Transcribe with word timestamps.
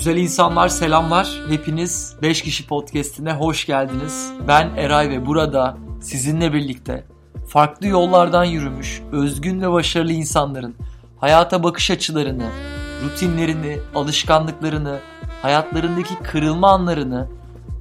Güzel 0.00 0.16
insanlar 0.16 0.68
selamlar. 0.68 1.42
Hepiniz 1.48 2.16
5 2.22 2.42
kişi 2.42 2.66
podcast'ine 2.66 3.32
hoş 3.32 3.66
geldiniz. 3.66 4.32
Ben 4.48 4.70
Eray 4.76 5.10
ve 5.10 5.26
burada 5.26 5.76
sizinle 6.00 6.52
birlikte 6.52 7.04
farklı 7.48 7.86
yollardan 7.86 8.44
yürümüş, 8.44 9.02
özgün 9.12 9.60
ve 9.60 9.72
başarılı 9.72 10.12
insanların 10.12 10.74
hayata 11.18 11.62
bakış 11.62 11.90
açılarını, 11.90 12.50
rutinlerini, 13.04 13.78
alışkanlıklarını, 13.94 14.98
hayatlarındaki 15.42 16.14
kırılma 16.14 16.70
anlarını, 16.70 17.28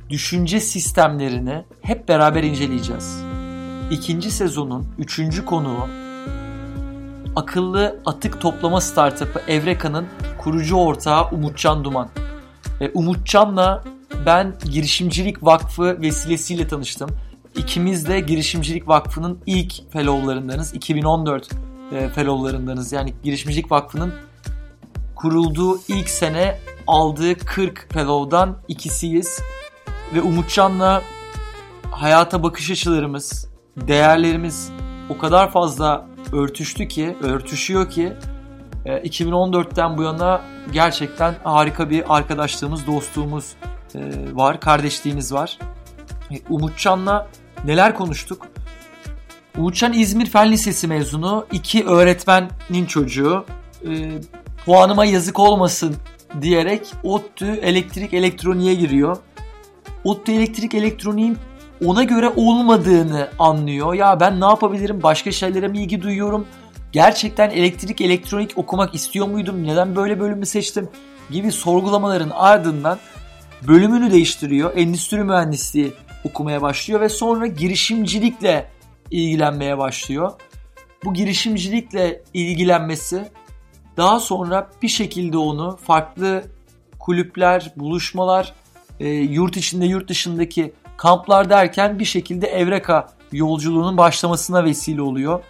düşünce 0.09 0.59
sistemlerini 0.59 1.65
hep 1.81 2.07
beraber 2.07 2.43
inceleyeceğiz. 2.43 3.23
İkinci 3.91 4.31
sezonun 4.31 4.87
üçüncü 4.97 5.45
konuğu 5.45 5.87
akıllı 7.35 7.99
atık 8.05 8.41
toplama 8.41 8.81
startup'ı 8.81 9.41
Evreka'nın 9.47 10.07
kurucu 10.37 10.75
ortağı 10.75 11.29
Umutcan 11.31 11.83
Duman. 11.83 12.09
E, 12.81 12.89
Umutcan'la 12.93 13.83
ben 14.25 14.53
Girişimcilik 14.71 15.43
Vakfı 15.43 16.01
vesilesiyle 16.01 16.67
tanıştım. 16.67 17.09
İkimiz 17.55 18.07
de 18.07 18.19
Girişimcilik 18.19 18.87
Vakfı'nın 18.87 19.39
ilk 19.45 19.91
fellowlarındanız. 19.91 20.73
2014 20.73 21.49
e, 21.91 22.09
fellowlarındanız. 22.09 22.91
Yani 22.91 23.13
Girişimcilik 23.23 23.71
Vakfı'nın 23.71 24.13
kurulduğu 25.15 25.79
ilk 25.87 26.09
sene 26.09 26.59
aldığı 26.87 27.37
40 27.37 27.93
fellow'dan 27.93 28.57
ikisiyiz. 28.67 29.39
Ve 30.15 30.21
Umutcan'la 30.21 31.01
hayata 31.91 32.43
bakış 32.43 32.71
açılarımız, 32.71 33.49
değerlerimiz 33.77 34.71
o 35.09 35.17
kadar 35.17 35.51
fazla 35.51 36.08
örtüştü 36.33 36.87
ki, 36.87 37.17
örtüşüyor 37.21 37.89
ki 37.89 38.13
2014'ten 38.85 39.97
bu 39.97 40.03
yana 40.03 40.41
gerçekten 40.71 41.35
harika 41.43 41.89
bir 41.89 42.15
arkadaşlığımız, 42.17 42.87
dostluğumuz 42.87 43.55
e, 43.95 43.99
var, 44.33 44.59
kardeşliğimiz 44.59 45.33
var. 45.33 45.59
E, 46.31 46.35
Umutcan'la 46.49 47.27
neler 47.65 47.95
konuştuk? 47.95 48.47
Umutcan 49.57 49.93
İzmir 49.93 50.25
Fen 50.25 50.51
Lisesi 50.51 50.87
mezunu, 50.87 51.45
iki 51.51 51.85
öğretmenin 51.85 52.85
çocuğu. 52.85 53.45
E, 53.89 54.11
puanıma 54.65 55.05
yazık 55.05 55.39
olmasın 55.39 55.95
diyerek 56.41 56.93
ODTÜ 57.03 57.45
elektrik 57.45 58.13
elektroniğe 58.13 58.73
giriyor. 58.73 59.17
ODTÜ 60.03 60.31
elektrik 60.31 60.73
elektroniğin 60.73 61.37
ona 61.85 62.03
göre 62.03 62.29
olmadığını 62.35 63.29
anlıyor. 63.39 63.93
Ya 63.93 64.19
ben 64.19 64.41
ne 64.41 64.45
yapabilirim? 64.45 65.03
Başka 65.03 65.31
şeylere 65.31 65.67
mi 65.67 65.79
ilgi 65.79 66.01
duyuyorum? 66.01 66.47
Gerçekten 66.91 67.49
elektrik 67.49 68.01
elektronik 68.01 68.57
okumak 68.57 68.95
istiyor 68.95 69.27
muydum? 69.27 69.63
Neden 69.63 69.95
böyle 69.95 70.19
bölümü 70.19 70.45
seçtim? 70.45 70.89
Gibi 71.29 71.51
sorgulamaların 71.51 72.29
ardından 72.29 72.99
bölümünü 73.67 74.11
değiştiriyor. 74.11 74.77
Endüstri 74.77 75.23
mühendisliği 75.23 75.93
okumaya 76.23 76.61
başlıyor 76.61 77.01
ve 77.01 77.09
sonra 77.09 77.47
girişimcilikle 77.47 78.69
ilgilenmeye 79.11 79.77
başlıyor. 79.77 80.31
Bu 81.03 81.13
girişimcilikle 81.13 82.21
ilgilenmesi 82.33 83.27
daha 83.97 84.19
sonra 84.19 84.69
bir 84.81 84.87
şekilde 84.87 85.37
onu 85.37 85.77
farklı 85.83 86.43
kulüpler, 86.99 87.73
buluşmalar, 87.75 88.53
e, 88.99 89.07
yurt 89.09 89.57
içinde 89.57 89.85
yurt 89.85 90.09
dışındaki 90.09 90.73
kamplar 90.99 91.49
derken 91.49 91.99
bir 91.99 92.05
şekilde 92.05 92.47
Evreka 92.47 93.07
yolculuğunun 93.31 93.97
başlamasına 93.97 94.63
vesile 94.63 95.01
oluyor. 95.01 95.43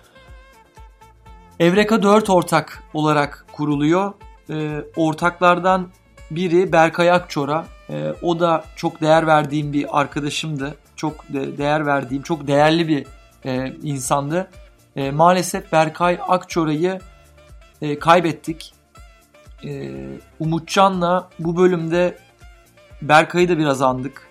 Evreka 1.59 2.03
4 2.03 2.29
ortak 2.29 2.83
olarak 2.93 3.45
kuruluyor. 3.51 4.13
E, 4.49 4.81
ortaklardan 4.95 5.87
biri 6.31 6.71
Berkay 6.71 7.11
Akçora. 7.11 7.65
E, 7.89 8.13
o 8.21 8.39
da 8.39 8.63
çok 8.75 9.01
değer 9.01 9.27
verdiğim 9.27 9.73
bir 9.73 9.99
arkadaşımdı. 9.99 10.75
Çok 10.95 11.33
de, 11.33 11.57
değer 11.57 11.85
verdiğim, 11.85 12.23
çok 12.23 12.47
değerli 12.47 12.87
bir 12.87 13.07
e, 13.45 13.73
insandı. 13.83 14.49
E, 14.95 15.11
maalesef 15.11 15.71
Berkay 15.71 16.19
Akçora'yı 16.27 16.99
e, 17.81 17.99
kaybettik. 17.99 18.73
E, 19.63 19.91
Umutcan'la 20.39 21.29
bu 21.39 21.57
bölümde 21.57 22.17
Berkay'ı 23.01 23.49
da 23.49 23.57
biraz 23.57 23.81
andık. 23.81 24.28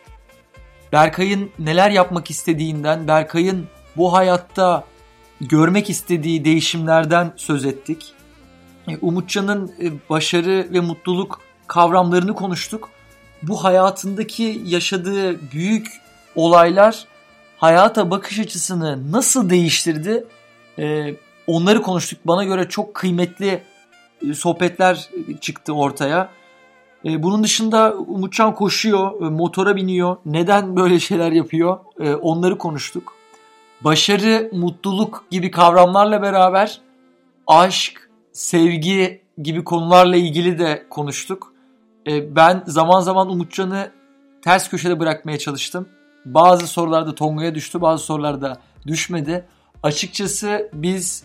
Berkay'ın 0.93 1.50
neler 1.59 1.91
yapmak 1.91 2.31
istediğinden, 2.31 3.09
Berkay'ın 3.09 3.66
bu 3.97 4.12
hayatta 4.12 4.84
görmek 5.41 5.91
istediği 5.91 6.44
değişimlerden 6.44 7.32
söz 7.37 7.65
ettik. 7.65 8.15
E, 8.88 8.97
Umutcan'ın 8.97 9.72
e, 9.82 10.10
başarı 10.10 10.69
ve 10.72 10.81
mutluluk 10.81 11.41
kavramlarını 11.66 12.34
konuştuk. 12.34 12.91
Bu 13.43 13.65
hayatındaki 13.65 14.62
yaşadığı 14.65 15.53
büyük 15.53 15.87
olaylar 16.34 17.05
hayata 17.56 18.10
bakış 18.10 18.38
açısını 18.38 19.12
nasıl 19.12 19.50
değiştirdi? 19.50 20.25
E, 20.78 21.15
onları 21.47 21.82
konuştuk. 21.82 22.19
Bana 22.25 22.44
göre 22.44 22.69
çok 22.69 22.94
kıymetli 22.94 23.62
sohbetler 24.34 25.09
çıktı 25.41 25.72
ortaya. 25.72 26.28
Bunun 27.04 27.44
dışında 27.44 27.94
Umutcan 27.94 28.54
koşuyor, 28.54 29.20
motora 29.20 29.76
biniyor. 29.76 30.16
Neden 30.26 30.76
böyle 30.76 31.00
şeyler 31.00 31.32
yapıyor? 31.32 31.78
Onları 32.20 32.59
konuştuk 32.59 33.19
başarı, 33.81 34.50
mutluluk 34.53 35.25
gibi 35.31 35.50
kavramlarla 35.50 36.22
beraber 36.22 36.81
aşk, 37.47 38.10
sevgi 38.32 39.22
gibi 39.42 39.64
konularla 39.64 40.16
ilgili 40.16 40.58
de 40.58 40.87
konuştuk. 40.91 41.53
E, 42.06 42.37
ben 42.37 42.62
zaman 42.66 43.00
zaman 43.00 43.31
Umutcan'ı 43.31 43.91
ters 44.44 44.69
köşede 44.69 45.00
bırakmaya 45.00 45.38
çalıştım. 45.38 45.88
Bazı 46.25 46.66
sorularda 46.66 47.14
Tonga'ya 47.14 47.54
düştü, 47.54 47.81
bazı 47.81 48.04
sorularda 48.04 48.60
düşmedi. 48.87 49.44
Açıkçası 49.82 50.70
biz 50.72 51.25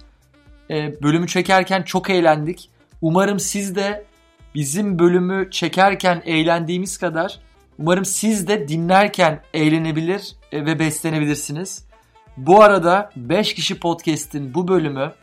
e, 0.69 1.01
bölümü 1.03 1.27
çekerken 1.27 1.83
çok 1.83 2.09
eğlendik. 2.09 2.69
Umarım 3.01 3.39
siz 3.39 3.75
de 3.75 4.05
bizim 4.55 4.99
bölümü 4.99 5.51
çekerken 5.51 6.21
eğlendiğimiz 6.25 6.97
kadar 6.97 7.39
umarım 7.79 8.05
siz 8.05 8.47
de 8.47 8.67
dinlerken 8.67 9.41
eğlenebilir 9.53 10.35
e, 10.51 10.65
ve 10.65 10.79
beslenebilirsiniz. 10.79 11.85
Bu 12.37 12.63
arada 12.63 13.09
5 13.15 13.53
kişi 13.55 13.79
podcast'in 13.79 14.53
bu 14.53 14.67
bölümü 14.67 15.13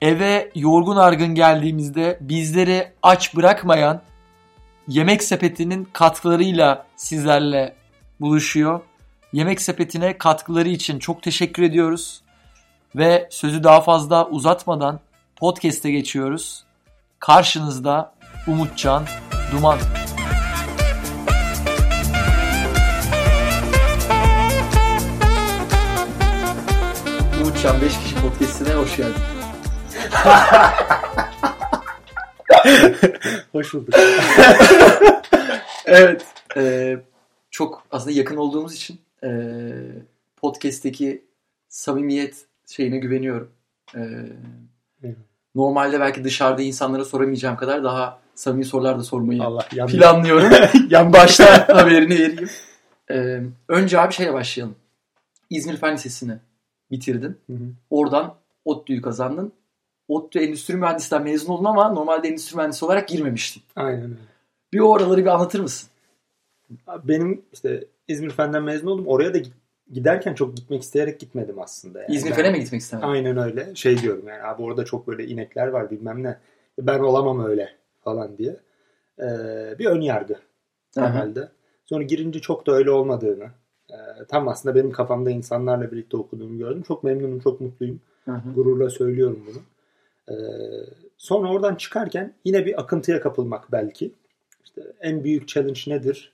eve 0.00 0.50
yorgun 0.54 0.96
argın 0.96 1.34
geldiğimizde 1.34 2.18
bizleri 2.20 2.92
aç 3.02 3.36
bırakmayan 3.36 4.02
Yemek 4.88 5.22
Sepeti'nin 5.22 5.88
katkılarıyla 5.92 6.86
sizlerle 6.96 7.74
buluşuyor. 8.20 8.80
Yemek 9.32 9.60
Sepeti'ne 9.60 10.18
katkıları 10.18 10.68
için 10.68 10.98
çok 10.98 11.22
teşekkür 11.22 11.62
ediyoruz. 11.62 12.20
Ve 12.96 13.28
sözü 13.30 13.64
daha 13.64 13.80
fazla 13.80 14.26
uzatmadan 14.28 15.00
podcast'e 15.36 15.90
geçiyoruz. 15.90 16.64
Karşınızda 17.20 18.14
Umutcan 18.46 19.06
Duman. 19.52 19.78
Uçan 27.46 27.82
5 27.82 27.98
kişi 27.98 28.20
podcastine 28.20 28.74
hoş 28.74 28.96
geldin. 28.96 29.14
hoş 33.52 33.74
bulduk. 33.74 33.94
evet. 35.84 36.26
E, 36.56 36.96
çok 37.50 37.86
aslında 37.90 38.12
yakın 38.12 38.36
olduğumuz 38.36 38.74
için 38.74 39.00
e, 39.24 39.30
podcast'teki 40.36 41.24
samimiyet 41.68 42.46
şeyine 42.66 42.98
güveniyorum. 42.98 43.50
E, 43.94 44.00
normalde 45.54 46.00
belki 46.00 46.24
dışarıda 46.24 46.62
insanlara 46.62 47.04
soramayacağım 47.04 47.56
kadar 47.56 47.84
daha 47.84 48.18
samimi 48.34 48.64
sorular 48.64 48.98
da 48.98 49.02
sormayı 49.02 49.42
Allah, 49.42 49.68
planlıyorum. 49.88 50.52
yan 50.90 51.12
başta 51.12 51.68
haberini 51.76 52.14
vereyim. 52.18 52.48
E, 53.10 53.42
önce 53.68 54.00
abi 54.00 54.12
şeyle 54.12 54.32
başlayalım. 54.32 54.76
İzmir 55.50 55.76
Fen 55.76 55.94
Lisesi'ni 55.94 56.38
bitirdin. 56.90 57.38
Hı 57.46 57.52
hı. 57.52 57.72
Oradan 57.90 58.34
ODTÜ'yü 58.64 59.02
kazandın. 59.02 59.52
ODTÜ 60.08 60.38
Endüstri 60.38 60.76
Mühendisliğinden 60.76 61.30
mezun 61.30 61.52
oldun 61.52 61.64
ama 61.64 61.88
normalde 61.88 62.28
endüstri 62.28 62.56
mühendisi 62.56 62.84
olarak 62.84 63.08
girmemiştin. 63.08 63.62
Aynen 63.76 64.02
öyle. 64.02 64.14
Bir 64.72 64.78
oraları 64.78 65.20
bir 65.20 65.26
anlatır 65.26 65.60
mısın? 65.60 65.88
Benim 67.04 67.42
işte 67.52 67.84
İzmir 68.08 68.30
Fen'den 68.30 68.62
mezun 68.62 68.86
oldum. 68.86 69.06
Oraya 69.06 69.34
da 69.34 69.40
giderken 69.92 70.34
çok 70.34 70.56
gitmek 70.56 70.82
isteyerek 70.82 71.20
gitmedim 71.20 71.60
aslında. 71.60 72.02
Yani. 72.02 72.14
İzmir 72.14 72.32
Fen'e 72.32 72.50
mi 72.50 72.60
gitmek 72.60 72.80
istemedin? 72.80 73.08
Aynen 73.08 73.36
öyle. 73.36 73.74
Şey 73.74 73.98
diyorum 73.98 74.28
yani 74.28 74.42
abi 74.42 74.62
orada 74.62 74.84
çok 74.84 75.06
böyle 75.06 75.26
inekler 75.26 75.66
var 75.66 75.90
bilmem 75.90 76.22
ne. 76.22 76.38
Ben 76.78 76.98
olamam 76.98 77.44
öyle 77.44 77.68
falan 78.00 78.38
diye. 78.38 78.56
Ee, 79.18 79.78
bir 79.78 79.86
ön 79.86 80.00
yargı 80.00 80.36
temelde. 80.92 81.48
Sonra 81.84 82.02
girince 82.02 82.40
çok 82.40 82.66
da 82.66 82.72
öyle 82.72 82.90
olmadığını 82.90 83.50
e, 83.90 84.24
tam 84.28 84.48
aslında 84.48 84.74
benim 84.74 84.90
kafamda 84.90 85.30
insanlarla 85.30 85.92
birlikte 85.92 86.16
okuduğumu 86.16 86.58
gördüm. 86.58 86.82
Çok 86.82 87.04
memnunum, 87.04 87.40
çok 87.40 87.60
mutluyum. 87.60 88.00
Hı 88.24 88.32
hı. 88.32 88.52
Gururla 88.54 88.90
söylüyorum 88.90 89.46
bunu. 89.46 89.62
E, 90.28 90.34
sonra 91.16 91.50
oradan 91.50 91.74
çıkarken 91.74 92.34
yine 92.44 92.66
bir 92.66 92.80
akıntıya 92.80 93.20
kapılmak 93.20 93.72
belki. 93.72 94.12
işte 94.64 94.82
en 95.00 95.24
büyük 95.24 95.48
challenge 95.48 95.80
nedir? 95.86 96.32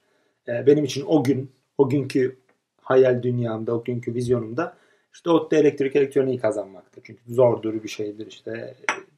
E, 0.49 0.67
benim 0.67 0.85
için 0.85 1.05
o 1.07 1.25
gün, 1.25 1.51
o 1.79 1.89
günkü 1.89 2.37
hayal 2.85 3.23
dünyamda, 3.23 3.77
o 3.77 3.85
günkü 3.85 4.15
vizyonumda 4.15 4.77
işte 5.13 5.31
ODTÜ 5.31 5.57
elektrik 5.57 5.97
elektroniği 5.97 6.39
kazanmaktır. 6.39 7.03
Çünkü 7.05 7.35
zordur 7.35 7.83
bir 7.83 7.89
şeydir 7.89 8.27
işte 8.27 8.75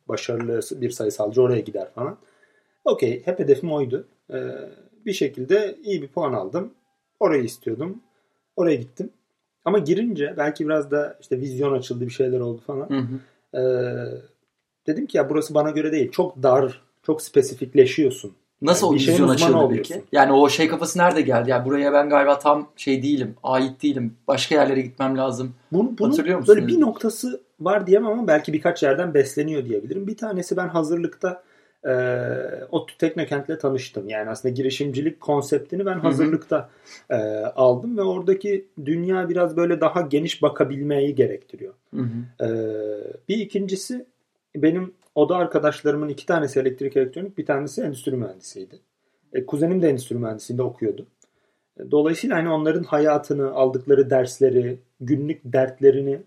başarılı 0.08 0.60
bir 0.80 0.90
sayısalcı 0.90 1.42
oraya 1.42 1.60
gider 1.60 1.90
falan. 1.94 2.18
Okey 2.84 3.26
hep 3.26 3.38
hedefim 3.38 3.72
oydu. 3.72 4.06
Ee, 4.32 4.36
bir 5.06 5.12
şekilde 5.12 5.76
iyi 5.84 6.02
bir 6.02 6.08
puan 6.08 6.32
aldım. 6.32 6.72
Orayı 7.20 7.42
istiyordum. 7.42 8.00
Oraya 8.56 8.76
gittim. 8.76 9.10
Ama 9.64 9.78
girince 9.78 10.34
belki 10.36 10.64
biraz 10.64 10.90
da 10.90 11.18
işte 11.20 11.40
vizyon 11.40 11.72
açıldı 11.72 12.06
bir 12.06 12.10
şeyler 12.10 12.40
oldu 12.40 12.60
falan. 12.66 12.90
Hı 12.90 12.98
hı. 12.98 13.60
Ee, 13.60 14.22
dedim 14.86 15.06
ki 15.06 15.16
ya 15.16 15.30
burası 15.30 15.54
bana 15.54 15.70
göre 15.70 15.92
değil. 15.92 16.10
Çok 16.10 16.42
dar, 16.42 16.82
çok 17.02 17.22
spesifikleşiyorsun. 17.22 18.32
Nasıl 18.62 18.86
yani 18.86 18.92
o 18.92 18.94
vizyon 18.94 19.28
açıldı 19.28 19.68
peki? 19.70 20.02
Yani 20.12 20.32
o 20.32 20.48
şey 20.48 20.68
kafası 20.68 20.98
nerede 20.98 21.20
geldi? 21.20 21.50
Yani 21.50 21.64
buraya 21.64 21.92
ben 21.92 22.08
galiba 22.08 22.38
tam 22.38 22.68
şey 22.76 23.02
değilim, 23.02 23.34
ait 23.42 23.82
değilim. 23.82 24.14
Başka 24.28 24.54
yerlere 24.54 24.80
gitmem 24.80 25.18
lazım. 25.18 25.54
Bunu, 25.72 25.98
bunun 25.98 26.10
Hatırlıyor 26.10 26.38
musun? 26.38 26.54
Böyle 26.54 26.66
bir 26.66 26.80
noktası 26.80 27.40
var 27.60 27.86
diyemem 27.86 28.12
ama 28.12 28.26
belki 28.26 28.52
birkaç 28.52 28.82
yerden 28.82 29.14
besleniyor 29.14 29.64
diyebilirim. 29.64 30.06
Bir 30.06 30.16
tanesi 30.16 30.56
ben 30.56 30.68
hazırlıkta 30.68 31.42
e, 31.84 31.92
ODTÜ 32.70 32.98
Teknokent'le 32.98 33.60
tanıştım. 33.60 34.08
Yani 34.08 34.30
aslında 34.30 34.54
girişimcilik 34.54 35.20
konseptini 35.20 35.86
ben 35.86 35.98
hazırlıkta 35.98 36.68
e, 37.10 37.16
aldım 37.56 37.98
ve 37.98 38.02
oradaki 38.02 38.66
dünya 38.84 39.28
biraz 39.28 39.56
böyle 39.56 39.80
daha 39.80 40.00
geniş 40.00 40.42
bakabilmeyi 40.42 41.14
gerektiriyor. 41.14 41.74
Hı 41.94 42.00
hı. 42.00 42.46
E, 42.46 42.48
bir 43.28 43.36
ikincisi 43.36 44.06
benim 44.56 44.94
oda 45.16 45.36
arkadaşlarımın 45.36 46.08
iki 46.08 46.26
tanesi 46.26 46.60
elektrik 46.60 46.96
elektronik, 46.96 47.38
bir 47.38 47.46
tanesi 47.46 47.82
endüstri 47.82 48.16
mühendisiydi. 48.16 48.80
E, 49.32 49.46
kuzenim 49.46 49.82
de 49.82 49.88
endüstri 49.88 50.16
mühendisliğinde 50.16 50.62
okuyordu. 50.62 51.06
E, 51.80 51.90
dolayısıyla 51.90 52.36
hani 52.36 52.48
onların 52.48 52.82
hayatını, 52.82 53.52
aldıkları 53.52 54.10
dersleri, 54.10 54.78
günlük 55.00 55.40
dertlerini 55.44 56.20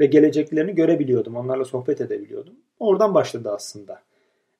ve 0.00 0.06
geleceklerini 0.06 0.74
görebiliyordum. 0.74 1.36
Onlarla 1.36 1.64
sohbet 1.64 2.00
edebiliyordum. 2.00 2.54
Oradan 2.78 3.14
başladı 3.14 3.50
aslında. 3.52 4.02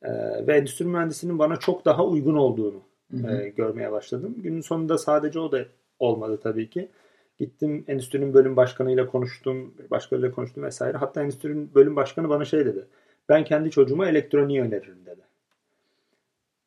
E, 0.03 0.11
ve 0.47 0.57
endüstri 0.57 0.85
mühendisinin 0.85 1.39
bana 1.39 1.57
çok 1.57 1.85
daha 1.85 2.07
uygun 2.07 2.35
olduğunu 2.35 2.81
E, 3.13 3.49
görmeye 3.49 3.93
başladım. 3.93 4.35
Günün 4.39 4.61
sonunda 4.61 4.99
sadece 4.99 5.41
o 5.41 5.53
da 5.53 5.65
olmadı 5.99 6.41
tabii 6.43 6.71
ki. 6.71 6.89
Gittim 7.39 7.85
endüstrinin 7.89 8.35
bölüm 8.35 8.57
başkanıyla 8.57 9.07
konuştum, 9.07 9.75
başkalarıyla 9.91 10.35
konuştum 10.35 10.63
vesaire. 10.65 10.97
Hatta 10.97 11.23
endüstrinin 11.23 11.75
bölüm 11.75 11.97
başkanı 11.97 12.29
bana 12.29 12.45
şey 12.45 12.67
dedi. 12.67 12.87
Ben 13.29 13.45
kendi 13.45 13.71
çocuğuma 13.71 14.09
elektroniği 14.09 14.63
öneririm 14.63 15.07
dedi. 15.07 15.21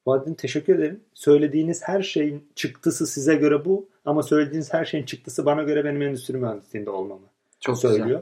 Vadin 0.07 0.33
teşekkür 0.33 0.75
ederim. 0.75 1.01
Söylediğiniz 1.13 1.87
her 1.87 2.01
şeyin 2.01 2.47
çıktısı 2.55 3.07
size 3.07 3.35
göre 3.35 3.65
bu 3.65 3.89
ama 4.05 4.23
söylediğiniz 4.23 4.73
her 4.73 4.85
şeyin 4.85 5.05
çıktısı 5.05 5.45
bana 5.45 5.63
göre 5.63 5.85
benim 5.85 6.01
endüstri 6.01 6.37
mühendisliğinde 6.37 6.89
olmamı 6.89 7.25
Çok 7.59 7.77
söylüyor. 7.77 8.21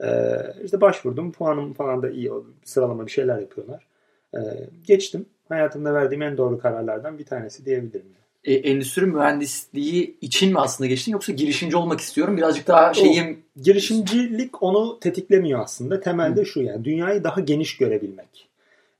Güzel. 0.00 0.56
Ee, 0.58 0.64
işte 0.64 0.80
başvurdum. 0.80 1.32
Puanım 1.32 1.72
falan 1.72 2.02
da 2.02 2.10
iyi. 2.10 2.30
Sıralama 2.64 3.06
bir 3.06 3.10
şeyler 3.10 3.38
yapıyorlar. 3.38 3.86
Ee, 4.34 4.38
geçtim. 4.86 5.26
Hayatımda 5.48 5.94
verdiğim 5.94 6.22
en 6.22 6.36
doğru 6.36 6.58
kararlardan 6.58 7.18
bir 7.18 7.24
tanesi 7.24 7.64
diyebilirim. 7.64 8.06
E, 8.46 8.54
endüstri 8.54 9.06
mühendisliği 9.06 10.16
için 10.20 10.52
mi 10.52 10.60
aslında 10.60 10.88
geçtin 10.88 11.12
yoksa 11.12 11.32
girişimci 11.32 11.76
olmak 11.76 12.00
istiyorum 12.00 12.36
birazcık 12.36 12.66
daha 12.66 12.94
şeyim... 12.94 13.32
O, 13.32 13.60
girişimcilik 13.62 14.62
onu 14.62 15.00
tetiklemiyor 15.00 15.60
aslında. 15.60 16.00
Temelde 16.00 16.40
Hı. 16.40 16.46
şu 16.46 16.62
yani 16.62 16.84
dünyayı 16.84 17.24
daha 17.24 17.40
geniş 17.40 17.76
görebilmek. 17.76 18.48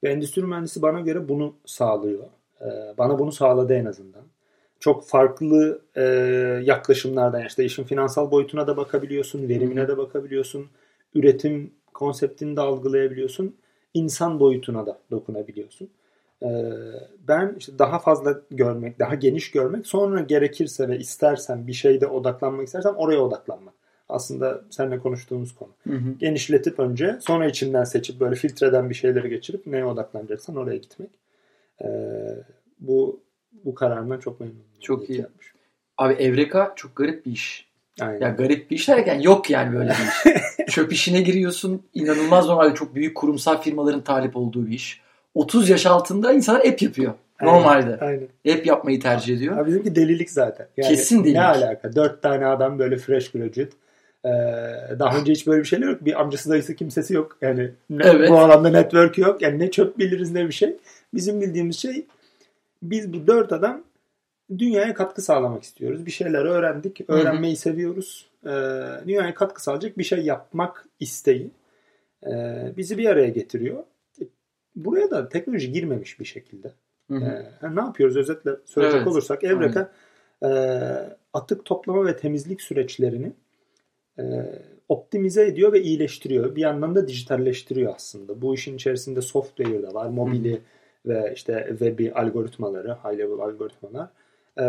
Ve 0.04 0.10
endüstri 0.10 0.43
mühendisi 0.43 0.82
bana 0.82 1.00
göre 1.00 1.28
bunu 1.28 1.54
sağlıyor. 1.66 2.25
Ee, 2.60 2.66
bana 2.98 3.19
bunu 3.19 3.32
sağladı 3.32 3.75
en 3.75 3.84
azından. 3.84 4.22
Çok 4.81 5.06
farklı 5.06 5.81
e, 5.96 6.02
yaklaşımlardan 6.64 7.46
işte 7.46 7.64
işin 7.64 7.84
finansal 7.84 8.31
boyutuna 8.31 8.66
da 8.66 8.76
bakabiliyorsun, 8.76 9.49
verimine 9.49 9.88
de 9.88 9.99
bakabiliyorsun, 9.99 10.66
üretim 11.14 11.70
konseptini 11.94 12.56
de 12.56 12.60
algılayabiliyorsun, 12.60 13.56
insan 13.94 14.40
boyutuna 14.40 14.87
da 14.87 14.99
dokunabiliyorsun. 15.10 15.88
Ee, 16.43 16.73
ben 17.29 17.55
işte 17.59 17.79
daha 17.79 17.99
fazla 17.99 18.41
görmek, 18.50 18.99
daha 18.99 19.15
geniş 19.15 19.50
görmek, 19.50 19.87
sonra 19.87 20.21
gerekirse 20.21 20.88
ve 20.88 20.99
istersen 20.99 21.67
bir 21.67 21.73
şeyde 21.73 22.06
odaklanmak 22.06 22.67
istersen 22.67 22.94
oraya 22.94 23.21
odaklanmak. 23.21 23.75
Aslında 24.09 24.65
seninle 24.71 24.99
konuştuğumuz 24.99 25.55
konu. 25.55 25.71
Hı 25.88 25.94
hı. 25.94 26.12
Genişletip 26.19 26.79
önce 26.79 27.19
sonra 27.21 27.47
içinden 27.47 27.85
seçip 27.85 28.21
böyle 28.21 28.35
filtreden 28.35 28.91
bir 28.91 28.94
şeyleri 28.94 29.29
geçirip 29.29 29.67
neye 29.67 29.85
odaklanacaksan 29.85 30.56
oraya 30.56 30.77
gitmek. 30.77 31.11
Ee, 31.83 31.88
bu 32.81 33.21
bu 33.65 33.75
kararından 33.75 34.19
çok 34.19 34.41
memnunum. 34.41 34.62
Çok 34.81 35.11
iyi. 35.11 35.21
Yapmış. 35.21 35.53
Abi 35.99 36.15
Evreka 36.15 36.73
çok 36.77 36.97
garip 36.97 37.27
bir 37.27 37.33
iş. 37.33 37.67
Aynen. 38.00 38.21
Ya 38.21 38.29
garip 38.29 38.71
bir 38.71 38.77
iş 38.77 38.88
derken 38.88 39.21
yok 39.21 39.50
yani 39.50 39.77
böyle 39.77 39.91
bir 39.91 40.31
iş. 40.67 40.67
Çöp 40.75 40.93
işine 40.93 41.21
giriyorsun. 41.21 41.83
İnanılmaz 41.94 42.47
normalde 42.47 42.75
çok 42.75 42.94
büyük 42.94 43.17
kurumsal 43.17 43.61
firmaların 43.61 44.05
talip 44.05 44.37
olduğu 44.37 44.67
bir 44.67 44.73
iş. 44.73 45.06
30 45.37 45.69
yaş 45.69 45.87
altında 45.87 46.33
insanlar 46.33 46.61
app 46.61 46.83
yapıyor. 46.83 47.12
Normalde. 47.43 47.99
Aynen. 48.00 48.29
App 48.55 48.67
yapmayı 48.67 49.00
tercih 49.00 49.37
ediyor. 49.37 49.59
Abi 49.59 49.69
bizimki 49.69 49.97
delilik 49.97 50.31
zaten. 50.31 50.67
Yani 50.77 50.88
Kesin 50.88 51.19
delilik. 51.19 51.37
Ne 51.37 51.44
alaka? 51.44 51.94
Dört 51.94 52.23
tane 52.23 52.47
adam 52.47 52.79
böyle 52.79 52.97
fresh 52.97 53.31
graduate. 53.31 53.69
Ee, 54.25 54.29
daha 54.99 55.19
önce 55.19 55.33
hiç 55.33 55.47
böyle 55.47 55.62
bir 55.62 55.67
şeyler 55.67 55.88
yok. 55.88 56.05
Bir 56.05 56.21
amcası 56.21 56.50
dayısı 56.50 56.75
kimsesi 56.75 57.15
yok. 57.15 57.38
Yani 57.41 57.71
ne, 57.91 58.05
evet. 58.05 58.31
bu 58.31 58.38
alanda 58.38 58.71
network 58.71 59.19
yok. 59.19 59.43
Yani 59.43 59.59
ne 59.59 59.71
çöp 59.71 59.99
biliriz 59.99 60.33
ne 60.33 60.47
bir 60.47 60.53
şey. 60.53 60.77
Bizim 61.15 61.41
bildiğimiz 61.41 61.79
şey 61.79 62.06
biz 62.83 63.12
bu 63.12 63.27
dört 63.27 63.53
adam 63.53 63.83
dünyaya 64.59 64.94
katkı 64.94 65.23
sağlamak 65.23 65.62
istiyoruz. 65.62 66.06
Bir 66.06 66.11
şeyler 66.11 66.44
öğrendik. 66.44 67.00
Öğrenmeyi 67.09 67.55
Hı-hı. 67.55 67.61
seviyoruz. 67.61 68.27
Ee, 68.47 68.50
dünyaya 69.06 69.35
katkı 69.35 69.62
sağlayacak 69.62 69.99
bir 69.99 70.05
şey 70.05 70.19
yapmak 70.19 70.85
isteği 71.00 71.50
e, 72.27 72.33
bizi 72.77 72.99
bir 72.99 73.06
araya 73.06 73.29
getiriyor 73.29 73.83
buraya 74.76 75.11
da 75.11 75.28
teknoloji 75.28 75.73
girmemiş 75.73 76.20
bir 76.20 76.25
şekilde. 76.25 76.73
Hı 77.11 77.17
hı. 77.17 77.46
Ee, 77.62 77.76
ne 77.76 77.81
yapıyoruz 77.81 78.17
özetle 78.17 78.50
söyleyecek 78.64 78.99
evet. 78.99 79.12
olursak 79.12 79.44
Evreka 79.44 79.93
e, 80.43 80.49
atık 81.32 81.64
toplama 81.64 82.06
ve 82.06 82.17
temizlik 82.17 82.62
süreçlerini 82.62 83.32
e, 84.19 84.25
optimize 84.88 85.46
ediyor 85.46 85.73
ve 85.73 85.82
iyileştiriyor. 85.82 86.56
Bir 86.56 86.61
yandan 86.61 86.94
da 86.94 87.08
dijitalleştiriyor 87.08 87.94
aslında. 87.94 88.43
Bu 88.43 88.55
işin 88.55 88.76
içerisinde 88.76 89.23
software 89.23 89.83
da 89.83 89.95
var, 89.95 90.06
mobili 90.06 90.54
hı 90.54 90.61
ve 91.06 91.33
işte 91.35 91.66
web'i 91.68 92.12
algoritmaları, 92.14 92.95
high 92.95 93.18
level 93.18 93.38
algoritmalar. 93.38 94.09
E, 94.59 94.62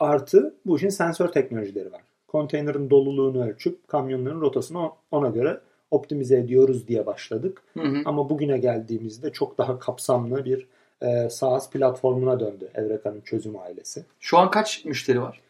artı 0.00 0.54
bu 0.66 0.76
işin 0.76 0.88
sensör 0.88 1.28
teknolojileri 1.28 1.92
var. 1.92 2.00
Konteynerin 2.28 2.90
doluluğunu 2.90 3.48
ölçüp 3.48 3.88
kamyonların 3.88 4.40
rotasını 4.40 4.90
ona 5.10 5.28
göre 5.28 5.60
optimize 5.92 6.36
ediyoruz 6.36 6.88
diye 6.88 7.06
başladık. 7.06 7.62
Hı 7.78 7.82
hı. 7.82 8.02
Ama 8.04 8.30
bugüne 8.30 8.58
geldiğimizde 8.58 9.32
çok 9.32 9.58
daha 9.58 9.78
kapsamlı 9.78 10.44
bir 10.44 10.66
e, 11.02 11.30
SaaS 11.30 11.70
platformuna 11.70 12.40
döndü 12.40 12.68
Evreka'nın 12.74 13.20
çözüm 13.20 13.58
ailesi. 13.58 14.04
Şu 14.20 14.38
an 14.38 14.50
kaç 14.50 14.84
müşteri 14.84 15.22
var? 15.22 15.40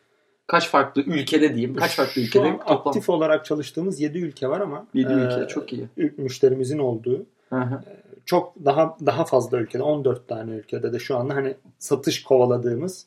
Kaç 0.46 0.68
farklı 0.68 1.02
ülkede 1.02 1.54
diyeyim? 1.54 1.74
Kaç 1.74 1.96
farklı 1.96 2.12
Şu 2.12 2.20
ülkede? 2.20 2.44
An 2.44 2.58
toplam... 2.58 2.88
aktif 2.88 3.08
olarak 3.08 3.44
çalıştığımız 3.44 4.00
7 4.00 4.18
ülke 4.18 4.48
var 4.48 4.60
ama 4.60 4.86
7 4.94 5.12
ülke 5.12 5.44
e, 5.44 5.48
çok 5.48 5.72
iyi. 5.72 5.88
Müşterimizin 6.16 6.78
olduğu 6.78 7.26
hı 7.50 7.56
hı. 7.56 7.74
E, 7.74 7.92
çok 8.24 8.64
daha 8.64 8.96
daha 9.06 9.24
fazla 9.24 9.58
ülkede 9.58 9.82
14 9.82 10.28
tane 10.28 10.50
ülkede 10.50 10.92
de 10.92 10.98
şu 10.98 11.16
anda 11.16 11.34
hani 11.34 11.54
satış 11.78 12.22
kovaladığımız 12.22 13.06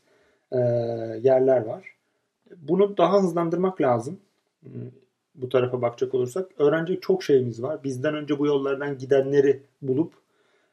e, 0.52 0.58
yerler 1.24 1.66
var. 1.66 1.96
Bunu 2.58 2.98
daha 2.98 3.24
hızlandırmak 3.24 3.82
lazım 3.82 4.20
bu 5.36 5.50
tarafa 5.50 5.82
bakacak 5.82 6.14
olursak 6.14 6.52
öğrenecek 6.58 7.02
çok 7.02 7.24
şeyimiz 7.24 7.64
var. 7.64 7.84
Bizden 7.84 8.16
önce 8.16 8.40
bu 8.40 8.46
yollardan 8.46 8.98
gidenleri 8.98 9.62
bulup 9.82 10.14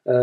e, 0.06 0.14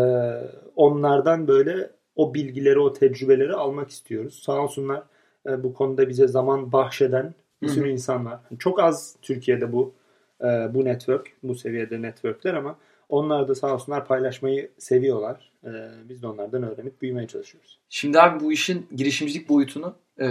onlardan 0.76 1.48
böyle 1.48 1.90
o 2.16 2.34
bilgileri, 2.34 2.78
o 2.78 2.92
tecrübeleri 2.92 3.54
almak 3.54 3.90
istiyoruz. 3.90 4.42
Sağ 4.42 4.60
olsunlar 4.60 5.02
e, 5.46 5.62
bu 5.62 5.74
konuda 5.74 6.08
bize 6.08 6.28
zaman 6.28 6.72
bahşeden 6.72 7.34
bir 7.62 7.68
sürü 7.68 7.84
Hı-hı. 7.84 7.92
insan 7.92 8.26
var. 8.26 8.40
Çok 8.58 8.80
az 8.80 9.16
Türkiye'de 9.22 9.72
bu 9.72 9.92
e, 10.40 10.74
bu 10.74 10.84
network, 10.84 11.32
bu 11.42 11.54
seviyede 11.54 12.02
networkler 12.02 12.54
ama 12.54 12.76
onlar 13.08 13.48
da 13.48 13.54
sağ 13.54 13.74
olsunlar 13.74 14.06
paylaşmayı 14.06 14.70
seviyorlar. 14.78 15.50
E, 15.64 15.70
biz 16.08 16.22
de 16.22 16.26
onlardan 16.26 16.62
öğrenip 16.62 17.02
büyümeye 17.02 17.28
çalışıyoruz. 17.28 17.78
Şimdi 17.88 18.20
abi 18.20 18.44
bu 18.44 18.52
işin 18.52 18.86
girişimcilik 18.96 19.48
boyutunu 19.48 19.94
e, 20.20 20.26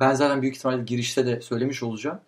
ben 0.00 0.14
zaten 0.14 0.42
büyük 0.42 0.56
ihtimalle 0.56 0.82
girişte 0.82 1.26
de 1.26 1.40
söylemiş 1.40 1.82
olacağım 1.82 2.18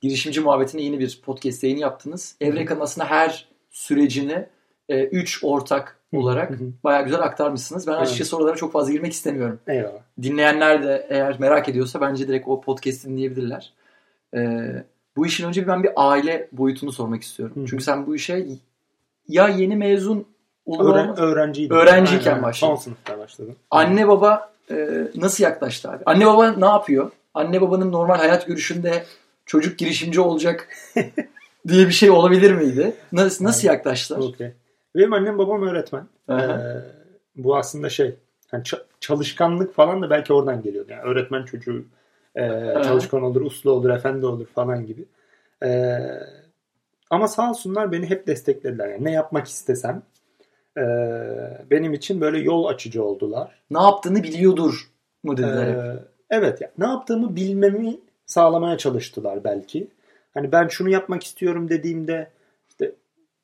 girişimci 0.00 0.40
muhabbetine 0.40 0.82
yeni 0.82 0.98
bir 0.98 1.20
podcast 1.24 1.62
yayını 1.62 1.80
yaptınız. 1.80 2.36
Evreka'nın 2.40 2.80
aslında 2.80 3.10
her 3.10 3.48
sürecini 3.70 4.46
3 4.88 5.42
e, 5.42 5.46
ortak 5.46 6.00
olarak 6.12 6.50
bayağı 6.84 7.04
güzel 7.04 7.20
aktarmışsınız. 7.20 7.86
Ben 7.86 7.92
açıkçası 7.92 8.36
oralara 8.36 8.56
çok 8.56 8.72
fazla 8.72 8.92
girmek 8.92 9.12
istemiyorum. 9.12 9.60
Eyvallah. 9.66 10.00
Dinleyenler 10.22 10.82
de 10.82 11.06
eğer 11.10 11.40
merak 11.40 11.68
ediyorsa 11.68 12.00
bence 12.00 12.28
direkt 12.28 12.48
o 12.48 12.60
podcast'i 12.60 13.08
dinleyebilirler. 13.08 13.72
Ee, 14.34 14.84
bu 15.16 15.26
işin 15.26 15.48
önce 15.48 15.68
ben 15.68 15.82
bir 15.82 15.90
aile 15.96 16.48
boyutunu 16.52 16.92
sormak 16.92 17.22
istiyorum. 17.22 17.56
Hı-hı. 17.56 17.66
Çünkü 17.66 17.84
sen 17.84 18.06
bu 18.06 18.16
işe 18.16 18.46
ya 19.28 19.48
yeni 19.48 19.76
mezun 19.76 20.26
olur 20.66 20.94
Öğren, 20.94 21.18
öğrenciydim. 21.18 21.76
Öğrenciyken 21.76 22.30
Aynen, 22.30 22.42
başladın. 22.42 22.74
Son 22.74 22.82
sınıfta 22.82 23.18
başladım. 23.18 23.56
Anne 23.70 24.08
baba 24.08 24.52
e, 24.70 24.76
nasıl 25.14 25.44
yaklaştı 25.44 25.90
abi? 25.90 26.02
Anne 26.06 26.26
baba 26.26 26.52
ne 26.52 26.66
yapıyor? 26.66 27.10
Anne 27.34 27.60
babanın 27.60 27.92
normal 27.92 28.16
hayat 28.16 28.46
görüşünde 28.46 29.04
çocuk 29.50 29.78
girişimci 29.78 30.20
olacak 30.20 30.68
diye 31.68 31.86
bir 31.86 31.92
şey 31.92 32.10
olabilir 32.10 32.52
miydi? 32.52 32.92
Nasıl, 33.12 33.44
nasıl 33.44 33.68
yaklaştılar? 33.68 34.18
Okey. 34.18 34.52
Benim 34.96 35.12
annem 35.12 35.38
babam 35.38 35.62
öğretmen. 35.62 36.06
Aha. 36.28 36.42
Ee, 36.42 36.56
bu 37.36 37.56
aslında 37.56 37.88
şey 37.88 38.14
yani 38.52 38.62
ça- 38.62 38.82
çalışkanlık 39.00 39.74
falan 39.74 40.02
da 40.02 40.10
belki 40.10 40.32
oradan 40.32 40.62
geliyor. 40.62 40.84
Yani 40.88 41.02
öğretmen 41.02 41.44
çocuğu 41.44 41.84
e, 42.36 42.48
çalışkan 42.84 43.22
olur, 43.22 43.40
uslu 43.40 43.70
olur, 43.70 43.90
efendi 43.90 44.26
olur 44.26 44.46
falan 44.46 44.86
gibi. 44.86 45.04
Ee, 45.62 45.98
ama 47.10 47.28
sağ 47.28 47.50
olsunlar 47.50 47.92
beni 47.92 48.10
hep 48.10 48.26
desteklediler. 48.26 48.88
Yani 48.88 49.04
ne 49.04 49.12
yapmak 49.12 49.48
istesem 49.48 50.02
e, 50.76 50.82
benim 51.70 51.92
için 51.94 52.20
böyle 52.20 52.38
yol 52.38 52.64
açıcı 52.64 53.04
oldular. 53.04 53.50
Ne 53.70 53.82
yaptığını 53.82 54.22
biliyordur 54.22 54.90
mu 55.22 55.36
dediler. 55.36 55.66
Ee, 55.66 55.98
evet. 56.30 56.60
Yani 56.60 56.72
ne 56.78 56.86
yaptığımı 56.86 57.36
bilmemi 57.36 57.98
sağlamaya 58.30 58.78
çalıştılar 58.78 59.44
belki. 59.44 59.88
Hani 60.34 60.52
ben 60.52 60.68
şunu 60.68 60.88
yapmak 60.88 61.24
istiyorum 61.24 61.68
dediğimde 61.68 62.30
işte 62.68 62.92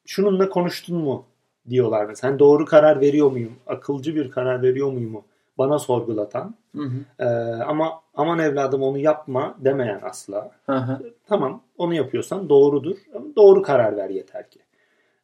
şununla 0.07 0.49
konuştun 0.49 0.97
mu 0.97 1.25
diyorlar 1.71 2.07
mesela. 2.07 2.31
Hani 2.31 2.39
doğru 2.39 2.65
karar 2.65 3.01
veriyor 3.01 3.31
muyum? 3.31 3.53
Akılcı 3.67 4.15
bir 4.15 4.31
karar 4.31 4.63
veriyor 4.63 4.93
muyum? 4.93 5.25
Bana 5.59 5.79
sorgulatan. 5.79 6.55
Hı 6.77 6.83
hı. 6.83 7.25
Ee, 7.25 7.27
ama 7.63 8.01
aman 8.15 8.39
evladım 8.39 8.83
onu 8.83 8.99
yapma 8.99 9.55
demeyen 9.59 10.01
asla. 10.03 10.51
Hı 10.67 10.77
hı. 10.77 11.13
Tamam 11.27 11.63
onu 11.79 11.95
yapıyorsan 11.95 12.49
doğrudur. 12.49 12.97
Ama 13.15 13.27
doğru 13.37 13.63
karar 13.63 13.97
ver 13.97 14.11
yeter 14.11 14.51
ki. 14.51 14.61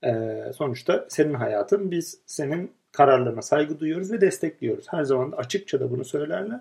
Ee, 0.05 0.53
sonuçta 0.55 1.07
senin 1.09 1.35
hayatın 1.35 1.91
biz 1.91 2.19
senin 2.27 2.71
kararlarına 2.93 3.43
saygı 3.43 3.81
duyuyoruz 3.81 4.13
ve 4.13 4.21
destekliyoruz. 4.21 4.87
Her 4.89 5.05
zaman 5.05 5.33
açıkça 5.33 5.81
da 5.81 5.91
bunu 5.91 6.05
söylerler. 6.05 6.61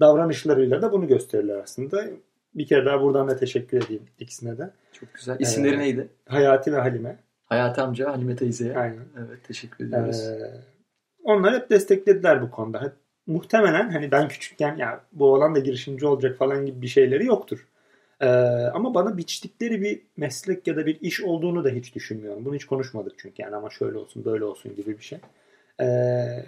Davranışlarıyla 0.00 0.82
da 0.82 0.92
bunu 0.92 1.06
gösterirler 1.06 1.58
aslında. 1.58 2.04
Bir 2.54 2.66
kere 2.66 2.86
daha 2.86 3.02
buradan 3.02 3.28
da 3.28 3.36
teşekkür 3.36 3.84
edeyim 3.84 4.02
ikisine 4.18 4.58
de. 4.58 4.70
Çok 4.92 5.14
güzel. 5.14 5.36
İsimleri 5.40 5.74
Ee, 5.74 5.78
neydi? 5.78 6.08
Hayati 6.28 6.72
ve 6.72 6.76
Halime. 6.76 7.16
Hayati 7.46 7.80
amca, 7.80 8.12
Halime 8.12 8.36
teyzeye. 8.36 8.76
Aynen. 8.76 9.04
Evet 9.18 9.44
teşekkür 9.44 9.86
ediyoruz. 9.86 10.20
Ee, 10.28 10.50
onlar 11.24 11.54
hep 11.54 11.70
desteklediler 11.70 12.42
bu 12.42 12.50
konuda. 12.50 12.82
Hep, 12.82 12.92
muhtemelen 13.26 13.90
hani 13.90 14.10
ben 14.10 14.28
küçükken 14.28 14.76
ya 14.76 15.00
bu 15.12 15.32
oğlan 15.32 15.54
da 15.54 15.58
girişimci 15.58 16.06
olacak 16.06 16.38
falan 16.38 16.66
gibi 16.66 16.82
bir 16.82 16.88
şeyleri 16.88 17.26
yoktur. 17.26 17.66
Ee, 18.20 18.26
ama 18.74 18.94
bana 18.94 19.16
biçtikleri 19.16 19.82
bir 19.82 20.02
meslek 20.16 20.66
ya 20.66 20.76
da 20.76 20.86
bir 20.86 21.00
iş 21.00 21.20
olduğunu 21.20 21.64
da 21.64 21.68
hiç 21.68 21.94
düşünmüyorum. 21.94 22.44
Bunu 22.44 22.54
hiç 22.54 22.64
konuşmadık 22.64 23.12
çünkü 23.18 23.42
yani 23.42 23.56
ama 23.56 23.70
şöyle 23.70 23.98
olsun 23.98 24.24
böyle 24.24 24.44
olsun 24.44 24.76
gibi 24.76 24.98
bir 24.98 25.04
şey. 25.04 25.18
Ee, 25.80 26.44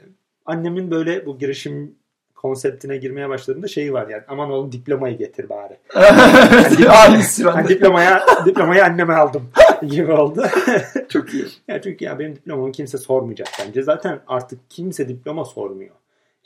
annemin 0.47 0.90
böyle 0.90 1.26
bu 1.26 1.38
girişim 1.38 1.94
konseptine 2.42 2.96
girmeye 2.96 3.28
başladığında 3.28 3.68
şeyi 3.68 3.92
var 3.92 4.08
yani 4.08 4.22
aman 4.28 4.50
oğlum 4.50 4.72
diplomayı 4.72 5.18
getir 5.18 5.49
bari. 5.49 5.76
Aynısı 6.88 7.50
Hani 7.50 7.58
bende. 7.64 7.68
diplomaya, 7.75 8.26
diplomayı 8.46 8.84
anneme 8.84 9.14
aldım 9.14 9.49
gibi 9.82 10.12
oldu. 10.12 10.44
Çok 11.08 11.34
iyi. 11.34 11.44
Ya 11.68 11.82
çünkü 11.82 12.04
ya 12.04 12.18
benim 12.18 12.37
diplomamı 12.37 12.72
kimse 12.72 12.99
sormayacak 12.99 13.49
bence. 13.66 13.82
Zaten 13.82 14.20
artık 14.28 14.58
kimse 14.70 15.08
diploma 15.08 15.44
sormuyor. 15.44 15.94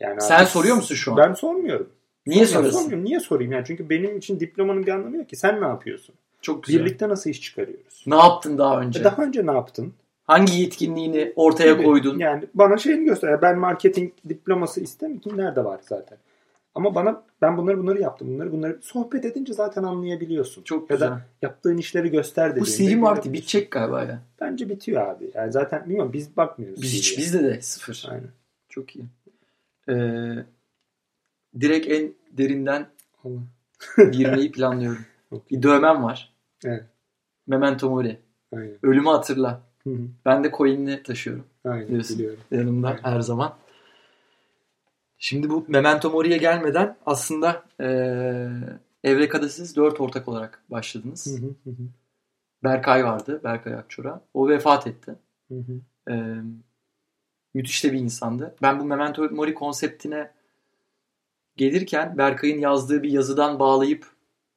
Yani 0.00 0.20
Sen 0.20 0.44
soruyor 0.44 0.76
musun 0.76 0.94
şu 0.94 1.10
an? 1.12 1.16
Ben 1.18 1.34
sormuyorum. 1.34 1.88
Niye 2.26 2.46
Sormuyorum, 2.46 2.54
soruyorsun? 2.56 2.78
Sormuyorum. 2.80 3.04
Niye 3.04 3.20
sorayım 3.20 3.52
yani? 3.52 3.64
Çünkü 3.66 3.90
benim 3.90 4.18
için 4.18 4.40
diplomanın 4.40 4.86
bir 4.86 4.92
anlamı 4.92 5.16
yok 5.16 5.28
ki. 5.28 5.36
Sen 5.36 5.60
ne 5.60 5.66
yapıyorsun? 5.66 6.14
Çok 6.42 6.64
güzel. 6.64 6.80
Birlikte 6.84 7.08
nasıl 7.08 7.30
iş 7.30 7.40
çıkarıyoruz? 7.42 8.04
Ne 8.06 8.16
yaptın 8.16 8.58
daha 8.58 8.80
önce? 8.80 9.00
E 9.00 9.04
Daha 9.04 9.22
önce 9.22 9.46
ne 9.46 9.52
yaptın? 9.52 9.94
Hangi 10.26 10.60
yetkinliğini 10.60 11.32
ortaya 11.36 11.72
Gibi. 11.72 11.84
koydun? 11.84 12.18
Yani 12.18 12.44
bana 12.54 12.76
şeyini 12.76 13.04
göster. 13.04 13.42
Ben 13.42 13.58
marketing 13.58 14.12
diploması 14.28 14.80
istemiyorum. 14.80 15.38
Nerede 15.38 15.64
var 15.64 15.80
zaten? 15.82 16.18
Ama 16.74 16.94
bana 16.94 17.22
ben 17.42 17.56
bunları 17.56 17.78
bunları 17.78 18.00
yaptım. 18.00 18.34
Bunları 18.34 18.52
bunları 18.52 18.78
sohbet 18.82 19.24
edince 19.24 19.52
zaten 19.52 19.82
anlayabiliyorsun. 19.82 20.62
Çok 20.62 20.90
ya 20.90 20.96
güzel. 20.96 21.10
da 21.10 21.20
yaptığın 21.42 21.76
işleri 21.76 22.10
göster 22.10 22.56
Bu 22.56 22.66
dediğinde 22.66 22.94
CV 22.94 22.98
Marti 22.98 23.32
bitecek 23.32 23.70
galiba 23.70 24.02
ya. 24.02 24.22
Bence 24.40 24.68
bitiyor 24.68 25.06
abi. 25.06 25.30
Yani 25.34 25.52
zaten 25.52 25.84
bilmiyorum 25.84 26.12
biz 26.12 26.36
bakmıyoruz. 26.36 26.82
Biz 26.82 26.92
hiç 26.92 27.18
bizde 27.18 27.44
de 27.44 27.62
sıfır. 27.62 28.06
Aynen. 28.10 28.30
Çok 28.68 28.96
iyi. 28.96 29.04
Ee, 29.88 30.44
direkt 31.60 31.86
en 31.88 32.14
derinden 32.30 32.86
girmeyi 34.12 34.52
planlıyorum. 34.52 35.04
Bir 35.50 35.62
dövmem 35.62 36.02
var. 36.02 36.32
Evet. 36.64 36.84
Memento 37.46 37.90
Mori. 37.90 38.18
Aynen. 38.52 38.78
Ölümü 38.82 39.08
hatırla. 39.08 39.62
Hı 39.86 39.90
hı. 39.90 40.08
Ben 40.24 40.44
de 40.44 40.52
coin'ini 40.56 41.02
taşıyorum 41.02 41.44
Aynen. 41.64 41.88
Biliyorsun. 41.88 42.18
Biliyorum. 42.18 42.40
yanımda 42.50 42.88
Aynen. 42.88 43.02
her 43.02 43.20
zaman. 43.20 43.54
Şimdi 45.18 45.50
bu 45.50 45.64
Memento 45.68 46.10
Mori'ye 46.10 46.36
gelmeden 46.36 46.96
aslında 47.06 47.62
ee, 47.80 48.48
Evreka'da 49.04 49.48
siz 49.48 49.76
dört 49.76 50.00
ortak 50.00 50.28
olarak 50.28 50.62
başladınız. 50.70 51.26
Hı 51.40 51.70
hı. 51.70 51.72
Berkay 52.64 53.04
vardı. 53.04 53.40
Berkay 53.44 53.74
Akçora. 53.74 54.20
O 54.34 54.48
vefat 54.48 54.86
etti. 54.86 55.14
Hı 55.48 55.54
hı. 55.54 55.80
Ee, 56.12 56.36
müthiş 57.54 57.84
de 57.84 57.92
bir 57.92 57.98
insandı. 57.98 58.54
Ben 58.62 58.80
bu 58.80 58.84
Memento 58.84 59.22
Mori 59.30 59.54
konseptine 59.54 60.30
gelirken 61.56 62.18
Berkay'ın 62.18 62.58
yazdığı 62.58 63.02
bir 63.02 63.10
yazıdan 63.10 63.58
bağlayıp 63.58 64.06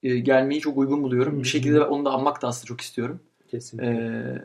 e, 0.03 0.19
gelmeyi 0.19 0.61
çok 0.61 0.77
uygun 0.77 1.03
buluyorum. 1.03 1.33
Hı 1.33 1.37
hı. 1.37 1.43
Bir 1.43 1.47
şekilde 1.47 1.83
onu 1.83 2.05
da 2.05 2.11
anmak 2.11 2.41
da 2.41 2.47
aslında 2.47 2.65
çok 2.65 2.81
istiyorum. 2.81 3.19
Kesinlikle. 3.47 3.89
Ee, 3.89 4.43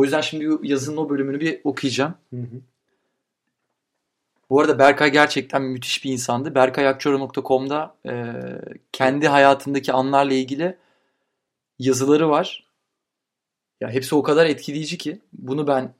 o 0.00 0.04
yüzden 0.04 0.20
şimdi 0.20 0.68
yazının 0.68 0.96
o 0.96 1.08
bölümünü 1.08 1.40
bir 1.40 1.60
okuyacağım. 1.64 2.14
Hı 2.30 2.36
hı. 2.36 2.60
Bu 4.50 4.60
arada 4.60 4.78
Berkay 4.78 5.12
gerçekten 5.12 5.62
müthiş 5.62 6.04
bir 6.04 6.12
insandı. 6.12 6.54
berkayakçora.com'da 6.54 7.96
e, 8.06 8.12
kendi 8.92 9.28
hayatındaki 9.28 9.92
anlarla 9.92 10.34
ilgili 10.34 10.76
yazıları 11.78 12.30
var. 12.30 12.66
Ya 13.80 13.90
hepsi 13.90 14.14
o 14.14 14.22
kadar 14.22 14.46
etkileyici 14.46 14.98
ki 14.98 15.20
bunu 15.32 15.66
ben 15.66 15.94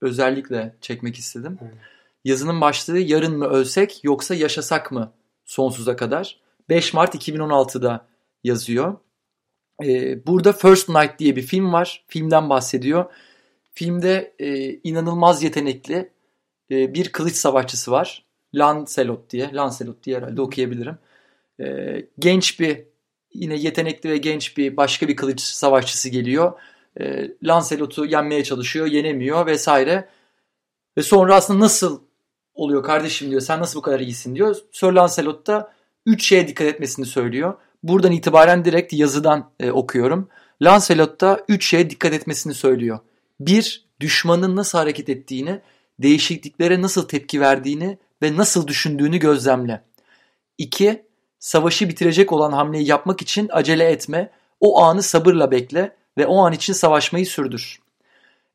özellikle 0.00 0.76
çekmek 0.80 1.16
istedim. 1.16 1.58
Yazının 2.24 2.60
başlığı 2.60 2.98
yarın 2.98 3.38
mı 3.38 3.46
ölsek 3.46 4.04
yoksa 4.04 4.34
yaşasak 4.34 4.92
mı 4.92 5.12
sonsuza 5.44 5.96
kadar. 5.96 6.40
5 6.68 6.94
Mart 6.94 7.14
2016'da 7.14 8.06
yazıyor. 8.44 8.96
Ee, 9.84 10.26
burada 10.26 10.52
First 10.52 10.88
Night 10.88 11.18
diye 11.18 11.36
bir 11.36 11.42
film 11.42 11.72
var. 11.72 12.04
Filmden 12.08 12.50
bahsediyor. 12.50 13.04
Filmde 13.72 14.34
e, 14.38 14.72
inanılmaz 14.72 15.42
yetenekli 15.42 16.10
e, 16.70 16.94
bir 16.94 17.12
kılıç 17.12 17.36
savaşçısı 17.36 17.90
var. 17.90 18.24
Lancelot 18.54 19.30
diye. 19.30 19.52
Lancelot 19.54 20.04
diye 20.04 20.16
herhalde 20.16 20.40
okuyabilirim. 20.40 20.98
E, 21.60 21.66
genç 22.18 22.60
bir 22.60 22.84
yine 23.34 23.56
yetenekli 23.56 24.10
ve 24.10 24.16
genç 24.16 24.56
bir 24.56 24.76
başka 24.76 25.08
bir 25.08 25.16
kılıç 25.16 25.40
savaşçısı 25.40 26.08
geliyor. 26.08 26.60
E, 27.00 27.30
Lancelot'u 27.42 28.06
yenmeye 28.06 28.44
çalışıyor. 28.44 28.86
Yenemiyor 28.86 29.46
vesaire. 29.46 30.08
Ve 30.98 31.02
sonra 31.02 31.34
aslında 31.34 31.60
nasıl 31.60 32.02
oluyor 32.54 32.82
kardeşim 32.82 33.30
diyor. 33.30 33.40
Sen 33.40 33.60
nasıl 33.60 33.78
bu 33.78 33.82
kadar 33.82 34.00
iyisin 34.00 34.34
diyor. 34.34 34.56
Sir 34.72 34.92
Lancelot 34.92 35.46
da 35.46 35.72
3 36.06 36.26
şeye 36.26 36.48
dikkat 36.48 36.66
etmesini 36.66 37.06
söylüyor. 37.06 37.54
Buradan 37.82 38.12
itibaren 38.12 38.64
direkt 38.64 38.92
yazıdan 38.92 39.50
e, 39.60 39.70
okuyorum. 39.70 40.28
Lancelot 40.62 41.20
da 41.20 41.40
3 41.48 41.66
şeye 41.66 41.90
dikkat 41.90 42.12
etmesini 42.12 42.54
söylüyor. 42.54 42.98
1. 43.40 43.86
Düşmanın 44.00 44.56
nasıl 44.56 44.78
hareket 44.78 45.08
ettiğini, 45.08 45.60
değişikliklere 45.98 46.82
nasıl 46.82 47.08
tepki 47.08 47.40
verdiğini 47.40 47.98
ve 48.22 48.36
nasıl 48.36 48.66
düşündüğünü 48.66 49.18
gözlemle. 49.18 49.82
2. 50.58 51.02
Savaşı 51.38 51.88
bitirecek 51.88 52.32
olan 52.32 52.52
hamleyi 52.52 52.88
yapmak 52.88 53.22
için 53.22 53.48
acele 53.52 53.84
etme. 53.84 54.30
O 54.60 54.82
anı 54.82 55.02
sabırla 55.02 55.50
bekle 55.50 55.96
ve 56.18 56.26
o 56.26 56.46
an 56.46 56.52
için 56.52 56.72
savaşmayı 56.72 57.26
sürdür. 57.26 57.80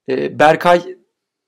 E, 0.09 0.39
Berkay 0.39 0.95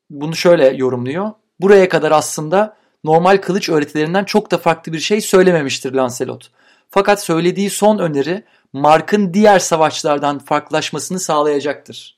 bunu 0.10 0.36
şöyle 0.36 0.68
yorumluyor. 0.70 1.32
Buraya 1.60 1.89
kadar 1.89 2.12
aslında 2.12 2.77
normal 3.03 3.38
kılıç 3.38 3.70
öğretilerinden 3.70 4.24
çok 4.24 4.51
da 4.51 4.58
farklı 4.58 4.94
bir 4.94 5.00
şey 5.00 5.22
söylememiştir 5.22 5.94
Lancelot. 5.94 6.51
Fakat 6.93 7.23
söylediği 7.23 7.69
son 7.69 7.97
öneri 7.97 8.43
Mark'ın 8.73 9.33
diğer 9.33 9.59
savaşçılardan 9.59 10.39
farklılaşmasını 10.39 11.19
sağlayacaktır. 11.19 12.17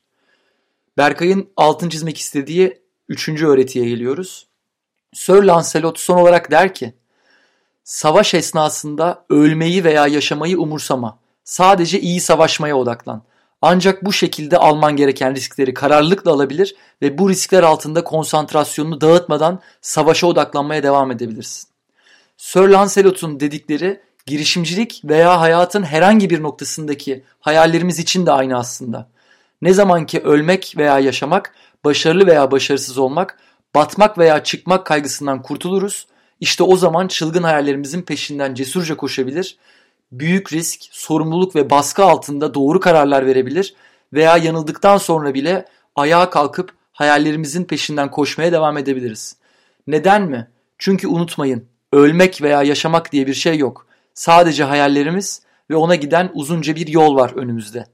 Berkay'ın 0.98 1.50
altın 1.58 1.90
çizmek 1.90 2.18
istediği 2.18 2.82
üçüncü 3.10 3.48
öğretiye 3.48 3.90
geliyoruz. 3.90 4.48
Sir 5.14 5.44
Lancelot 5.44 6.00
son 6.00 6.18
olarak 6.18 6.52
der 6.52 6.74
ki, 6.74 6.94
Savaş 7.84 8.34
esnasında 8.34 9.26
ölmeyi 9.30 9.84
veya 9.84 10.08
yaşamayı 10.08 10.60
umursama. 10.60 11.20
Sadece 11.44 12.02
iyi 12.02 12.22
savaşmaya 12.22 12.78
odaklan. 12.78 13.24
Ancak 13.62 14.06
bu 14.06 14.14
şekilde 14.14 14.58
alman 14.58 14.96
gereken 14.96 15.36
riskleri 15.36 15.74
kararlılıkla 15.74 16.32
alabilir 16.32 16.76
ve 17.02 17.18
bu 17.18 17.30
riskler 17.30 17.64
altında 17.64 18.04
konsantrasyonunu 18.04 19.02
dağıtmadan 19.02 19.62
savaşa 19.82 20.28
odaklanmaya 20.28 20.84
devam 20.84 21.12
edebilirsin. 21.12 21.70
Sir 22.38 22.68
Lancelot'un 22.68 23.40
dedikleri 23.40 24.05
girişimcilik 24.26 25.02
veya 25.04 25.42
hayatın 25.42 25.84
herhangi 25.84 26.30
bir 26.30 26.44
noktasındaki 26.44 27.24
hayallerimiz 27.40 28.00
için 28.00 28.26
de 28.26 28.32
aynı 28.32 28.58
aslında. 28.58 29.08
Ne 29.62 29.74
zaman 29.74 30.06
ki 30.06 30.20
ölmek 30.20 30.74
veya 30.78 31.00
yaşamak, 31.00 31.56
başarılı 31.86 32.28
veya 32.28 32.52
başarısız 32.52 32.98
olmak, 32.98 33.40
batmak 33.76 34.18
veya 34.18 34.44
çıkmak 34.44 34.86
kaygısından 34.86 35.42
kurtuluruz. 35.42 36.08
İşte 36.40 36.64
o 36.64 36.76
zaman 36.76 37.08
çılgın 37.08 37.44
hayallerimizin 37.44 38.02
peşinden 38.02 38.54
cesurca 38.54 38.98
koşabilir, 38.98 39.58
büyük 40.12 40.54
risk, 40.54 40.80
sorumluluk 40.92 41.56
ve 41.56 41.70
baskı 41.70 42.04
altında 42.04 42.54
doğru 42.54 42.80
kararlar 42.80 43.26
verebilir 43.26 43.76
veya 44.14 44.38
yanıldıktan 44.38 44.98
sonra 44.98 45.34
bile 45.34 45.66
ayağa 45.96 46.30
kalkıp 46.30 46.74
hayallerimizin 46.94 47.64
peşinden 47.64 48.12
koşmaya 48.12 48.52
devam 48.52 48.78
edebiliriz. 48.78 49.36
Neden 49.88 50.22
mi? 50.22 50.48
Çünkü 50.78 51.08
unutmayın, 51.08 51.66
ölmek 51.94 52.42
veya 52.42 52.64
yaşamak 52.64 53.12
diye 53.12 53.28
bir 53.28 53.34
şey 53.34 53.58
yok. 53.58 53.85
Sadece 54.16 54.64
hayallerimiz 54.64 55.42
ve 55.70 55.76
ona 55.76 55.96
giden 55.96 56.32
uzunca 56.34 56.76
bir 56.76 56.88
yol 56.88 57.16
var 57.16 57.32
önümüzde. 57.36 57.86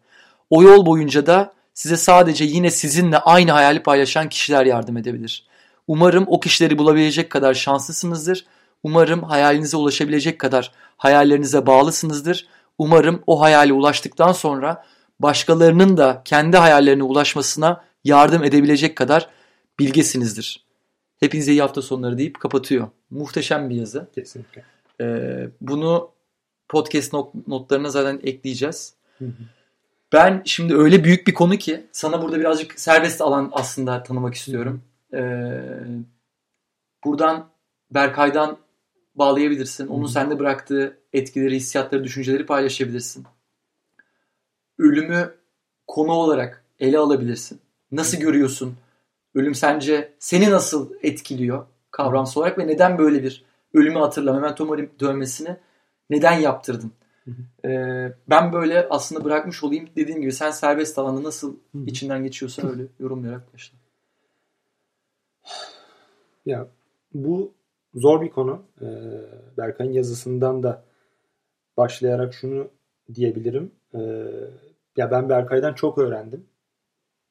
O 0.49 0.63
yol 0.63 0.85
boyunca 0.85 1.25
da 1.25 1.53
size 1.73 1.97
sadece 1.97 2.45
yine 2.45 2.71
sizinle 2.71 3.17
aynı 3.17 3.51
hayali 3.51 3.83
paylaşan 3.83 4.29
kişiler 4.29 4.65
yardım 4.65 4.97
edebilir. 4.97 5.45
Umarım 5.87 6.25
o 6.27 6.39
kişileri 6.39 6.77
bulabilecek 6.77 7.29
kadar 7.29 7.53
şanslısınızdır. 7.53 8.45
Umarım 8.83 9.23
hayalinize 9.23 9.77
ulaşabilecek 9.77 10.39
kadar 10.39 10.71
hayallerinize 10.97 11.65
bağlısınızdır. 11.65 12.47
Umarım 12.77 13.23
o 13.27 13.41
hayale 13.41 13.73
ulaştıktan 13.73 14.31
sonra 14.31 14.85
başkalarının 15.19 15.97
da 15.97 16.21
kendi 16.25 16.57
hayallerine 16.57 17.03
ulaşmasına 17.03 17.83
yardım 18.03 18.43
edebilecek 18.43 18.95
kadar 18.95 19.29
bilgesinizdir. 19.79 20.65
Hepinize 21.19 21.51
iyi 21.51 21.61
hafta 21.61 21.81
sonları 21.81 22.17
deyip 22.17 22.39
kapatıyor. 22.39 22.87
Muhteşem 23.09 23.69
bir 23.69 23.75
yazı. 23.75 24.07
Kesinlikle. 24.15 24.63
Ee, 25.01 25.49
bunu 25.61 26.11
podcast 26.69 27.13
not, 27.13 27.47
notlarına 27.47 27.89
zaten 27.89 28.19
ekleyeceğiz. 28.23 28.93
Ben 30.13 30.41
şimdi 30.45 30.75
öyle 30.75 31.03
büyük 31.03 31.27
bir 31.27 31.33
konu 31.33 31.57
ki 31.57 31.85
sana 31.91 32.21
burada 32.21 32.39
birazcık 32.39 32.79
serbest 32.79 33.21
alan 33.21 33.49
aslında 33.51 34.03
tanımak 34.03 34.33
istiyorum. 34.33 34.81
Ee, 35.13 35.61
buradan 37.03 37.49
Berkay'dan 37.91 38.57
bağlayabilirsin. 39.15 39.87
Onun 39.87 40.05
sende 40.05 40.39
bıraktığı 40.39 40.97
etkileri, 41.13 41.55
hissiyatları, 41.55 42.03
düşünceleri 42.03 42.45
paylaşabilirsin. 42.45 43.25
Ölümü 44.77 45.33
konu 45.87 46.11
olarak 46.11 46.63
ele 46.79 46.97
alabilirsin. 46.97 47.59
Nasıl 47.91 48.17
görüyorsun? 48.17 48.75
Ölüm 49.35 49.55
sence 49.55 50.13
seni 50.19 50.51
nasıl 50.51 50.93
etkiliyor 51.03 51.65
kavramsal 51.91 52.41
olarak 52.41 52.57
ve 52.57 52.67
neden 52.67 52.97
böyle 52.97 53.23
bir 53.23 53.43
ölümü 53.73 53.99
hatırla, 53.99 54.33
memento 54.33 54.65
mori 54.65 54.99
dövmesini 54.99 55.57
neden 56.09 56.39
yaptırdın? 56.39 56.91
Ee, 57.65 58.13
ben 58.29 58.53
böyle 58.53 58.87
aslında 58.89 59.23
bırakmış 59.23 59.63
olayım. 59.63 59.89
Dediğim 59.95 60.21
gibi 60.21 60.31
sen 60.31 60.51
serbest 60.51 60.99
alanda 60.99 61.23
nasıl 61.23 61.55
içinden 61.85 62.23
geçiyorsan 62.23 62.69
öyle 62.69 62.83
yorumlayarak 62.99 63.53
başla. 63.53 63.77
Ya 66.45 66.67
bu 67.13 67.53
zor 67.93 68.21
bir 68.21 68.29
konu. 68.29 68.61
Ee, 68.81 68.85
Berkay'ın 69.57 69.91
yazısından 69.91 70.63
da 70.63 70.83
başlayarak 71.77 72.33
şunu 72.33 72.67
diyebilirim. 73.13 73.71
Ee, 73.93 73.99
ya 74.97 75.11
ben 75.11 75.29
Berkay'dan 75.29 75.73
çok 75.73 75.97
öğrendim. 75.97 76.45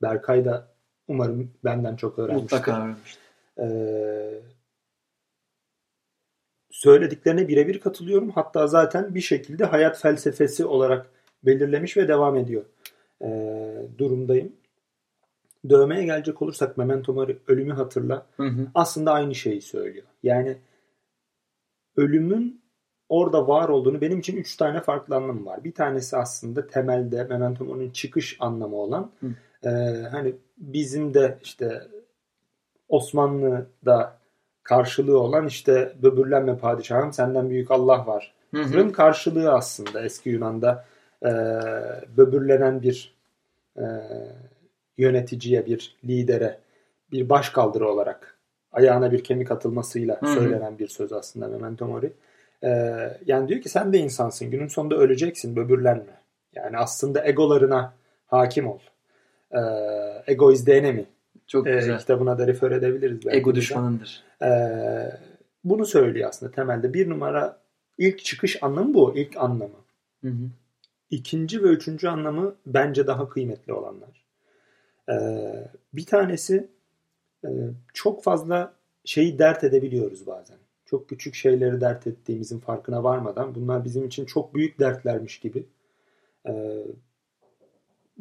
Berkay 0.03 0.45
da 0.45 0.69
umarım 1.09 1.53
benden 1.65 1.97
çok 1.97 2.19
öğrenmiştir. 2.19 2.43
Mutlaka 2.43 2.77
öğrenmiştir. 2.77 3.23
Ee, 3.59 4.43
söylediklerine 6.81 7.49
birebir 7.49 7.81
katılıyorum. 7.81 8.31
Hatta 8.31 8.67
zaten 8.67 9.15
bir 9.15 9.21
şekilde 9.21 9.65
hayat 9.65 10.01
felsefesi 10.01 10.65
olarak 10.65 11.07
belirlemiş 11.45 11.97
ve 11.97 12.09
devam 12.09 12.37
ediyor 12.37 12.65
ee, 13.23 13.87
durumdayım. 13.99 14.53
Dövmeye 15.69 16.05
gelecek 16.05 16.43
olursak 16.43 16.77
Memento 16.77 17.13
Mori 17.13 17.39
ölümü 17.47 17.73
hatırla. 17.73 18.27
Hı 18.37 18.43
hı. 18.43 18.67
Aslında 18.75 19.13
aynı 19.13 19.35
şeyi 19.35 19.63
söylüyor. 19.63 20.07
Yani 20.23 20.57
ölümün 21.97 22.63
orada 23.09 23.49
var 23.49 23.69
olduğunu 23.69 24.01
benim 24.01 24.19
için 24.19 24.37
üç 24.37 24.57
tane 24.57 24.81
farklı 24.81 25.17
anlamı 25.17 25.47
var. 25.47 25.65
Bir 25.65 25.75
tanesi 25.75 26.17
aslında 26.17 26.67
temelde 26.67 27.25
Memento 27.25 27.65
Mori'nin 27.65 27.91
çıkış 27.91 28.37
anlamı 28.41 28.77
olan 28.77 29.11
Hı. 29.21 29.27
e, 29.69 29.71
hani 30.11 30.35
bizim 30.57 31.15
de 31.15 31.39
işte 31.43 31.83
Osmanlı'da 32.89 34.20
karşılığı 34.63 35.19
olan 35.21 35.47
işte 35.47 35.93
böbürlenme 36.03 36.57
padişahım 36.57 37.13
senden 37.13 37.51
büyük 37.51 37.71
Allah 37.71 38.07
var. 38.07 38.35
Hı 38.55 38.63
hı. 38.63 38.73
Bunun 38.73 38.91
karşılığı 38.91 39.53
aslında 39.53 40.03
eski 40.05 40.31
Yunan'da 40.31 40.85
e, 41.23 41.31
böbürlenen 42.17 42.83
bir 42.83 43.15
e, 43.77 43.85
yöneticiye, 44.99 45.67
bir 45.67 45.97
lidere, 46.05 46.59
bir 47.13 47.29
başkaldırı 47.29 47.89
olarak 47.89 48.39
ayağına 48.73 49.13
bir 49.13 49.25
kemik 49.25 49.51
atılmasıyla 49.51 50.21
Hı 50.21 50.27
hı. 50.27 50.35
söylenen 50.35 50.79
bir 50.79 50.89
söz 50.89 51.13
aslında 51.13 51.49
Memento 51.49 51.87
Mori. 51.87 52.13
E, 52.65 52.71
yani 53.27 53.49
diyor 53.49 53.61
ki 53.61 53.69
sen 53.69 53.93
de 53.93 53.99
insansın. 53.99 54.51
Günün 54.51 54.67
sonunda 54.69 54.97
öleceksin. 54.97 55.57
Böbürlenme. 55.57 56.21
Yani 56.55 56.79
aslında 56.79 57.27
egolarına 57.27 57.93
hakim 58.27 58.67
ol. 58.69 58.79
E, 59.53 59.61
Ego 60.27 60.53
is 60.53 60.65
the 60.65 60.73
enemy. 60.77 61.05
Çok 61.47 61.67
E, 61.67 61.73
güzel. 61.75 61.99
kitabına 61.99 62.39
da 62.39 62.47
refer 62.47 62.71
edebiliriz. 62.71 63.21
Ego 63.27 63.55
düşmanındır. 63.55 64.23
Ee, 64.43 65.13
bunu 65.65 65.87
söylüyor 65.87 66.29
aslında 66.29 66.53
temelde. 66.53 66.95
Bir 66.95 67.11
numara 67.11 67.61
ilk 67.99 68.25
çıkış 68.25 68.63
anlamı 68.63 68.95
bu. 68.95 69.17
ilk 69.17 69.37
anlamı. 69.37 69.81
Hı 70.21 70.29
hı. 70.29 70.51
İkinci 71.11 71.63
ve 71.63 71.69
üçüncü 71.69 72.09
anlamı 72.09 72.55
bence 72.67 73.07
daha 73.07 73.29
kıymetli 73.29 73.73
olanlar. 73.73 74.25
Ee, 75.11 75.69
bir 75.93 76.07
tanesi 76.07 76.69
e, 77.45 77.49
çok 77.95 78.25
fazla 78.25 78.75
şeyi 79.05 79.39
dert 79.39 79.65
edebiliyoruz 79.65 80.27
bazen. 80.27 80.57
Çok 80.85 81.09
küçük 81.09 81.35
şeyleri 81.35 81.81
dert 81.81 82.07
ettiğimizin 82.07 82.59
farkına 82.59 83.05
varmadan 83.05 83.55
bunlar 83.55 83.85
bizim 83.85 84.05
için 84.05 84.25
çok 84.25 84.55
büyük 84.55 84.79
dertlermiş 84.79 85.41
gibi 85.41 85.67
e, 86.49 86.53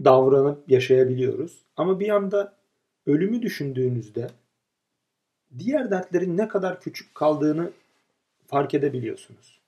davranıp 0.03 0.69
yaşayabiliyoruz. 0.71 1.65
Ama 1.77 1.99
bir 1.99 2.09
anda 2.09 2.53
ölümü 3.05 3.41
düşündüğünüzde 3.41 4.27
diğer 5.59 5.91
dertlerin 5.91 6.37
ne 6.37 6.47
kadar 6.47 6.81
küçük 6.81 7.15
kaldığını 7.15 7.71
fark 8.47 8.73
edebiliyorsunuz. 8.73 9.59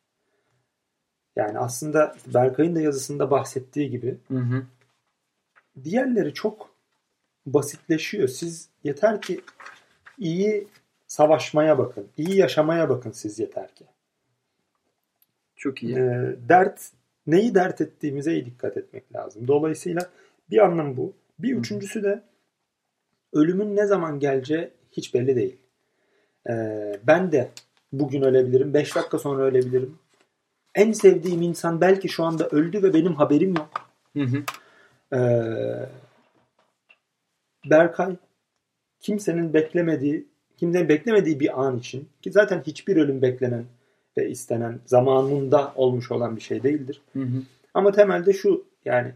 Yani 1.35 1.59
aslında 1.59 2.15
Berkay'ın 2.33 2.75
da 2.75 2.81
yazısında 2.81 3.31
bahsettiği 3.31 3.89
gibi 3.89 4.17
Hı 4.27 4.37
hı. 4.37 4.63
diğerleri 5.83 6.33
çok 6.33 6.69
basitleşiyor. 7.45 8.27
Siz 8.27 8.69
yeter 8.83 9.21
ki 9.21 9.41
iyi 10.17 10.67
savaşmaya 11.07 11.77
bakın, 11.77 12.07
iyi 12.17 12.37
yaşamaya 12.37 12.89
bakın 12.89 13.11
siz 13.11 13.39
yeter 13.39 13.75
ki. 13.75 13.85
Çok 15.55 15.83
iyi. 15.83 15.95
Ee, 15.95 16.35
dert 16.49 16.91
neyi 17.27 17.55
dert 17.55 17.81
ettiğimize 17.81 18.33
iyi 18.33 18.45
dikkat 18.45 18.77
etmek 18.77 19.15
lazım. 19.15 19.47
Dolayısıyla 19.47 20.09
bir 20.49 20.57
anlam 20.57 20.97
bu. 20.97 21.13
Bir 21.39 21.55
üçüncüsü 21.55 22.03
de 22.03 22.23
ölümün 23.33 23.75
ne 23.75 23.85
zaman 23.85 24.19
geleceği 24.19 24.69
hiç 24.91 25.13
belli 25.13 25.35
değil. 25.35 25.60
Ee, 26.49 26.99
ben 27.07 27.31
de 27.31 27.51
bugün 27.93 28.21
ölebilirim. 28.21 28.73
5 28.73 28.95
dakika 28.95 29.19
sonra 29.19 29.43
ölebilirim. 29.43 29.99
En 30.75 30.91
sevdiğim 30.91 31.41
insan 31.41 31.81
belki 31.81 32.09
şu 32.09 32.23
anda 32.23 32.47
öldü 32.47 32.83
ve 32.83 32.93
benim 32.93 33.15
haberim 33.15 33.55
yok. 33.55 33.69
Hı 34.13 34.23
hı. 34.23 34.43
Ee, 35.17 35.89
Berkay 37.65 38.15
kimsenin 38.99 39.53
beklemediği 39.53 40.27
kimsenin 40.57 40.89
beklemediği 40.89 41.39
bir 41.39 41.61
an 41.61 41.77
için 41.77 42.09
ki 42.21 42.31
zaten 42.31 42.61
hiçbir 42.67 42.97
ölüm 42.97 43.21
beklenen 43.21 43.65
ve 44.17 44.29
istenen 44.29 44.79
zamanında 44.85 45.73
olmuş 45.75 46.11
olan 46.11 46.35
bir 46.35 46.41
şey 46.41 46.63
değildir. 46.63 47.01
Hı 47.13 47.19
hı. 47.19 47.43
Ama 47.73 47.91
temelde 47.91 48.33
şu 48.33 48.65
yani 48.85 49.13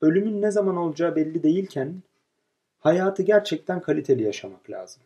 ölümün 0.00 0.42
ne 0.42 0.50
zaman 0.50 0.76
olacağı 0.76 1.16
belli 1.16 1.42
değilken 1.42 2.02
hayatı 2.78 3.22
gerçekten 3.22 3.80
kaliteli 3.80 4.22
yaşamak 4.22 4.70
lazım. 4.70 5.02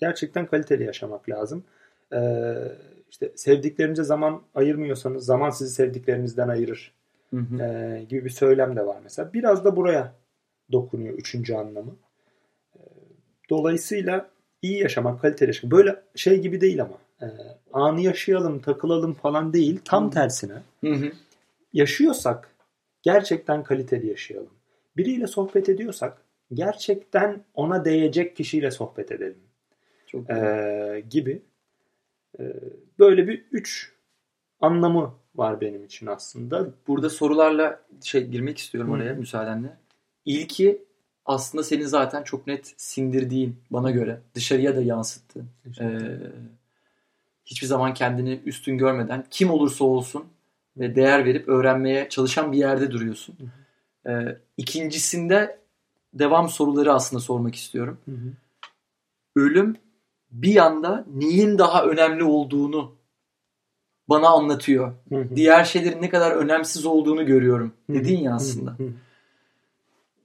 Gerçekten 0.00 0.46
kaliteli 0.46 0.84
yaşamak 0.84 1.28
lazım. 1.28 1.64
Ee, 2.12 2.54
işte 3.10 3.32
sevdiklerinize 3.36 4.04
zaman 4.04 4.42
ayırmıyorsanız 4.54 5.24
zaman 5.24 5.50
sizi 5.50 5.74
sevdiklerinizden 5.74 6.48
ayırır 6.48 6.94
Hı 7.30 7.36
hı. 7.36 7.62
ee, 7.62 8.04
gibi 8.08 8.24
bir 8.24 8.30
söylem 8.30 8.76
de 8.76 8.86
var 8.86 9.00
mesela. 9.02 9.32
Biraz 9.32 9.64
da 9.64 9.76
buraya 9.76 10.14
dokunuyor 10.72 11.14
üçüncü 11.14 11.54
anlamı. 11.54 11.96
Ee, 12.76 12.80
dolayısıyla 13.50 14.30
iyi 14.62 14.78
yaşamak, 14.78 15.20
kaliteli 15.22 15.48
yaşamak. 15.48 15.72
Böyle 15.72 16.02
şey 16.14 16.40
gibi 16.40 16.60
değil 16.60 16.82
ama. 16.82 16.98
Ee, 17.22 17.26
anı 17.72 18.00
yaşayalım, 18.00 18.60
takılalım 18.60 19.14
falan 19.14 19.52
değil. 19.52 19.80
Tam 19.84 20.10
tersine. 20.10 20.62
Hı 20.80 20.92
hı. 20.92 21.12
Yaşıyorsak 21.72 22.50
gerçekten 23.02 23.62
kaliteli 23.62 24.06
yaşayalım. 24.06 24.54
Biriyle 24.96 25.26
sohbet 25.26 25.68
ediyorsak 25.68 26.22
gerçekten 26.52 27.44
ona 27.54 27.84
değecek 27.84 28.36
kişiyle 28.36 28.70
sohbet 28.70 29.12
edelim. 29.12 29.49
Çok. 30.10 30.30
Ee, 30.30 31.04
gibi. 31.10 31.42
Ee, 32.40 32.54
böyle 32.98 33.28
bir 33.28 33.44
üç 33.52 33.92
anlamı 34.60 35.14
var 35.34 35.60
benim 35.60 35.84
için 35.84 36.06
aslında. 36.06 36.70
Burada 36.86 37.10
sorularla 37.10 37.82
şey 38.02 38.26
girmek 38.26 38.58
istiyorum 38.58 38.90
Hı. 38.90 38.94
oraya 38.94 39.14
müsaadenle. 39.14 39.76
İlki 40.24 40.84
aslında 41.24 41.64
senin 41.64 41.86
zaten 41.86 42.22
çok 42.22 42.46
net 42.46 42.74
sindirdiğin 42.76 43.56
bana 43.70 43.90
göre 43.90 44.20
dışarıya 44.34 44.76
da 44.76 44.82
yansıttı. 44.82 45.44
Ee, 45.80 45.98
hiçbir 47.44 47.66
zaman 47.66 47.94
kendini 47.94 48.40
üstün 48.44 48.78
görmeden 48.78 49.24
kim 49.30 49.50
olursa 49.50 49.84
olsun 49.84 50.24
ve 50.76 50.96
değer 50.96 51.24
verip 51.24 51.48
öğrenmeye 51.48 52.08
çalışan 52.08 52.52
bir 52.52 52.58
yerde 52.58 52.90
duruyorsun. 52.90 53.36
Ee, 54.06 54.36
ikincisinde 54.56 55.58
devam 56.14 56.48
soruları 56.48 56.92
aslında 56.92 57.20
sormak 57.20 57.54
istiyorum. 57.54 57.98
Hı 58.04 58.10
hı. 58.10 58.32
Ölüm 59.36 59.76
bir 60.30 60.52
yanda 60.52 61.04
neyin 61.14 61.58
daha 61.58 61.84
önemli 61.84 62.24
olduğunu 62.24 62.94
bana 64.08 64.28
anlatıyor. 64.28 64.92
Hı 65.08 65.16
hı. 65.16 65.36
Diğer 65.36 65.64
şeylerin 65.64 66.02
ne 66.02 66.08
kadar 66.08 66.30
önemsiz 66.30 66.86
olduğunu 66.86 67.26
görüyorum. 67.26 67.72
Dedin 67.88 68.18
ya 68.18 68.34
aslında. 68.34 68.76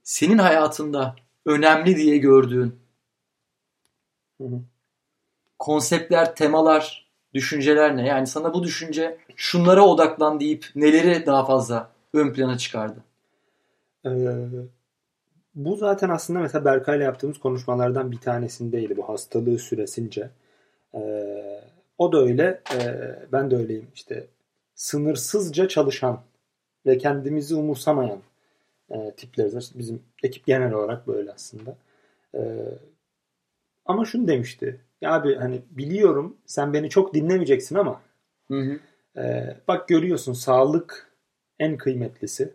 Senin 0.04 0.38
hayatında 0.38 1.16
önemli 1.46 1.96
diye 1.96 2.18
gördüğün 2.18 2.76
konseptler, 5.60 6.36
temalar, 6.36 7.08
düşünceler 7.34 7.98
ne? 7.98 8.08
Yani 8.08 8.28
sana 8.28 8.54
bu 8.54 8.64
düşünce 8.64 9.18
şunlara 9.36 9.86
odaklan 9.86 10.40
deyip 10.40 10.66
neleri 10.76 11.26
daha 11.26 11.46
fazla 11.46 11.90
ön 12.14 12.34
plana 12.34 12.58
çıkardı? 12.58 13.04
Ee, 14.06 14.10
bu 15.56 15.76
zaten 15.76 16.10
aslında 16.10 16.40
mesela 16.40 16.66
Berkay'la 16.66 17.04
yaptığımız 17.04 17.40
konuşmalardan 17.40 18.12
bir 18.12 18.18
tanesindeydi 18.18 18.98
bu 18.98 19.10
hastalığı 19.10 19.60
süresince. 19.60 20.30
Ee, 20.96 21.62
o 21.98 22.12
da 22.12 22.18
öyle, 22.22 22.62
e, 22.74 23.16
ben 23.32 23.52
de 23.52 23.56
öyleyim 23.56 23.88
işte 23.96 24.28
sınırsızca 24.76 25.68
çalışan 25.68 26.22
ve 26.86 26.98
kendimizi 26.98 27.56
umursamayan 27.56 28.20
e, 28.90 29.12
tipleriz. 29.12 29.72
Bizim 29.76 30.04
ekip 30.24 30.46
genel 30.46 30.74
olarak 30.74 31.08
böyle 31.08 31.32
aslında. 31.32 31.78
Ee, 32.36 32.40
ama 33.86 34.06
şunu 34.06 34.28
demişti. 34.28 34.82
Ya 35.02 35.14
abi 35.14 35.36
hani 35.36 35.62
biliyorum 35.72 36.38
sen 36.46 36.74
beni 36.74 36.90
çok 36.90 37.14
dinlemeyeceksin 37.14 37.76
ama 37.76 38.02
Hı 38.48 38.60
hı. 38.60 38.80
ee, 39.20 39.58
bak 39.68 39.88
görüyorsun 39.88 40.34
sağlık 40.34 41.12
en 41.60 41.78
kıymetlisi. 41.78 42.54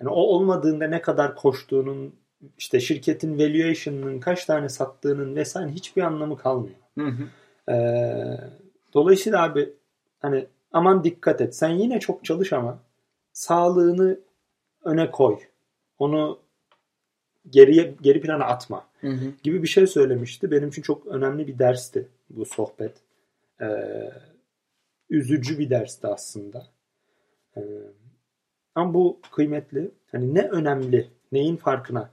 Yani 0.00 0.10
o 0.10 0.20
olmadığında 0.20 0.86
ne 0.86 1.02
kadar 1.02 1.36
koştuğunun, 1.36 2.14
işte 2.58 2.80
şirketin 2.80 3.38
valuation'ının 3.38 4.20
kaç 4.20 4.44
tane 4.44 4.68
sattığının 4.68 5.36
vesaire 5.36 5.70
hiçbir 5.70 6.02
anlamı 6.02 6.36
kalmıyor. 6.36 6.76
Hı 6.98 7.06
hı. 7.06 7.28
Ee, 7.72 8.40
dolayısıyla 8.94 9.42
abi 9.42 9.72
hani 10.20 10.46
aman 10.72 11.04
dikkat 11.04 11.40
et. 11.40 11.56
Sen 11.56 11.68
yine 11.68 12.00
çok 12.00 12.24
çalış 12.24 12.52
ama 12.52 12.78
sağlığını 13.32 14.20
öne 14.84 15.10
koy. 15.10 15.38
Onu 15.98 16.38
geriye 17.50 17.94
geri 18.02 18.20
plana 18.20 18.44
atma 18.44 18.86
Hı 19.00 19.08
hı. 19.08 19.32
gibi 19.42 19.62
bir 19.62 19.68
şey 19.68 19.86
söylemişti. 19.86 20.50
Benim 20.50 20.68
için 20.68 20.82
çok 20.82 21.06
önemli 21.06 21.46
bir 21.46 21.58
dersti 21.58 22.08
bu 22.30 22.44
sohbet. 22.44 22.92
Ee, 23.60 24.10
üzücü 25.10 25.58
bir 25.58 25.70
dersti 25.70 26.06
aslında. 26.06 26.66
Ee, 27.56 27.60
ama 28.74 28.94
bu 28.94 29.20
kıymetli. 29.32 29.90
Hani 30.12 30.34
ne 30.34 30.48
önemli, 30.48 31.08
neyin 31.32 31.56
farkına 31.56 32.10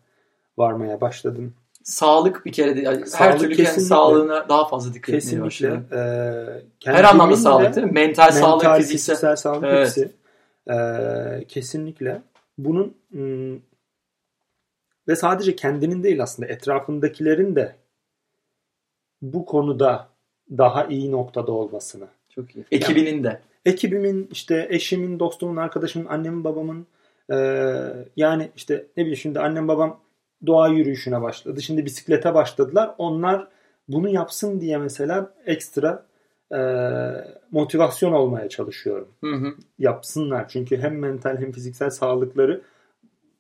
varmaya 0.58 1.02
başladın. 1.02 1.54
Sağlık 1.84 2.46
bir 2.46 2.52
kere 2.52 2.78
de 2.78 2.86
her 2.86 3.06
Sağlık 3.06 3.40
türlü 3.40 3.56
kendi 3.56 3.82
sağlığına 3.82 4.50
daha 4.50 4.68
fazla 4.68 4.94
dikkat 4.94 5.16
etmeye 5.16 5.42
başladım. 5.42 5.88
Ee, 5.92 6.92
Her 6.92 7.04
anlamda 7.04 7.36
sağlık 7.36 7.76
değil 7.76 7.88
mi? 7.88 7.94
Mental, 7.94 8.32
sağlık, 8.32 8.64
mental, 8.64 8.78
fiziksel. 8.78 9.16
fiziksel 9.16 9.36
sağlık 9.36 9.64
Evet. 9.64 9.88
hepsi. 9.88 10.12
Ee, 10.72 11.46
kesinlikle. 11.48 12.22
Bunun 12.58 12.98
ım, 13.14 13.62
ve 15.08 15.16
sadece 15.16 15.56
kendinin 15.56 16.04
değil 16.04 16.24
aslında 16.24 16.50
etrafındakilerin 16.50 17.56
de 17.56 17.76
bu 19.22 19.46
konuda 19.46 20.08
daha 20.58 20.86
iyi 20.86 21.12
noktada 21.12 21.52
olmasını. 21.52 22.08
Çok 22.30 22.56
iyi. 22.56 22.66
Ekibinin 22.72 23.24
de. 23.24 23.42
Ekibimin, 23.66 24.30
işte 24.32 24.68
eşimin, 24.70 25.20
dostumun, 25.20 25.56
arkadaşımın, 25.56 26.06
annemin, 26.06 26.44
babamın 26.44 26.88
e, 27.32 27.36
yani 28.18 28.52
işte 28.56 28.86
ne 28.98 29.04
bileyim 29.04 29.18
şimdi 29.18 29.40
annem 29.40 29.68
babam 29.68 30.00
doğa 30.46 30.68
yürüyüşüne 30.68 31.22
başladı. 31.22 31.62
Şimdi 31.62 31.86
bisiklete 31.86 32.34
başladılar. 32.34 32.96
Onlar 32.98 33.48
bunu 33.88 34.10
yapsın 34.10 34.62
diye 34.62 34.78
mesela 34.78 35.34
ekstra 35.46 36.06
e, 36.52 36.60
motivasyon 37.52 38.12
olmaya 38.12 38.50
çalışıyorum. 38.50 39.08
Hı 39.24 39.36
hı. 39.36 39.54
Yapsınlar. 39.80 40.48
Çünkü 40.48 40.78
hem 40.78 41.00
mental 41.00 41.38
hem 41.38 41.52
fiziksel 41.52 41.90
sağlıkları 41.90 42.62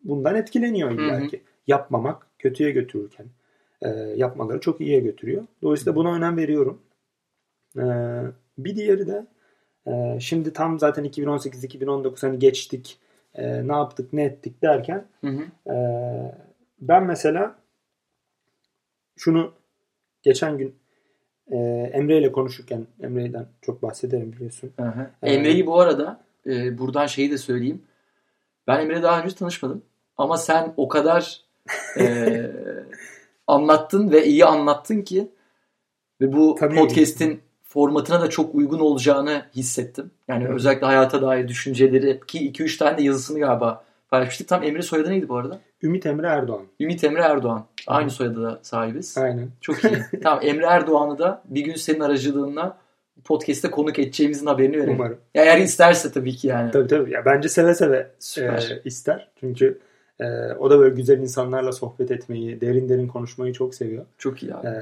bundan 0.03 0.35
etkileniyor 0.35 0.91
Hı 0.91 0.95
hı. 0.95 1.01
illaki. 1.01 1.41
Yapmamak 1.67 2.27
kötüye 2.39 2.71
götürürken 2.71 3.25
e, 3.81 3.89
yapmaları 4.15 4.59
çok 4.59 4.81
iyiye 4.81 4.99
götürüyor. 4.99 5.43
Dolayısıyla 5.61 5.95
buna 5.95 6.13
önem 6.15 6.37
veriyorum. 6.37 6.81
E, 7.77 7.83
bir 8.57 8.75
diğeri 8.75 9.07
de 9.07 9.25
e, 9.87 10.19
şimdi 10.19 10.53
tam 10.53 10.79
zaten 10.79 11.05
2018-2019 11.05 12.21
hani 12.27 12.39
geçtik 12.39 12.99
e, 13.35 13.67
ne 13.67 13.73
yaptık 13.73 14.13
ne 14.13 14.23
ettik 14.23 14.61
derken 14.61 15.05
Hı 15.21 15.27
hı. 15.27 15.71
e, 15.73 15.75
ben 16.81 17.03
mesela 17.03 17.55
şunu 19.17 19.53
geçen 20.21 20.57
gün 20.57 20.75
e, 21.51 21.57
Emre 21.93 22.17
ile 22.17 22.31
konuşurken 22.31 22.87
Emre'den 23.01 23.45
çok 23.61 23.81
bahsederim 23.81 24.31
biliyorsun. 24.31 24.71
Hı 24.79 24.85
hı. 24.85 25.09
Ee, 25.23 25.33
Emre'yi 25.33 25.65
bu 25.65 25.79
arada 25.79 26.23
e, 26.45 26.77
buradan 26.77 27.05
şeyi 27.05 27.31
de 27.31 27.37
söyleyeyim. 27.37 27.81
Ben 28.67 28.79
Emre'yle 28.79 29.03
daha 29.03 29.23
önce 29.23 29.35
tanışmadım. 29.35 29.83
Ama 30.17 30.37
sen 30.37 30.73
o 30.77 30.87
kadar 30.87 31.41
e, 31.99 32.51
anlattın 33.47 34.11
ve 34.11 34.25
iyi 34.25 34.45
anlattın 34.45 35.01
ki 35.01 35.31
ve 36.21 36.33
bu 36.33 36.55
Tabii. 36.59 36.75
podcast'in 36.75 37.41
formatına 37.63 38.21
da 38.21 38.29
çok 38.29 38.55
uygun 38.55 38.79
olacağını 38.79 39.45
hissettim. 39.55 40.11
Yani 40.27 40.45
Hı. 40.45 40.53
özellikle 40.53 40.85
hayata 40.85 41.21
dair 41.21 41.47
düşünceleri 41.47 42.19
ki 42.27 42.51
2-3 42.51 42.77
tane 42.77 42.97
de 42.97 43.03
yazısını 43.03 43.39
galiba 43.39 43.83
paylaşmıştık. 44.11 44.47
Tam 44.47 44.63
Emre 44.63 44.81
soyadı 44.81 45.09
neydi 45.09 45.29
bu 45.29 45.37
arada? 45.37 45.59
Ümit 45.83 46.05
Emre 46.05 46.27
Erdoğan. 46.27 46.65
Ümit 46.79 47.03
Emre 47.03 47.21
Erdoğan. 47.21 47.65
Aynı 47.87 48.09
soyada 48.09 48.43
da 48.43 48.59
sahibiz. 48.61 49.17
Aynen. 49.17 49.49
Çok 49.61 49.83
iyi. 49.83 49.97
tamam 50.23 50.39
Emre 50.43 50.65
Erdoğan'ı 50.65 51.17
da 51.17 51.43
bir 51.45 51.61
gün 51.61 51.75
senin 51.75 51.99
aracılığınla 51.99 52.77
podcast'te 53.23 53.71
konuk 53.71 53.99
edeceğimizin 53.99 54.45
haberini 54.45 54.77
verelim. 54.77 54.93
Umarım. 54.95 55.17
Ya 55.35 55.43
eğer 55.43 55.57
isterse 55.57 56.11
tabii 56.11 56.35
ki 56.35 56.47
yani. 56.47 56.71
Tabii 56.71 56.87
tabii. 56.87 57.11
Ya 57.11 57.25
bence 57.25 57.49
seve 57.49 57.75
seve 57.75 58.11
Süper. 58.19 58.71
e, 58.71 58.81
ister. 58.85 59.31
Çünkü 59.39 59.79
e, 60.19 60.25
o 60.59 60.69
da 60.69 60.79
böyle 60.79 60.95
güzel 60.95 61.19
insanlarla 61.19 61.71
sohbet 61.71 62.11
etmeyi, 62.11 62.61
derin 62.61 62.89
derin 62.89 63.07
konuşmayı 63.07 63.53
çok 63.53 63.75
seviyor. 63.75 64.05
Çok 64.17 64.43
iyi 64.43 64.55
abi. 64.55 64.67
E, 64.67 64.73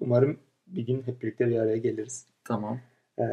umarım 0.00 0.36
bir 0.66 0.86
gün 0.86 1.02
hep 1.06 1.22
birlikte 1.22 1.48
bir 1.48 1.58
araya 1.58 1.76
geliriz. 1.76 2.26
Tamam. 2.44 2.80
E, 3.18 3.24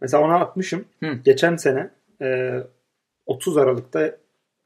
mesela 0.00 0.22
ona 0.22 0.34
atmışım. 0.34 0.84
Hı. 1.00 1.12
Geçen 1.24 1.56
sene 1.56 1.90
e, 2.22 2.60
30 3.26 3.56
Aralık'ta 3.56 4.16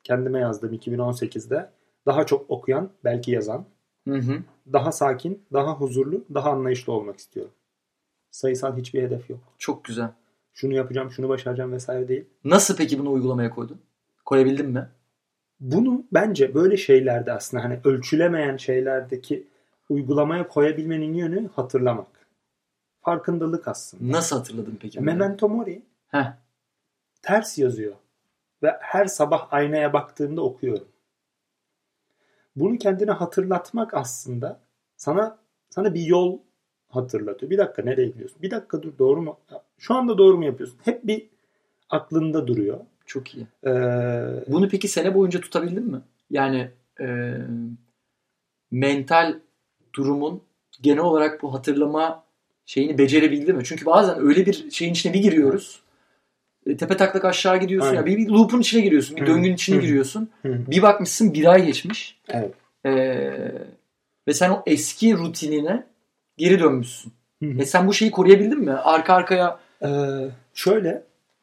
kendime 0.04 0.38
yazdım 0.38 0.72
2018'de. 0.74 1.70
Daha 2.06 2.26
çok 2.26 2.50
okuyan, 2.50 2.90
belki 3.04 3.30
yazan, 3.30 3.64
Hı 4.08 4.14
hı. 4.14 4.42
daha 4.72 4.92
sakin, 4.92 5.42
daha 5.52 5.74
huzurlu, 5.74 6.24
daha 6.34 6.50
anlayışlı 6.50 6.92
olmak 6.92 7.18
istiyorum. 7.18 7.52
Sayısal 8.30 8.76
hiçbir 8.76 9.02
hedef 9.02 9.30
yok. 9.30 9.40
Çok 9.58 9.84
güzel. 9.84 10.10
Şunu 10.52 10.74
yapacağım, 10.74 11.10
şunu 11.10 11.28
başaracağım 11.28 11.72
vesaire 11.72 12.08
değil. 12.08 12.24
Nasıl 12.44 12.76
peki 12.76 12.98
bunu 12.98 13.12
uygulamaya 13.12 13.50
koydun? 13.50 13.80
Koyabildin 14.24 14.70
mi? 14.70 14.88
Bunu 15.60 16.04
bence 16.12 16.54
böyle 16.54 16.76
şeylerde 16.76 17.32
aslında 17.32 17.64
hani 17.64 17.80
ölçülemeyen 17.84 18.56
şeylerdeki 18.56 19.46
uygulamaya 19.88 20.48
koyabilmenin 20.48 21.14
yönü 21.14 21.48
hatırlamak. 21.48 22.26
Farkındalık 23.00 23.68
aslında. 23.68 24.16
Nasıl 24.16 24.36
hatırladın 24.36 24.78
peki? 24.80 25.00
Memento 25.00 25.48
Mori 25.48 25.82
Heh. 26.08 26.32
ters 27.22 27.58
yazıyor. 27.58 27.92
Ve 28.62 28.77
her 28.81 29.07
sabah 29.07 29.49
aynaya 29.51 29.92
baktığımda 29.92 30.42
okuyorum. 30.42 30.88
Bunu 32.57 32.79
kendine 32.79 33.11
hatırlatmak 33.11 33.94
aslında 33.94 34.61
sana 34.96 35.38
sana 35.70 35.94
bir 35.94 36.03
yol 36.03 36.38
hatırlatıyor. 36.88 37.51
Bir 37.51 37.59
dakika 37.59 37.83
nereye 37.83 38.07
gidiyorsun? 38.09 38.42
Bir 38.42 38.51
dakika 38.51 38.83
dur 38.83 38.99
doğru 38.99 39.23
mu? 39.23 39.38
Şu 39.79 39.94
anda 39.94 40.18
doğru 40.18 40.37
mu 40.37 40.44
yapıyorsun? 40.44 40.79
Hep 40.85 41.07
bir 41.07 41.27
aklında 41.90 42.46
duruyor. 42.46 42.81
Çok 43.07 43.35
iyi. 43.35 43.46
Ee, 43.66 43.70
Bunu 44.49 44.68
peki 44.68 44.88
sene 44.88 45.14
boyunca 45.14 45.40
tutabildin 45.40 45.87
mi? 45.87 46.01
Yani 46.31 46.70
e, 47.01 47.37
mental 48.70 49.38
durumun 49.94 50.42
genel 50.81 51.03
olarak 51.03 51.42
bu 51.42 51.55
hatırlama 51.55 52.25
şeyini 52.66 52.99
becerebildi 52.99 53.53
mi? 53.53 53.64
Çünkü 53.64 53.87
bazen 53.87 54.20
öyle 54.20 54.46
bir 54.46 54.70
şeyin 54.70 54.92
içine 54.92 55.12
bir 55.12 55.23
giriyoruz. 55.23 55.83
E, 56.70 56.76
tepe 56.76 56.96
taklak 56.96 57.24
aşağı 57.24 57.56
gidiyorsun. 57.61 57.88
Aynen. 57.90 58.00
Ya 58.00 58.06
bir, 58.06 58.16
bir 58.18 58.28
loop'un 58.28 58.61
içine 58.61 58.80
giriyorsun. 58.80 59.16
Bir 59.16 59.22
Hı. 59.22 59.26
döngünün 59.26 59.54
içine 59.54 59.76
Hı. 59.76 59.80
giriyorsun. 59.80 60.30
hı, 60.42 60.59
Bir 60.70 60.83
bakmışsın 60.83 61.35
bir 61.35 61.44
ay 61.46 61.66
geçmiş. 61.66 62.18
evet. 62.28 62.50
E, 62.87 62.92
ve 64.28 64.35
sen 64.35 64.50
o 64.50 64.62
eski 64.66 65.14
rutinine 65.16 65.87
geri 66.37 66.61
dönmüşsün. 66.61 67.12
Hı. 67.42 67.46
E 67.59 67.66
sen 67.66 67.87
bu 67.87 67.92
şeyi 67.94 68.11
koruyabildin 68.11 68.61
mi? 68.61 68.72
Arka 68.72 69.14
arkaya 69.14 69.59
Ee, 69.83 69.88
şöyle 70.54 71.02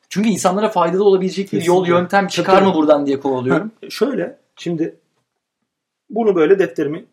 çünkü 0.09 0.29
insanlara 0.29 0.69
faydalı 0.69 1.03
olabilecek 1.03 1.53
bir 1.53 1.57
yol 1.57 1.75
Kesinlikle. 1.83 1.93
yöntem 2.01 2.27
çıkar 2.27 2.55
Tabii. 2.59 2.65
mı 2.69 2.73
buradan 2.75 3.05
diye 3.05 3.19
kovalıyorum. 3.19 3.71
Ha, 3.81 3.89
şöyle 3.89 4.37
şimdi 4.55 4.95
bunu 6.09 6.35
böyle 6.35 6.59
defterimi 6.59 7.05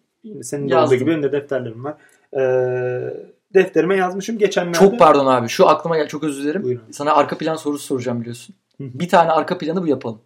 senin 0.42 0.68
de 0.70 0.76
olduğu 0.78 0.94
gibi 0.94 1.10
benim 1.10 1.22
de 1.22 1.32
defterlerim 1.32 1.84
var. 1.84 1.94
Ee, 2.36 3.14
defterime 3.54 3.96
yazmışım 3.96 4.38
geçenlerde. 4.38 4.78
Çok 4.78 4.98
pardon 4.98 5.26
abi. 5.26 5.48
Şu 5.48 5.68
aklıma 5.68 5.96
gel. 5.96 6.08
Çok 6.08 6.24
özür 6.24 6.42
dilerim. 6.42 6.62
Buyurun. 6.62 6.84
Sana 6.90 7.12
arka 7.14 7.38
plan 7.38 7.56
sorusu 7.56 7.84
soracağım 7.84 8.20
biliyorsun. 8.20 8.54
Hı 8.78 8.84
hı. 8.84 8.88
Bir 8.94 9.08
tane 9.08 9.30
arka 9.30 9.58
planı 9.58 9.82
bu 9.82 9.86
yapalım. 9.86 10.20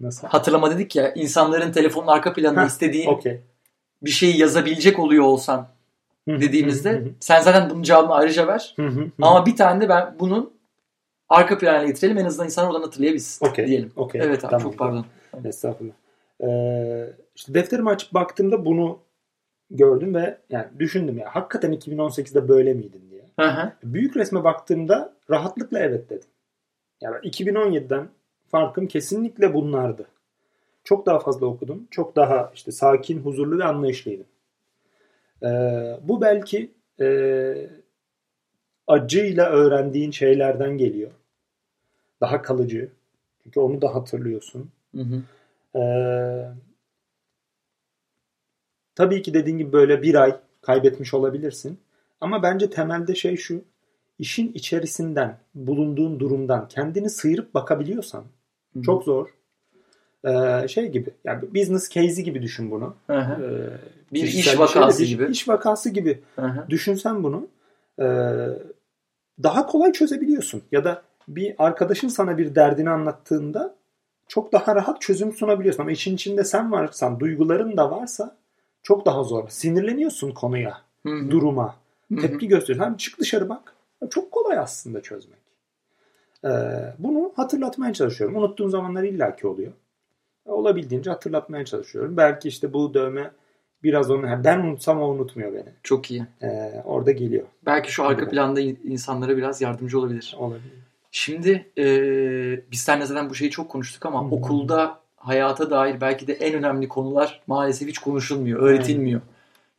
Nasıl? 0.00 0.28
Hatırlama 0.28 0.70
dedik 0.70 0.96
ya 0.96 1.14
insanların 1.14 1.72
telefonun 1.72 2.06
arka 2.06 2.32
planını 2.32 2.66
istediğin 2.66 3.08
Okey. 3.08 3.40
bir 4.02 4.10
şeyi 4.10 4.38
yazabilecek 4.38 4.98
oluyor 4.98 5.24
olsan 5.24 5.68
dediğimizde 6.28 7.04
sen 7.20 7.40
zaten 7.40 7.70
bunun 7.70 7.82
cevabını 7.82 8.14
ayrıca 8.14 8.46
ver. 8.46 8.76
Ama 9.22 9.46
bir 9.46 9.56
tane 9.56 9.80
de 9.80 9.88
ben 9.88 10.14
bunun 10.20 10.52
arka 11.28 11.58
planına 11.58 11.84
getirelim 11.84 12.18
en 12.18 12.24
azından 12.24 12.46
insan 12.46 12.66
oradan 12.66 12.82
hatırlayabilsin 12.82 13.46
Okey, 13.46 13.66
diyelim. 13.66 13.92
okey. 13.96 14.20
Evet 14.24 14.44
abi 14.44 14.50
Tamam. 14.50 14.62
çok 14.62 14.78
pardon. 14.78 15.06
Estağfurullah. 15.44 15.92
Ee, 16.42 17.12
işte 17.36 17.54
defterimi 17.54 17.90
açıp 17.90 18.14
baktığımda 18.14 18.64
bunu 18.64 18.98
gördüm 19.70 20.14
ve 20.14 20.38
yani 20.50 20.66
düşündüm 20.78 21.18
ya 21.18 21.34
hakikaten 21.34 21.72
2018'de 21.72 22.48
böyle 22.48 22.74
miydin 22.74 23.10
diye. 23.10 23.22
Hı 23.40 23.46
hı. 23.46 23.72
Büyük 23.82 24.16
resme 24.16 24.44
baktığımda 24.44 25.12
rahatlıkla 25.30 25.78
evet 25.78 26.10
dedim. 26.10 26.28
Yani 27.00 27.16
2017'den 27.16 28.08
farkım 28.48 28.86
kesinlikle 28.86 29.54
bunlardı. 29.54 30.06
Çok 30.84 31.06
daha 31.06 31.18
fazla 31.18 31.46
okudum. 31.46 31.88
Çok 31.90 32.16
daha 32.16 32.50
işte 32.54 32.72
sakin, 32.72 33.18
huzurlu 33.18 33.58
ve 33.58 33.64
anlayışlıydım. 33.64 34.26
Ee, 35.42 35.46
bu 36.02 36.20
belki 36.20 36.70
e, 37.00 37.70
acıyla 38.86 39.50
öğrendiğin 39.50 40.10
şeylerden 40.10 40.78
geliyor. 40.78 41.10
Daha 42.20 42.42
kalıcı. 42.42 42.88
Çünkü 43.42 43.60
onu 43.60 43.82
da 43.82 43.94
hatırlıyorsun. 43.94 44.70
Hı 44.94 45.02
hı. 45.02 45.22
Ee, 45.78 46.50
tabii 49.00 49.22
ki 49.22 49.34
dediğin 49.34 49.58
gibi 49.58 49.72
böyle 49.72 50.02
bir 50.02 50.14
ay 50.14 50.36
kaybetmiş 50.62 51.14
olabilirsin. 51.14 51.78
Ama 52.20 52.42
bence 52.42 52.70
temelde 52.70 53.14
şey 53.14 53.36
şu. 53.36 53.62
işin 54.18 54.52
içerisinden, 54.52 55.38
bulunduğun 55.54 56.20
durumdan 56.20 56.68
kendini 56.68 57.10
sıyırıp 57.10 57.54
bakabiliyorsan 57.54 58.24
Hı 58.72 58.78
hı. 58.78 58.82
çok 58.82 59.04
zor. 59.04 59.28
Ee, 60.24 60.68
şey 60.68 60.88
gibi. 60.88 61.10
Yani 61.24 61.54
business 61.54 61.90
case'i 61.90 62.24
gibi 62.24 62.42
düşün 62.42 62.70
bunu. 62.70 62.94
Hı 63.06 63.18
hı. 63.18 63.44
Ee, 63.44 64.14
Bir 64.14 64.22
iş 64.22 64.44
şey 64.44 64.58
vakası 64.58 65.02
bir 65.02 65.08
gibi. 65.08 65.26
İş 65.30 65.48
vakası 65.48 65.90
gibi. 65.90 66.20
Hı 66.36 66.46
hı. 66.46 66.70
Düşünsen 66.70 67.22
bunu 67.22 67.48
ee, 68.00 68.04
daha 69.42 69.66
kolay 69.66 69.92
çözebiliyorsun. 69.92 70.62
Ya 70.72 70.84
da 70.84 71.02
bir 71.28 71.54
arkadaşın 71.58 72.08
sana 72.08 72.38
bir 72.38 72.54
derdini 72.54 72.90
anlattığında 72.90 73.74
çok 74.28 74.52
daha 74.52 74.74
rahat 74.74 75.00
çözüm 75.00 75.32
sunabiliyorsun. 75.32 75.82
Ama 75.82 75.90
işin 75.90 76.14
içinde 76.14 76.44
sen 76.44 76.72
varsan, 76.72 77.20
duyguların 77.20 77.76
da 77.76 77.90
varsa 77.90 78.39
çok 78.82 79.06
daha 79.06 79.22
zor. 79.24 79.48
Sinirleniyorsun 79.48 80.30
konuya, 80.30 80.78
Hı 81.06 81.12
hı. 81.12 81.30
duruma. 81.30 81.76
Hı 82.08 82.14
hı. 82.14 82.20
Tepki 82.20 82.48
gösteriyorsun. 82.48 82.84
Hem 82.90 82.96
çık 82.96 83.18
dışarı 83.20 83.48
bak. 83.48 83.74
Çok 84.10 84.32
kolay 84.32 84.58
aslında 84.58 85.00
çözmek. 85.00 85.38
Ee, 86.44 86.48
bunu 86.98 87.32
hatırlatmaya 87.36 87.92
çalışıyorum. 87.92 88.36
Unuttuğum 88.36 88.68
zamanlar 88.68 89.02
illaki 89.02 89.46
oluyor. 89.46 89.72
Olabildiğince 90.46 91.10
hatırlatmaya 91.10 91.64
çalışıyorum. 91.64 92.16
Belki 92.16 92.48
işte 92.48 92.72
bu 92.72 92.94
dövme 92.94 93.30
biraz 93.82 94.10
onu 94.10 94.26
ben 94.44 94.58
unutsam 94.58 95.02
o 95.02 95.08
unutmuyor 95.08 95.52
beni. 95.52 95.68
Çok 95.82 96.10
iyi. 96.10 96.26
Ee, 96.42 96.82
orada 96.84 97.10
geliyor. 97.12 97.46
Belki 97.66 97.92
şu 97.92 98.04
arka 98.04 98.22
Evet. 98.22 98.30
planda 98.30 98.60
in- 98.60 98.80
insanlara 98.84 99.36
biraz 99.36 99.60
yardımcı 99.60 99.98
olabilir. 99.98 100.34
Olabilir. 100.38 100.72
Şimdi 101.10 101.70
e, 101.78 101.84
biz 102.70 102.80
seninle 102.80 103.06
zaten 103.06 103.30
bu 103.30 103.34
şeyi 103.34 103.50
çok 103.50 103.68
konuştuk 103.68 104.06
ama 104.06 104.20
Hı 104.20 104.24
hı. 104.24 104.30
okulda 104.34 104.99
hayata 105.20 105.70
dair 105.70 106.00
belki 106.00 106.26
de 106.26 106.32
en 106.32 106.54
önemli 106.54 106.88
konular 106.88 107.40
maalesef 107.46 107.88
hiç 107.88 107.98
konuşulmuyor, 107.98 108.60
öğretilmiyor. 108.60 109.20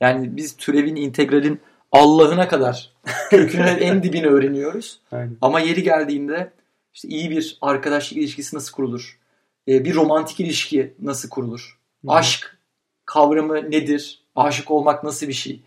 Yani 0.01 0.37
biz 0.37 0.55
türevin, 0.57 0.95
integralin 0.95 1.59
Allah'ına 1.91 2.47
kadar 2.47 2.93
kökünün 3.29 3.77
en 3.77 4.03
dibini 4.03 4.27
öğreniyoruz. 4.27 4.99
Aynen. 5.11 5.37
Ama 5.41 5.59
yeri 5.59 5.83
geldiğinde 5.83 6.51
işte 6.93 7.07
iyi 7.07 7.29
bir 7.29 7.57
arkadaşlık 7.61 8.17
ilişkisi 8.17 8.55
nasıl 8.55 8.73
kurulur? 8.73 9.19
E, 9.67 9.85
bir 9.85 9.95
romantik 9.95 10.39
ilişki 10.39 10.93
nasıl 11.01 11.29
kurulur? 11.29 11.79
Hı. 12.05 12.11
Aşk 12.11 12.57
kavramı 13.05 13.71
nedir? 13.71 14.21
Aşık 14.35 14.71
olmak 14.71 15.03
nasıl 15.03 15.27
bir 15.27 15.33
şey? 15.33 15.61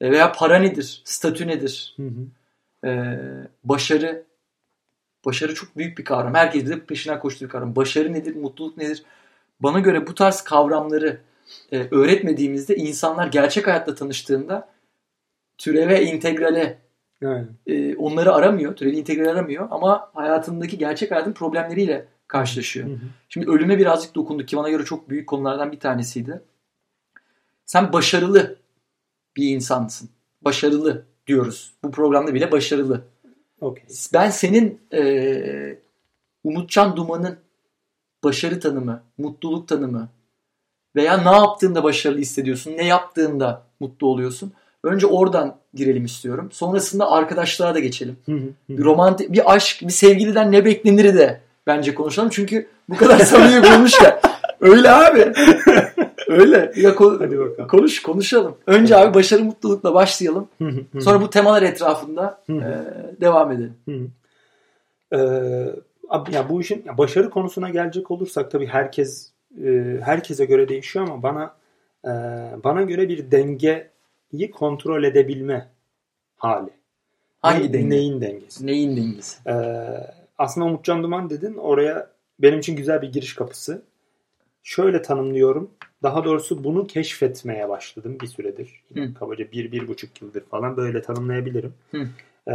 E, 0.00 0.10
veya 0.10 0.32
para 0.32 0.58
nedir? 0.58 1.02
Statü 1.04 1.46
nedir? 1.46 1.94
Hı 1.96 2.02
hı. 2.02 2.26
Ee, 2.84 3.18
başarı 3.64 4.24
başarı 5.26 5.54
çok 5.54 5.76
büyük 5.76 5.98
bir 5.98 6.04
kavram. 6.04 6.34
Herkes 6.34 6.66
de 6.66 6.80
peşinden 6.80 7.20
koştuğu 7.20 7.44
bir 7.44 7.50
kavram. 7.50 7.76
Başarı 7.76 8.12
nedir? 8.12 8.36
Mutluluk 8.36 8.76
nedir? 8.76 9.02
Bana 9.60 9.78
göre 9.78 10.06
bu 10.06 10.14
tarz 10.14 10.42
kavramları 10.42 11.20
e, 11.72 11.88
öğretmediğimizde 11.90 12.76
insanlar 12.76 13.26
gerçek 13.26 13.66
hayatta 13.66 13.94
tanıştığında 13.94 14.68
türeve, 15.58 16.04
integrale 16.04 16.78
Aynen. 17.24 17.48
e, 17.66 17.96
onları 17.96 18.34
aramıyor. 18.34 18.76
Türevi, 18.76 18.96
integrale 18.96 19.30
aramıyor 19.30 19.68
ama 19.70 20.10
hayatındaki 20.14 20.78
gerçek 20.78 21.10
hayatın 21.10 21.32
problemleriyle 21.32 22.06
karşılaşıyor. 22.28 22.88
Hı 22.88 22.92
hı. 22.92 22.98
Şimdi 23.28 23.50
ölüme 23.50 23.78
birazcık 23.78 24.14
dokunduk 24.14 24.48
ki 24.48 24.56
bana 24.56 24.68
göre 24.68 24.84
çok 24.84 25.10
büyük 25.10 25.26
konulardan 25.26 25.72
bir 25.72 25.80
tanesiydi. 25.80 26.42
Sen 27.66 27.92
başarılı 27.92 28.56
bir 29.36 29.48
insansın. 29.48 30.08
Başarılı 30.42 31.04
diyoruz. 31.26 31.74
Bu 31.82 31.90
programda 31.90 32.34
bile 32.34 32.52
başarılı. 32.52 33.04
Okey. 33.60 33.84
Ben 34.12 34.30
senin 34.30 34.80
e, 34.92 35.78
Umutcan 36.44 36.96
Duman'ın 36.96 37.38
başarı 38.24 38.60
tanımı, 38.60 39.02
mutluluk 39.18 39.68
tanımı 39.68 40.08
veya 40.96 41.16
ne 41.16 41.36
yaptığında 41.36 41.84
başarılı 41.84 42.18
hissediyorsun, 42.18 42.70
ne 42.76 42.84
yaptığında 42.84 43.62
mutlu 43.80 44.06
oluyorsun. 44.06 44.52
Önce 44.82 45.06
oradan 45.06 45.56
girelim 45.74 46.04
istiyorum. 46.04 46.48
Sonrasında 46.52 47.10
arkadaşlığa 47.10 47.74
da 47.74 47.78
geçelim. 47.78 48.16
Bir 48.68 48.84
romantik, 48.84 49.32
bir 49.32 49.54
aşk, 49.54 49.82
bir 49.82 49.92
sevgiliden 49.92 50.52
ne 50.52 50.64
beklenir 50.64 51.14
de 51.14 51.40
bence 51.66 51.94
konuşalım. 51.94 52.28
Çünkü 52.32 52.68
bu 52.88 52.96
kadar 52.96 53.18
samimi 53.24 53.62
bulmuşken. 53.62 54.20
Öyle 54.60 54.90
abi. 54.90 55.32
Öyle. 56.28 56.72
Ya 56.76 56.90
ko- 56.90 57.18
Hadi 57.18 57.38
bakalım. 57.38 57.68
konuş, 57.68 58.02
konuşalım. 58.02 58.56
Önce 58.66 58.96
abi 58.96 59.14
başarı 59.14 59.44
mutlulukla 59.44 59.94
başlayalım. 59.94 60.48
Sonra 61.00 61.20
bu 61.20 61.30
temalar 61.30 61.62
etrafında 61.62 62.42
e, 62.48 62.54
devam 63.20 63.52
edelim. 63.52 63.74
Ee, 65.12 65.18
abi 66.08 66.34
ya 66.34 66.48
bu 66.48 66.60
işin 66.60 66.82
ya 66.86 66.98
başarı 66.98 67.30
konusuna 67.30 67.68
gelecek 67.70 68.10
olursak 68.10 68.50
tabii 68.50 68.66
herkes 68.66 69.30
e, 69.64 69.98
herkese 70.04 70.44
göre 70.44 70.68
değişiyor 70.68 71.06
ama 71.08 71.22
bana 71.22 71.54
e, 72.04 72.10
bana 72.64 72.82
göre 72.82 73.08
bir 73.08 73.30
dengeyi 73.30 74.50
kontrol 74.54 75.04
edebilme 75.04 75.68
hali. 76.36 76.70
Hangi 77.42 77.68
Ne- 77.68 77.72
denge? 77.72 77.90
Neyin 77.90 78.20
dengesi? 78.20 78.66
Neyin 78.66 78.96
dengesi? 78.96 79.48
Ee, 79.48 79.52
aslında 80.38 80.66
Umutcan 80.66 81.02
Duman 81.02 81.30
dedin 81.30 81.54
oraya 81.54 82.10
benim 82.38 82.58
için 82.58 82.76
güzel 82.76 83.02
bir 83.02 83.12
giriş 83.12 83.34
kapısı. 83.34 83.82
Şöyle 84.62 85.02
tanımlıyorum. 85.02 85.70
Daha 86.04 86.24
doğrusu 86.24 86.64
bunu 86.64 86.86
keşfetmeye 86.86 87.68
başladım 87.68 88.18
bir 88.20 88.26
süredir. 88.26 88.82
Hı. 88.94 89.14
Kabaca 89.14 89.52
bir, 89.52 89.72
bir 89.72 89.88
buçuk 89.88 90.22
yıldır 90.22 90.44
falan 90.50 90.76
böyle 90.76 91.02
tanımlayabilirim. 91.02 91.74
Hı. 91.90 92.06
Ee, 92.50 92.52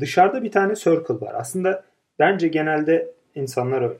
dışarıda 0.00 0.42
bir 0.42 0.50
tane 0.52 0.74
circle 0.76 1.20
var. 1.20 1.32
Aslında 1.34 1.84
bence 2.18 2.48
genelde 2.48 3.10
insanlar 3.34 3.82
öyle. 3.82 3.98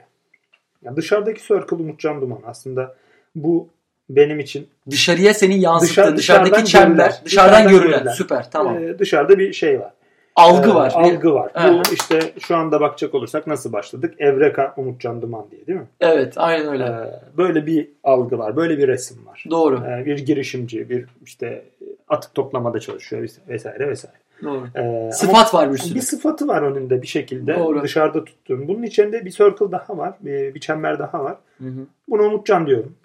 Ya 0.82 0.96
dışarıdaki 0.96 1.42
circle 1.42 1.76
Umutcan 1.76 2.20
Duman. 2.20 2.40
Aslında 2.46 2.96
bu 3.34 3.68
benim 4.10 4.40
için 4.40 4.68
Dışarıya 4.90 5.34
senin 5.34 5.56
yansıttığın, 5.56 6.02
Dışarı- 6.02 6.16
dışarıdaki 6.16 6.64
çember, 6.64 7.08
dışarıdan, 7.08 7.24
dışarıdan 7.24 7.68
görülen. 7.68 7.98
görülen. 7.98 8.12
Süper, 8.12 8.50
tamam. 8.50 8.84
e, 8.84 8.98
dışarıda 8.98 9.38
bir 9.38 9.52
şey 9.52 9.80
var. 9.80 9.92
Algı 10.40 10.70
Ee, 10.70 10.74
var. 10.74 10.92
Algı 10.96 11.34
var. 11.34 11.52
Bu 11.54 11.82
işte 11.94 12.32
şu 12.40 12.56
anda 12.56 12.80
bakacak 12.80 13.14
olursak 13.14 13.46
nasıl 13.46 13.72
başladık? 13.72 14.14
Evreka 14.18 14.74
Umutcan 14.76 15.22
Duman 15.22 15.46
diye 15.50 15.66
değil 15.66 15.78
mi? 15.78 15.86
Evet, 16.00 16.34
aynen 16.36 16.68
öyle. 16.68 16.84
Ee, 16.84 17.36
böyle 17.36 17.66
bir 17.66 17.88
algı 18.04 18.38
var. 18.38 18.56
Böyle 18.56 18.78
bir 18.78 18.88
resim 18.88 19.26
var. 19.26 19.44
Doğru, 19.50 19.84
Ee, 19.86 20.06
bir 20.06 20.18
girişimci, 20.18 20.90
bir 20.90 21.06
işte 21.24 21.64
atık 22.08 22.34
toplamada 22.34 22.80
çalışıyor 22.80 23.28
vesaire 23.48 23.88
vesaire. 23.88 24.16
doğru. 24.42 24.66
Ee, 24.76 25.10
Sıfat 25.12 25.54
var 25.54 25.72
bir 25.72 25.78
sürü. 25.78 25.94
bir 25.94 26.00
sıfatı 26.00 26.48
var 26.48 26.62
önünde 26.62 27.02
bir 27.02 27.06
şekilde 27.06 27.58
Doğru. 27.58 27.82
dışarıda 27.82 28.24
tuttuğun. 28.24 28.68
Bunun 28.68 28.82
içinde 28.82 29.24
bir 29.24 29.30
circle 29.30 29.72
daha 29.72 29.98
var. 29.98 30.14
Bir, 30.20 30.54
bir 30.54 30.60
çember 30.60 30.98
daha 30.98 31.24
var. 31.24 31.36
Hı 31.58 31.64
hı. 31.68 31.86
Buna 32.08 32.22
Umutcan 32.22 32.66
diyorum. 32.66 32.96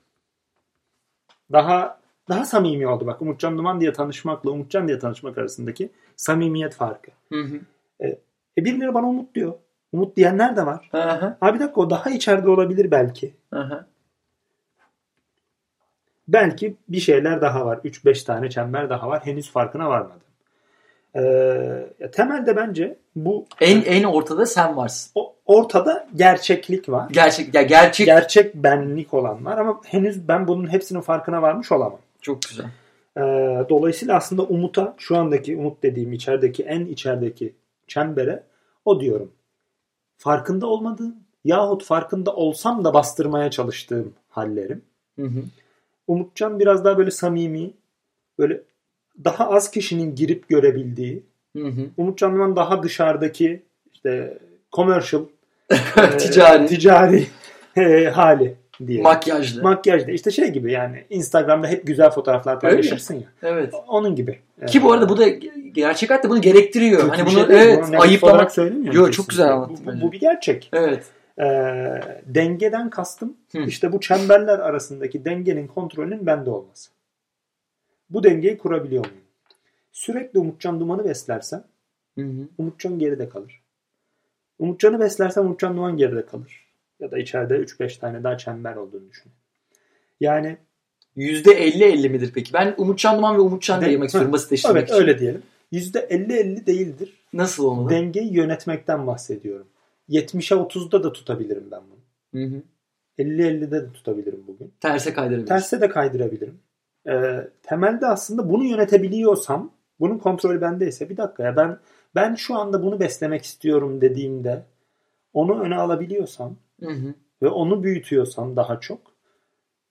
Daha 1.52 1.98
daha 2.30 2.46
samimi 2.46 2.88
oldu 2.88 3.08
bak. 3.08 3.22
Umutcan 3.22 3.58
Duman 3.58 3.82
diye 3.82 3.94
tanışmakla 3.94 4.52
Umutcan 4.52 4.88
diye 4.88 5.00
tanışmak 5.00 5.38
arasındaki 5.38 5.90
samimiyet 6.16 6.76
farkı. 6.76 7.12
Hı 7.32 7.42
hı. 7.42 7.60
E 8.58 8.66
birileri 8.66 8.94
bana 8.94 9.08
Umut 9.08 9.36
diyor. 9.36 9.54
Umut 9.92 10.16
diyenler 10.16 10.56
de 10.56 10.66
var. 10.66 10.90
Hı 10.92 11.02
hı. 11.02 11.38
Abi 11.42 11.56
bir 11.56 11.64
dakika 11.64 11.82
o 11.82 11.90
daha 11.90 12.10
içeride 12.10 12.50
olabilir 12.50 12.92
belki. 12.92 13.34
Hı 13.54 13.60
hı. 13.60 13.86
Belki 16.28 16.76
bir 16.90 17.00
şeyler 17.00 17.42
daha 17.42 17.66
var. 17.66 17.78
3-5 17.78 18.26
tane 18.26 18.50
çember 18.50 18.90
daha 18.90 19.10
var. 19.10 19.26
Henüz 19.26 19.52
farkına 19.52 19.90
varmadım. 19.90 20.22
Ee, 21.16 22.10
temelde 22.12 22.56
bence 22.56 22.98
bu 23.16 23.46
En 23.62 23.82
en 23.82 24.04
ortada 24.04 24.46
sen 24.46 24.78
varsın. 24.78 25.12
o 25.16 25.36
ortada 25.46 26.08
gerçeklik 26.16 26.90
var. 26.90 27.10
Gerçek 27.12 27.56
ya 27.56 27.62
gerçek 27.62 28.06
Gerçek 28.06 28.56
benlik 28.56 29.14
olan 29.14 29.46
var 29.46 29.58
ama 29.58 29.82
henüz 29.86 30.28
ben 30.28 30.48
bunun 30.48 30.72
hepsinin 30.72 31.02
farkına 31.02 31.42
varmış 31.42 31.72
olamam. 31.72 32.00
Çok 32.26 32.42
güzel. 32.42 32.66
Ee, 33.18 33.22
dolayısıyla 33.70 34.16
aslında 34.16 34.44
umuta 34.44 34.96
şu 34.98 35.18
andaki 35.18 35.58
umut 35.58 35.84
dediğim 35.84 36.14
içerideki 36.14 36.64
en 36.64 36.86
içerideki 36.86 37.56
çembere 37.88 38.44
o 38.86 39.00
diyorum. 39.00 39.32
Farkında 40.18 40.68
olmadığım 40.68 41.16
yahut 41.44 41.84
farkında 41.84 42.36
olsam 42.36 42.84
da 42.84 42.94
bastırmaya 42.94 43.52
çalıştığım 43.52 44.14
hallerim. 44.30 44.82
Hı 45.16 45.26
hı. 45.26 45.44
Umutcan 46.08 46.60
biraz 46.60 46.86
daha 46.86 46.98
böyle 46.98 47.12
samimi, 47.12 47.74
böyle 48.40 48.62
daha 49.24 49.50
az 49.50 49.72
kişinin 49.72 50.16
girip 50.16 50.50
görebildiği, 50.50 51.24
Hı 51.56 51.68
hı. 51.68 51.82
Umutcan 51.98 52.34
Duman 52.34 52.56
daha 52.56 52.84
dışarıdaki 52.84 53.64
işte 53.94 54.38
commercial, 54.74 55.24
e, 55.70 56.18
Ticari. 56.18 56.68
ticari 56.68 57.28
e, 57.78 58.06
hali 58.06 58.56
diye. 58.88 59.02
Makyajlı. 59.02 59.64
Makyajda 59.64 60.12
işte 60.12 60.32
şey 60.32 60.48
gibi 60.50 60.72
yani 60.72 61.06
Instagram'da 61.10 61.68
hep 61.68 61.88
güzel 61.88 62.10
fotoğraflar 62.12 62.60
paylaşırsın 62.60 63.16
ya. 63.16 63.28
evet. 63.44 63.74
Onun 63.88 64.16
gibi. 64.16 64.40
Ki 64.68 64.84
bu 64.84 64.92
arada 64.92 65.10
bu 65.10 65.18
da 65.18 65.28
gerçek 65.72 66.10
hayatta 66.10 66.30
bunu 66.30 66.42
gerektiriyor. 66.42 67.02
Kötü 67.02 67.12
hani 67.12 67.26
bunu 67.26 67.48
şey 67.48 67.64
evet 67.64 67.86
Bunu 67.88 68.02
ayıplamak. 68.02 68.52
söylemiyorum 68.52 68.86
Yo, 68.86 68.92
kesinlikle. 68.92 69.12
çok 69.18 69.30
güzel 69.30 69.52
anlattın 69.52 69.86
Bu, 69.86 69.92
bu, 69.92 70.02
bu 70.02 70.12
bir 70.12 70.20
gerçek. 70.20 70.70
Evet. 70.74 71.04
Ee, 71.40 71.44
dengeden 72.26 72.90
kastım 72.90 73.38
Hı. 73.52 73.60
işte 73.62 73.92
bu 73.92 74.00
çemberler 74.00 74.60
arasındaki 74.60 75.26
dengenin 75.26 75.68
kontrolünün 75.68 76.26
bende 76.26 76.50
olması. 76.50 76.90
Bu 78.10 78.24
dengeyi 78.24 78.58
kurabiliyor 78.58 79.06
muyum? 79.06 79.22
Sürekli 79.92 80.40
Umutcan 80.40 80.80
Duman'ı 80.80 81.06
beslersem 81.06 81.64
Hı 82.18 82.22
hı. 82.22 82.48
Umutcan 82.58 83.00
geride 83.00 83.30
kalır. 83.30 83.62
Umutcan'ı 84.60 85.00
beslersem 85.00 85.46
Umutcan 85.46 85.78
Duman 85.78 85.98
geride 85.98 86.26
kalır. 86.26 86.65
Ya 87.00 87.12
da 87.12 87.18
içeride 87.18 87.54
3-5 87.56 88.00
tane 88.00 88.24
daha 88.24 88.38
çember 88.38 88.76
olduğunu 88.76 89.10
düşün. 89.10 89.32
Yani 90.20 90.58
%50-50 91.18 92.10
midir 92.10 92.32
peki? 92.36 92.54
Ben 92.54 92.76
Umutcan 92.78 93.18
Duman 93.18 93.36
ve 93.36 93.40
Umutcan 93.40 93.78
De- 93.82 93.86
diye 93.86 93.92
yemek 93.92 94.08
istiyorum 94.08 94.32
basitleştirmek 94.34 94.78
evet 94.78 94.90
için. 94.90 95.00
öyle 95.02 95.20
diyelim. 95.20 95.44
%50-50 95.72 96.66
değildir. 96.66 97.14
Nasıl 97.34 97.66
olmalı? 97.66 97.90
Dengeyi 97.90 98.34
yönetmekten 98.34 99.08
bahsediyorum. 99.08 99.68
70'e 100.10 100.56
30'da 100.58 101.04
da 101.04 101.14
tutabilirim 101.14 101.64
ben 101.72 101.82
bunu. 101.90 102.42
Hı 102.42 102.48
hı. 102.56 102.62
50-50'de 103.20 103.72
de 103.72 103.92
tutabilirim 103.94 104.44
bugün. 104.48 104.74
Terse 104.82 105.14
kaydırabiliriz. 105.14 105.50
Terse 105.50 105.82
de 105.82 105.90
kaydırabilirim. 105.90 106.60
Ee, 107.10 107.48
temelde 107.64 108.06
aslında 108.08 108.50
bunu 108.50 108.64
yönetebiliyorsam, 108.66 109.72
bunun 110.00 110.18
kontrolü 110.18 110.62
bendeyse 110.62 111.10
bir 111.10 111.18
dakika 111.18 111.44
ya 111.44 111.56
ben 111.56 111.78
ben 112.16 112.36
şu 112.36 112.56
anda 112.56 112.84
bunu 112.84 113.00
beslemek 113.00 113.44
istiyorum 113.44 114.02
dediğimde 114.02 114.64
onu 115.34 115.60
öne 115.62 115.76
alabiliyorsam 115.76 116.56
Hı 116.80 116.92
hı. 116.92 117.14
ve 117.42 117.48
onu 117.48 117.84
büyütüyorsam 117.84 118.56
daha 118.56 118.80
çok 118.80 119.16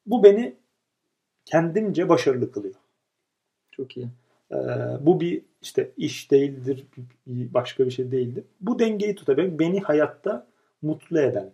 bu 0.06 0.24
beni 0.24 0.56
kendimce 1.44 2.08
başarılı 2.08 2.52
kılıyor. 2.52 2.74
Çok 3.70 3.96
iyi. 3.96 4.08
Ee, 4.52 4.56
bu 5.00 5.20
bir 5.20 5.42
işte 5.62 5.90
iş 5.96 6.30
değildir, 6.30 6.86
başka 7.26 7.86
bir 7.86 7.90
şey 7.90 8.10
değildir. 8.10 8.44
Bu 8.60 8.78
dengeyi 8.78 9.14
tutabilmek 9.14 9.58
beni 9.60 9.80
hayatta 9.80 10.46
mutlu 10.82 11.20
eden 11.20 11.52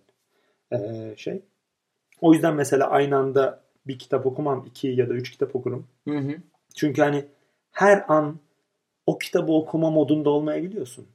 ee, 0.72 1.14
şey. 1.16 1.42
O 2.20 2.34
yüzden 2.34 2.54
mesela 2.54 2.90
aynı 2.90 3.16
anda 3.16 3.64
bir 3.86 3.98
kitap 3.98 4.26
okumam, 4.26 4.66
iki 4.66 4.88
ya 4.88 5.08
da 5.08 5.14
üç 5.14 5.30
kitap 5.30 5.56
okurum. 5.56 5.86
Hı 6.08 6.18
hı. 6.18 6.36
Çünkü 6.76 7.02
hani 7.02 7.24
her 7.72 8.04
an 8.08 8.38
o 9.06 9.18
kitabı 9.18 9.52
okuma 9.52 9.90
modunda 9.90 10.30
olmayabiliyorsun. 10.30 11.06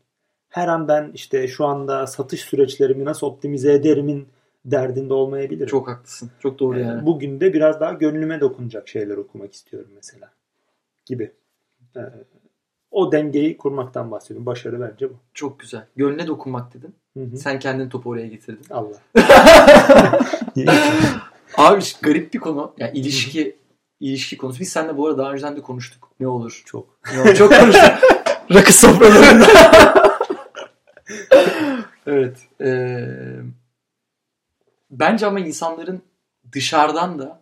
Her 0.56 0.68
an 0.68 0.88
ben 0.88 1.12
işte 1.14 1.48
şu 1.48 1.66
anda 1.66 2.08
satış 2.08 2.42
süreçlerimi 2.42 3.06
nasıl 3.06 3.28
optimize 3.28 3.74
ederimin 3.74 4.28
derdinde 4.66 5.14
olmayabilirim. 5.14 5.68
Çok 5.68 5.88
haklısın. 5.88 6.32
Çok 6.40 6.60
doğru 6.60 6.80
Ee, 6.80 6.82
yani. 6.82 7.06
Bugün 7.06 7.40
de 7.40 7.54
biraz 7.54 7.80
daha 7.80 7.94
gönlüme 7.94 8.40
dokunacak 8.42 8.88
şeyler 8.88 9.18
okumak 9.18 9.54
istiyorum 9.54 9.90
mesela. 9.96 10.32
Gibi. 11.06 11.32
Ee, 11.96 12.00
o 12.92 13.12
dengeyi 13.12 13.58
kurmaktan 13.58 14.12
bahsediyorum. 14.12 14.46
Başarı 14.46 14.82
bence 14.82 15.10
bu. 15.10 15.14
Çok 15.34 15.60
güzel. 15.60 15.86
Gönlüne 15.96 16.28
dokunmak 16.28 16.74
dedin. 16.74 16.96
Hı 17.18 17.24
hı. 17.24 17.38
Sen 17.38 17.60
kendin 17.60 17.90
topu 17.90 18.10
oraya 18.10 18.28
getirdin. 18.28 18.66
Allah. 18.70 18.98
Abi 21.58 21.84
garip 22.02 22.34
bir 22.34 22.40
konu. 22.40 22.74
Yani 22.78 22.98
ilişki 22.98 23.58
ilişki 24.00 24.38
konusu. 24.38 24.60
Biz 24.60 24.70
seninle 24.70 24.98
bu 24.98 25.08
arada 25.08 25.18
daha 25.18 25.32
önceden 25.32 25.56
de 25.56 25.62
konuştuk. 25.62 26.12
Ne 26.20 26.28
olur. 26.28 26.64
Çok. 26.66 27.00
Ne 27.14 27.22
olur. 27.22 27.34
Çok 27.34 27.60
konuştuk. 27.60 27.94
Rakı 28.54 28.74
sofralarında. 28.74 29.46
evet. 32.08 32.38
eee, 32.60 33.42
bence 34.92 35.26
ama 35.26 35.40
insanların 35.40 36.02
dışarıdan 36.52 37.20
da 37.20 37.42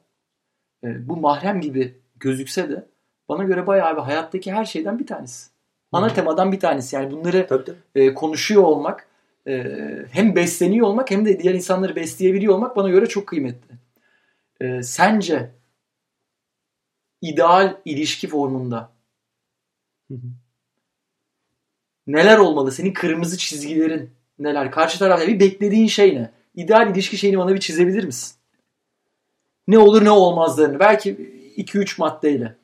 e, 0.84 1.08
bu 1.10 1.18
mahrem 1.18 1.62
gibi 1.62 2.02
gözükse 2.16 2.70
de 2.70 2.88
bana 3.30 3.44
göre 3.44 3.68
bayağı 3.68 3.98
bir 3.98 4.02
hayattaki 4.02 4.54
her 4.54 4.66
şeyden 4.66 5.00
bir 5.00 5.08
tanesi. 5.08 5.52
Ana 5.92 6.10
Hı. 6.12 6.16
temadan 6.16 6.52
bir 6.52 6.60
tanesi. 6.60 6.96
Yani 6.96 7.12
bunları 7.12 7.48
Tabii 7.48 7.64
tabii. 7.66 7.78
e, 7.96 8.14
konuşuyor 8.14 8.64
olmak, 8.64 9.08
e, 9.48 9.64
hem 10.12 10.36
besleniyor 10.36 10.88
olmak 10.88 11.12
hem 11.12 11.26
de 11.26 11.40
diğer 11.40 11.54
insanları 11.54 11.96
besleyebiliyor 11.96 12.54
olmak 12.56 12.76
bana 12.76 12.90
göre 12.90 13.06
çok 13.06 13.28
kıymetli. 13.28 13.76
E, 14.62 14.84
sence 14.84 15.52
ideal 17.22 17.78
ilişki 17.86 18.28
formunda 18.28 18.92
Hı 20.12 20.14
hı. 20.14 20.28
Neler 22.08 22.38
olmalı? 22.38 22.72
Senin 22.72 22.94
kırmızı 22.94 23.38
çizgilerin 23.38 24.12
neler? 24.40 24.72
Karşı 24.72 25.00
tarafta 25.00 25.28
bir 25.28 25.40
beklediğin 25.40 25.88
şey 25.88 26.16
ne? 26.16 26.32
İdeal 26.56 26.92
ilişki 26.92 27.18
şeyini 27.18 27.38
bana 27.38 27.54
bir 27.54 27.60
çizebilir 27.60 28.04
misin? 28.04 28.36
Ne 29.68 29.78
olur 29.78 30.06
ne 30.06 30.12
olmazlarını. 30.12 30.80
Belki 30.80 31.16
2-3 31.58 31.96
maddeyle. 31.98 32.56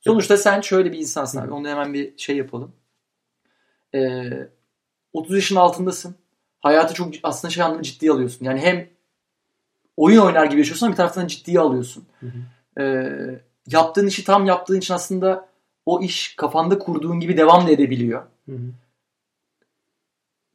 Sonuçta 0.00 0.36
sen 0.36 0.60
şöyle 0.60 0.92
bir 0.92 0.98
insansın 0.98 1.40
abi. 1.40 1.52
Onu 1.52 1.68
hemen 1.68 1.94
bir 1.94 2.18
şey 2.18 2.36
yapalım. 2.36 2.72
Ee, 3.94 4.48
30 5.12 5.34
yaşın 5.34 5.56
altındasın. 5.56 6.14
Hayatı 6.60 6.94
çok 6.94 7.12
aslında 7.22 7.52
şey 7.52 7.64
anlamda 7.64 7.82
ciddiye 7.82 8.12
alıyorsun. 8.12 8.44
Yani 8.44 8.60
hem 8.60 8.88
oyun 9.96 10.20
oynar 10.20 10.46
gibi 10.46 10.58
yaşıyorsun 10.58 10.86
ama 10.86 10.92
bir 10.92 10.96
taraftan 10.96 11.26
ciddiye 11.26 11.60
alıyorsun. 11.60 12.04
Hı 12.20 12.26
hı. 12.26 12.82
Ee, 12.82 13.40
yaptığın 13.66 14.06
işi 14.06 14.24
tam 14.24 14.46
yaptığın 14.46 14.78
için 14.78 14.94
aslında 14.94 15.48
o 15.86 16.02
iş 16.02 16.36
kafanda 16.36 16.78
kurduğun 16.78 17.20
gibi 17.20 17.36
devam 17.36 17.66
da 17.66 17.70
edebiliyor. 17.70 18.22
Hı 18.48 18.52
hı. 18.52 18.72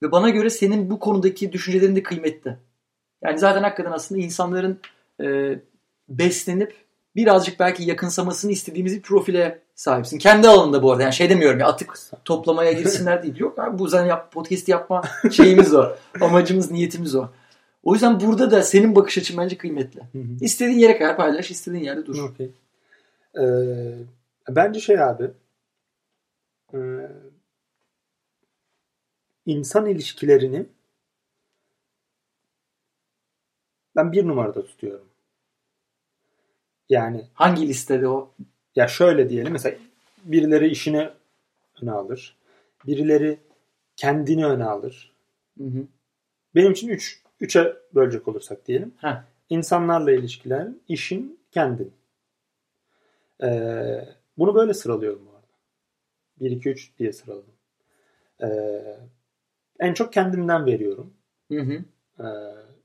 Ve 0.03 0.11
bana 0.11 0.29
göre 0.29 0.49
senin 0.49 0.89
bu 0.89 0.99
konudaki 0.99 1.53
düşüncelerin 1.53 1.95
de 1.95 2.03
kıymetli. 2.03 2.57
Yani 3.23 3.39
zaten 3.39 3.63
hakikaten 3.63 3.91
aslında 3.91 4.21
insanların 4.21 4.79
e, 5.23 5.59
beslenip 6.09 6.75
birazcık 7.15 7.59
belki 7.59 7.83
yakınsamasını 7.83 8.51
istediğimiz 8.51 8.95
bir 8.95 9.01
profile 9.01 9.61
sahipsin. 9.75 10.17
Kendi 10.17 10.47
alanında 10.47 10.83
bu 10.83 10.91
arada. 10.91 11.03
Yani 11.03 11.13
şey 11.13 11.29
demiyorum 11.29 11.59
ya 11.59 11.67
atık 11.67 11.93
toplamaya 12.25 12.71
girsinler 12.71 13.23
değil. 13.23 13.37
Yok 13.37 13.59
abi 13.59 13.79
bu 13.79 13.87
zaten 13.87 14.05
yap, 14.05 14.31
podcast 14.31 14.67
yapma 14.67 15.01
şeyimiz 15.31 15.73
o. 15.73 15.95
Amacımız, 16.21 16.71
niyetimiz 16.71 17.15
o. 17.15 17.27
O 17.83 17.93
yüzden 17.93 18.19
burada 18.19 18.51
da 18.51 18.61
senin 18.61 18.95
bakış 18.95 19.17
açın 19.17 19.37
bence 19.37 19.57
kıymetli. 19.57 19.99
Hı 19.99 20.17
hı. 20.17 20.23
İstediğin 20.41 20.79
yere 20.79 20.97
kadar 20.97 21.17
paylaş, 21.17 21.51
istediğin 21.51 21.83
yerde 21.83 22.05
dur. 22.05 22.29
Okey. 22.29 22.51
Ee, 23.39 23.43
bence 24.49 24.79
şey 24.79 25.01
abi 25.01 25.31
e, 26.73 26.79
insan 29.45 29.85
ilişkilerini 29.85 30.65
ben 33.95 34.11
bir 34.11 34.27
numarada 34.27 34.65
tutuyorum. 34.65 35.09
Yani 36.89 37.27
Hangi 37.33 37.67
listede 37.67 38.07
o? 38.07 38.33
ya 38.75 38.87
şöyle 38.87 39.29
diyelim 39.29 39.51
mesela 39.51 39.77
birileri 40.23 40.67
işini 40.67 41.09
öne 41.81 41.91
alır. 41.91 42.37
Birileri 42.85 43.39
kendini 43.95 44.45
öne 44.45 44.63
alır. 44.65 45.11
Hı 45.57 45.63
hı. 45.63 45.87
Benim 46.55 46.71
için 46.71 46.87
3 46.89 47.21
üç, 47.41 47.55
3'e 47.55 47.75
bölecek 47.95 48.27
olursak 48.27 48.67
diyelim. 48.67 48.93
Heh. 48.97 49.23
İnsanlarla 49.49 50.11
ilişkiler, 50.11 50.67
işin, 50.87 51.39
kendin. 51.51 51.93
Ee, 53.43 54.05
bunu 54.37 54.55
böyle 54.55 54.73
sıralıyorum 54.73 55.25
bu 55.25 55.31
arada. 55.31 55.45
1, 56.39 56.51
2, 56.51 56.69
3 56.69 56.99
diye 56.99 57.13
sıraladım. 57.13 57.53
Ee, 58.41 58.47
en 59.79 59.93
çok 59.93 60.13
kendimden 60.13 60.65
veriyorum. 60.65 61.13
Hı 61.51 61.59
hı. 61.59 61.83
Ee, 62.19 62.25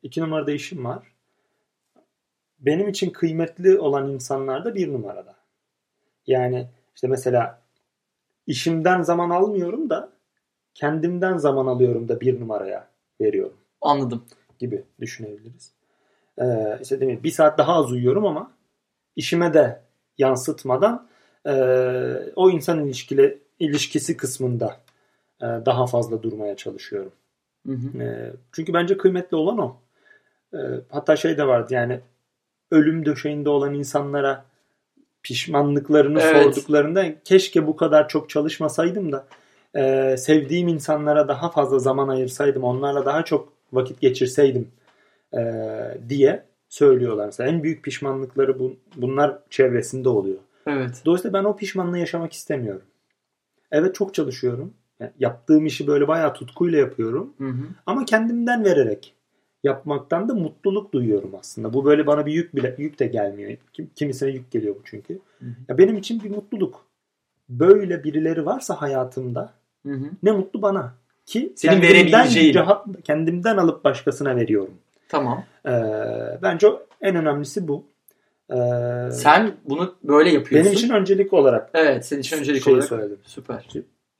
iki 0.02 0.20
numarada 0.20 0.52
işim 0.52 0.84
var. 0.84 1.12
Benim 2.58 2.88
için 2.88 3.10
kıymetli 3.10 3.78
olan 3.78 4.10
insanlar 4.10 4.64
da 4.64 4.74
bir 4.74 4.92
numarada. 4.92 5.36
Yani 6.26 6.68
işte 6.94 7.08
mesela 7.08 7.62
işimden 8.46 9.02
zaman 9.02 9.30
almıyorum 9.30 9.90
da 9.90 10.12
kendimden 10.74 11.36
zaman 11.36 11.66
alıyorum 11.66 12.08
da 12.08 12.20
bir 12.20 12.40
numaraya 12.40 12.88
veriyorum 13.20 13.56
Anladım. 13.80 14.24
gibi 14.58 14.84
düşünebiliriz. 15.00 15.72
Ee, 16.38 16.78
işte 16.82 17.00
demin 17.00 17.22
bir 17.22 17.30
saat 17.30 17.58
daha 17.58 17.74
az 17.74 17.92
uyuyorum 17.92 18.26
ama 18.26 18.52
işime 19.16 19.54
de 19.54 19.82
yansıtmadan 20.18 21.08
e, 21.46 21.52
o 22.36 22.50
insan 22.50 22.86
ilişkili 22.86 23.38
ilişkisi 23.58 24.16
kısmında 24.16 24.76
e, 25.40 25.46
daha 25.46 25.86
fazla 25.86 26.22
durmaya 26.22 26.56
çalışıyorum. 26.56 27.12
Hı 27.66 27.72
hı. 27.72 28.02
E, 28.02 28.32
çünkü 28.52 28.74
bence 28.74 28.96
kıymetli 28.96 29.36
olan 29.36 29.58
o. 29.58 29.76
E, 30.54 30.58
hatta 30.88 31.16
şey 31.16 31.38
de 31.38 31.46
vardı 31.46 31.74
yani 31.74 32.00
ölüm 32.70 33.06
döşeğinde 33.06 33.48
olan 33.48 33.74
insanlara 33.74 34.44
pişmanlıklarını 35.22 36.20
Evet. 36.20 36.42
sorduklarında 36.42 37.04
keşke 37.24 37.66
bu 37.66 37.76
kadar 37.76 38.08
çok 38.08 38.30
çalışmasaydım 38.30 39.12
da 39.12 39.26
e, 39.76 40.16
sevdiğim 40.16 40.68
insanlara 40.68 41.28
daha 41.28 41.50
fazla 41.50 41.78
zaman 41.78 42.08
ayırsaydım, 42.08 42.64
onlarla 42.64 43.04
daha 43.04 43.24
çok 43.24 43.52
vakit 43.72 44.00
geçirseydim 44.00 44.68
e, 45.38 45.40
diye 46.08 46.44
söylüyorlar. 46.68 47.26
Mesela 47.26 47.50
en 47.50 47.62
büyük 47.62 47.82
pişmanlıkları 47.82 48.58
bu, 48.58 48.76
bunlar 48.96 49.38
çevresinde 49.50 50.08
oluyor. 50.08 50.38
Evet. 50.70 51.02
Dolayısıyla 51.04 51.38
ben 51.40 51.44
o 51.44 51.56
pişmanlığı 51.56 51.98
yaşamak 51.98 52.32
istemiyorum. 52.32 52.82
Evet 53.72 53.94
çok 53.94 54.14
çalışıyorum. 54.14 54.74
Yani 55.00 55.10
yaptığım 55.18 55.66
işi 55.66 55.86
böyle 55.86 56.08
bayağı 56.08 56.34
tutkuyla 56.34 56.78
yapıyorum. 56.78 57.34
Hı 57.38 57.48
hı. 57.48 57.62
Ama 57.86 58.04
kendimden 58.04 58.64
vererek 58.64 59.14
yapmaktan 59.64 60.28
da 60.28 60.34
mutluluk 60.34 60.92
duyuyorum 60.92 61.30
aslında. 61.40 61.72
Bu 61.72 61.84
böyle 61.84 62.06
bana 62.06 62.26
bir 62.26 62.32
yük 62.32 62.56
bile 62.56 62.74
yük 62.78 62.98
de 62.98 63.06
gelmiyor. 63.06 63.56
Kim- 63.72 63.90
Kimisine 63.94 64.30
yük 64.30 64.50
geliyor 64.50 64.74
bu 64.74 64.80
çünkü. 64.84 65.14
Hı 65.38 65.46
hı. 65.46 65.50
Ya 65.68 65.78
benim 65.78 65.96
için 65.96 66.22
bir 66.22 66.30
mutluluk. 66.30 66.86
Böyle 67.48 68.04
birileri 68.04 68.46
varsa 68.46 68.74
hayatımda 68.82 69.52
Hı 69.86 69.92
hı. 69.92 70.04
ne 70.22 70.32
mutlu 70.32 70.62
bana 70.62 70.94
ki 71.26 71.52
Senin 71.56 71.82
verebileceğin. 71.82 72.56
kendimden 73.04 73.56
alıp 73.56 73.84
başkasına 73.84 74.36
veriyorum. 74.36 74.74
Tamam. 75.08 75.44
Ee, 75.66 75.70
bence 76.42 76.68
en 77.00 77.16
önemlisi 77.16 77.68
bu. 77.68 77.84
Ee, 78.52 79.10
Sen 79.12 79.52
bunu 79.64 79.94
böyle 80.02 80.30
yapıyorsun. 80.30 80.72
benim 80.72 80.72
için 80.72 80.90
öncelik 80.94 81.32
olarak 81.32 81.70
Evet, 81.74 82.06
senin 82.06 82.20
için 82.20 82.38
öncelik 82.38 82.68
olarak. 82.68 82.84
söyledim. 82.84 83.18
Süper. 83.24 83.66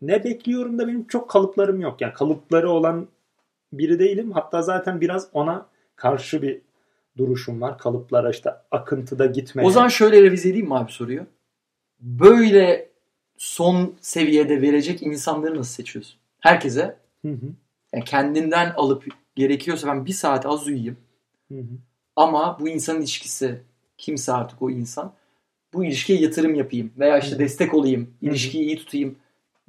ne 0.03 0.25
bekliyorum 0.25 0.79
da 0.79 0.89
benim 0.89 1.07
çok 1.07 1.31
kalıplarım 1.31 1.81
yok. 1.81 2.01
Yani 2.01 2.13
kalıpları 2.13 2.71
olan 2.71 3.09
biri 3.73 3.99
değilim. 3.99 4.33
Hatta 4.33 4.63
zaten 4.63 5.01
biraz 5.01 5.29
ona 5.33 5.67
karşı 5.97 6.43
bir 6.43 6.61
duruşum 7.17 7.61
var. 7.61 7.79
Kalıplara 7.79 8.31
işte 8.31 8.51
akıntıda 8.71 9.27
gitmeye. 9.27 9.65
O 9.67 9.71
zaman 9.71 9.89
şöyle 9.89 10.23
revize 10.23 10.49
edeyim 10.49 10.67
mi 10.67 10.77
abi 10.77 10.93
soruyu? 10.93 11.27
Böyle 12.01 12.89
son 13.37 13.95
seviyede 14.01 14.63
verecek 14.63 15.03
insanları 15.03 15.57
nasıl 15.59 15.73
seçiyorsun? 15.75 16.21
Herkese 16.41 16.97
Hı 17.23 17.29
hı, 17.33 17.47
yani 17.95 18.05
kendinden 18.05 18.73
alıp 18.77 19.05
gerekiyorsa 19.37 19.89
ben 19.89 20.07
bir 20.07 20.13
saat 20.13 20.47
az 20.47 20.67
uyuyayım 20.67 20.97
hı 21.49 21.59
hı. 21.59 21.65
ama 22.17 22.57
bu 22.61 22.69
insanın 22.69 23.01
ilişkisi 23.01 23.61
kimse 24.01 24.33
artık 24.33 24.63
o 24.63 24.71
insan 24.71 25.13
bu 25.75 25.85
ilişkiye 25.85 26.21
yatırım 26.21 26.55
yapayım 26.55 26.93
veya 26.99 27.19
işte 27.19 27.39
destek 27.39 27.75
olayım, 27.75 28.11
ilişkiyi 28.23 28.65
iyi 28.65 28.77
tutayım 28.79 29.17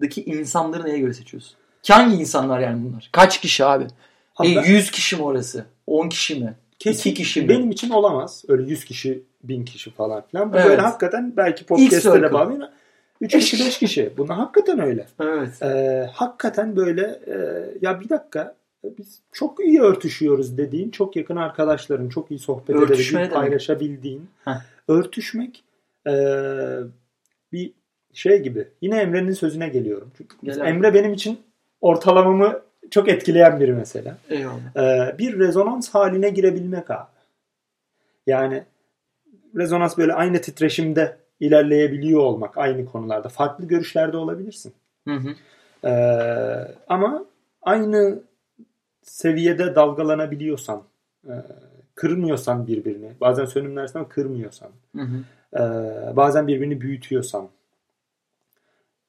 daki 0.02 0.24
insanları 0.24 0.86
neye 0.86 1.00
göre 1.00 1.14
seçiyorsun? 1.14 1.56
Ki 1.84 1.94
Hangi 1.94 2.16
insanlar 2.16 2.60
yani 2.60 2.84
bunlar? 2.86 3.10
Kaç 3.12 3.42
kişi 3.42 3.66
abi? 3.66 3.84
E, 3.84 3.88
Hatta 4.34 4.62
100 4.68 4.92
kişi 4.92 5.16
mi 5.16 5.24
orası? 5.24 5.66
10 5.88 6.10
kişi 6.10 6.36
mi? 6.36 6.54
kesin 6.80 7.14
kişi 7.14 7.42
mi? 7.42 7.50
benim 7.50 7.72
için 7.72 7.90
olamaz. 7.90 8.44
Öyle 8.48 8.64
100 8.70 8.86
kişi, 8.86 9.24
1000 9.44 9.66
kişi 9.66 9.92
falan 9.92 10.24
filan. 10.32 10.54
Bu 10.54 10.58
Evet. 10.58 10.68
böyle 10.70 10.82
hakikaten 10.82 11.34
belki 11.38 11.66
de 12.22 12.34
bağlı. 12.34 12.72
3 13.22 13.32
kişi 13.32 13.66
5 13.66 13.80
kişi. 13.80 14.14
Bunlar 14.18 14.38
hakikaten 14.38 14.80
öyle. 14.80 15.08
Evet. 15.22 15.62
Ee, 15.62 16.10
hakikaten 16.14 16.76
böyle 16.76 17.02
e, 17.28 17.36
ya 17.82 18.02
bir 18.02 18.10
dakika 18.10 18.56
biz 18.84 19.22
çok 19.32 19.60
iyi 19.60 19.82
örtüşüyoruz 19.82 20.58
dediğin 20.58 20.90
çok 20.90 21.16
yakın 21.16 21.36
arkadaşların 21.36 22.10
çok 22.10 22.32
iyi 22.32 22.40
sohbet 22.40 22.76
Örtüşme 22.76 23.20
edebildiğin, 23.20 23.42
paylaşabildiğin 23.42 24.30
Heh. 24.46 24.62
örtüşmek 24.88 25.64
e, 26.08 26.14
bir 27.52 27.74
şey 28.14 28.40
gibi. 28.40 28.68
Yine 28.82 29.02
Emre'nin 29.02 29.34
sözüne 29.34 29.70
geliyorum. 29.70 30.12
Çünkü 30.18 30.38
Gel 30.44 30.62
abi. 30.62 30.70
Emre 30.70 30.94
benim 30.94 31.14
için 31.14 31.40
ortalamamı 31.82 32.62
çok 32.92 33.10
etkileyen 33.10 33.60
biri 33.60 33.74
mesela. 33.74 34.18
Eyvallah. 34.30 34.76
Ee, 34.76 35.18
bir 35.18 35.40
rezonans 35.40 35.90
haline 35.90 36.30
girebilmek 36.30 36.92
abi. 36.92 37.08
Yani 38.28 38.64
rezonans 39.56 39.98
böyle 39.98 40.14
aynı 40.14 40.42
titreşimde 40.42 41.18
ilerleyebiliyor 41.40 42.20
olmak 42.20 42.58
aynı 42.58 42.86
konularda. 42.86 43.30
Farklı 43.30 43.68
görüşlerde 43.68 44.18
olabilirsin. 44.18 44.74
Hı 45.08 45.16
hı. 45.16 45.30
Ee, 45.88 46.76
ama 46.88 47.26
aynı 47.62 48.20
seviyede 49.02 49.76
dalgalanabiliyorsan, 49.76 50.84
e, 51.28 51.34
kırmıyorsan 51.95 52.68
birbirini, 52.68 53.12
bazen 53.22 53.45
sönümlersin 53.45 53.99
ama 53.99 54.10
kırmıyorsan, 54.10 54.72
Hı 54.95 55.02
hı. 55.02 55.18
e, 55.56 55.62
bazen 56.16 56.47
birbirini 56.47 56.82
büyütüyorsan, 56.82 57.47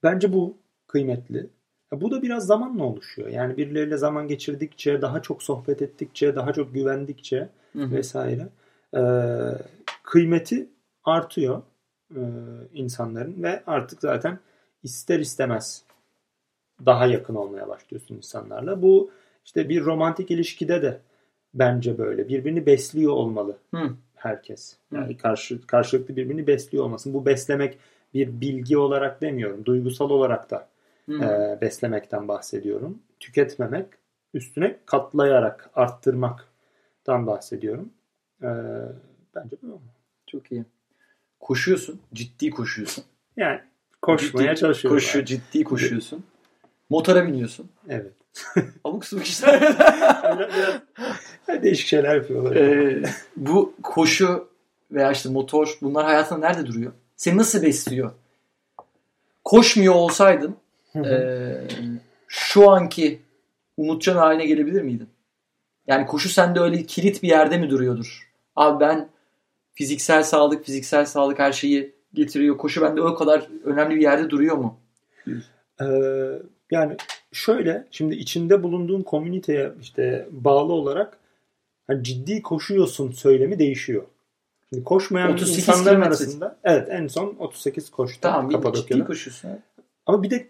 bence 0.02 0.32
bu 0.32 0.56
kıymetli. 0.86 1.46
Bu 1.92 2.10
da 2.10 2.22
biraz 2.22 2.46
zamanla 2.46 2.84
oluşuyor. 2.84 3.28
Yani 3.28 3.56
birileriyle 3.56 3.96
zaman 3.96 4.28
geçirdikçe, 4.28 5.02
daha 5.02 5.22
çok 5.22 5.42
sohbet 5.42 5.82
ettikçe, 5.82 6.36
daha 6.36 6.52
çok 6.52 6.74
güvendikçe 6.74 7.48
Hı 7.72 7.82
hı. 7.82 7.90
vesaire 7.90 8.48
e, 8.96 9.02
kıymeti 10.02 10.68
artıyor 11.04 11.62
e, 12.10 12.20
insanların 12.74 13.42
ve 13.42 13.62
artık 13.66 14.00
zaten 14.00 14.38
ister 14.82 15.18
istemez 15.18 15.82
daha 16.86 17.06
yakın 17.06 17.34
olmaya 17.34 17.68
başlıyorsun 17.68 18.16
insanlarla. 18.16 18.82
Bu 18.82 19.10
işte 19.44 19.68
bir 19.68 19.84
romantik 19.84 20.30
ilişkide 20.30 20.82
de 20.82 21.00
bence 21.54 21.98
böyle. 21.98 22.28
Birbirini 22.28 22.66
besliyor 22.66 23.12
olmalı 23.12 23.58
Hı. 23.74 23.90
herkes. 24.14 24.76
Yani 24.92 25.16
karşı, 25.16 25.66
karşılıklı 25.66 26.16
birbirini 26.16 26.46
besliyor 26.46 26.84
olmasın. 26.84 27.14
Bu 27.14 27.26
beslemek 27.26 27.78
bir 28.14 28.40
bilgi 28.40 28.78
olarak 28.78 29.20
demiyorum. 29.20 29.64
Duygusal 29.64 30.10
olarak 30.10 30.50
da 30.50 30.68
Hı. 31.06 31.12
e, 31.12 31.58
beslemekten 31.60 32.28
bahsediyorum. 32.28 32.98
Tüketmemek, 33.20 33.86
üstüne 34.34 34.76
katlayarak 34.86 35.70
arttırmaktan 35.74 37.26
bahsediyorum. 37.26 37.92
E, 38.42 38.48
bence 39.34 39.56
bu. 39.62 39.80
Çok 40.26 40.52
iyi. 40.52 40.64
Koşuyorsun. 41.40 42.00
Ciddi 42.14 42.50
koşuyorsun. 42.50 43.04
Yani 43.36 43.60
koşmaya 44.02 44.54
ciddi, 44.54 44.60
çalışıyorum. 44.60 44.96
Koşu, 44.96 45.18
abi. 45.18 45.26
ciddi 45.26 45.64
koşuyorsun. 45.64 46.24
Motora 46.90 47.26
biniyorsun. 47.26 47.70
Evet. 47.88 48.12
Abuk 48.84 49.04
subuk 49.04 49.26
işler. 49.26 49.78
Değişik 51.62 51.86
şeyler 51.86 52.14
yapıyorlar. 52.14 52.56
Ee, 52.56 53.02
bu 53.36 53.74
koşu 53.82 54.48
veya 54.90 55.12
işte 55.12 55.28
motor 55.28 55.78
bunlar 55.82 56.04
hayatında 56.04 56.38
nerede 56.38 56.66
duruyor? 56.66 56.92
Seni 57.16 57.36
nasıl 57.36 57.62
besliyor? 57.62 58.12
Koşmuyor 59.44 59.94
olsaydın 59.94 60.56
ee, 60.96 61.68
şu 62.28 62.70
anki 62.70 63.22
Umutcan 63.76 64.16
haline 64.16 64.46
gelebilir 64.46 64.82
miydin? 64.82 65.08
Yani 65.86 66.06
koşu 66.06 66.28
sende 66.28 66.60
öyle 66.60 66.82
kilit 66.82 67.22
bir 67.22 67.28
yerde 67.28 67.58
mi 67.58 67.70
duruyordur? 67.70 68.30
Abi 68.56 68.80
ben 68.80 69.08
fiziksel 69.74 70.22
sağlık, 70.22 70.64
fiziksel 70.64 71.06
sağlık 71.06 71.38
her 71.38 71.52
şeyi 71.52 71.94
getiriyor. 72.14 72.58
Koşu 72.58 72.82
bende 72.82 73.02
o 73.02 73.14
kadar 73.14 73.48
önemli 73.64 73.96
bir 73.96 74.02
yerde 74.02 74.30
duruyor 74.30 74.56
mu? 74.56 74.80
Ee, 75.80 75.84
yani 76.72 76.96
şöyle 77.32 77.86
şimdi 77.90 78.14
içinde 78.14 78.62
bulunduğun 78.62 79.02
komüniteye 79.02 79.72
işte 79.80 80.28
bağlı 80.30 80.72
olarak 80.72 81.18
hani 81.86 82.04
ciddi 82.04 82.42
koşuyorsun 82.42 83.12
söylemi 83.12 83.58
değişiyor. 83.58 84.02
Şimdi 84.70 84.84
koşmayan 84.84 85.32
38 85.32 85.58
insanların 85.58 85.84
kilometre. 85.84 86.08
arasında 86.08 86.56
evet 86.64 86.88
en 86.90 87.06
son 87.06 87.36
38 87.38 87.90
koştum 87.90 88.18
Tamam 88.20 88.50
bir 88.64 88.72
ciddi 88.72 89.04
koşuyorsun. 89.04 89.50
Ama 90.06 90.22
bir 90.22 90.30
de 90.30 90.46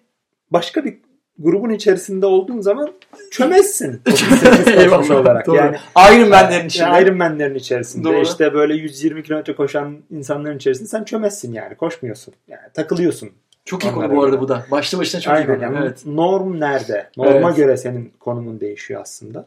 başka 0.50 0.84
bir 0.84 0.98
grubun 1.38 1.70
içerisinde 1.70 2.26
olduğun 2.26 2.60
zaman 2.60 2.92
çömezsin. 3.30 4.00
38 4.08 4.40
koşmuş 4.64 4.74
Eyvallah, 4.76 5.10
olarak. 5.10 5.46
doğru. 5.46 5.56
Yani 5.56 5.76
Iron 6.12 6.28
Man'lerin 6.28 6.66
içinde. 6.66 6.84
yani 6.84 7.02
Iron 7.04 7.16
Man'lerin 7.16 7.54
içerisinde 7.54 8.08
Doğru. 8.08 8.22
işte 8.22 8.54
böyle 8.54 8.74
120 8.74 9.22
kilometre 9.22 9.54
koşan 9.56 9.98
insanların 10.10 10.56
içerisinde 10.56 10.88
sen 10.88 11.04
çömezsin 11.04 11.52
yani 11.52 11.74
koşmuyorsun. 11.74 12.34
Yani 12.48 12.72
takılıyorsun. 12.74 13.30
Çok 13.64 13.84
iyi 13.84 13.92
konu 13.92 14.16
bu 14.16 14.22
arada 14.24 14.40
bu 14.40 14.48
da. 14.48 14.66
Başlı 14.70 14.98
başına 14.98 15.20
çok 15.20 15.32
iyi 15.32 15.36
Aynen 15.36 15.46
konu. 15.46 15.62
yani 15.62 15.78
Evet. 15.82 16.02
norm 16.06 16.60
nerede? 16.60 17.10
Norma 17.16 17.48
Evet. 17.48 17.56
göre 17.56 17.76
senin 17.76 18.12
konumun 18.20 18.60
değişiyor 18.60 19.00
aslında. 19.02 19.46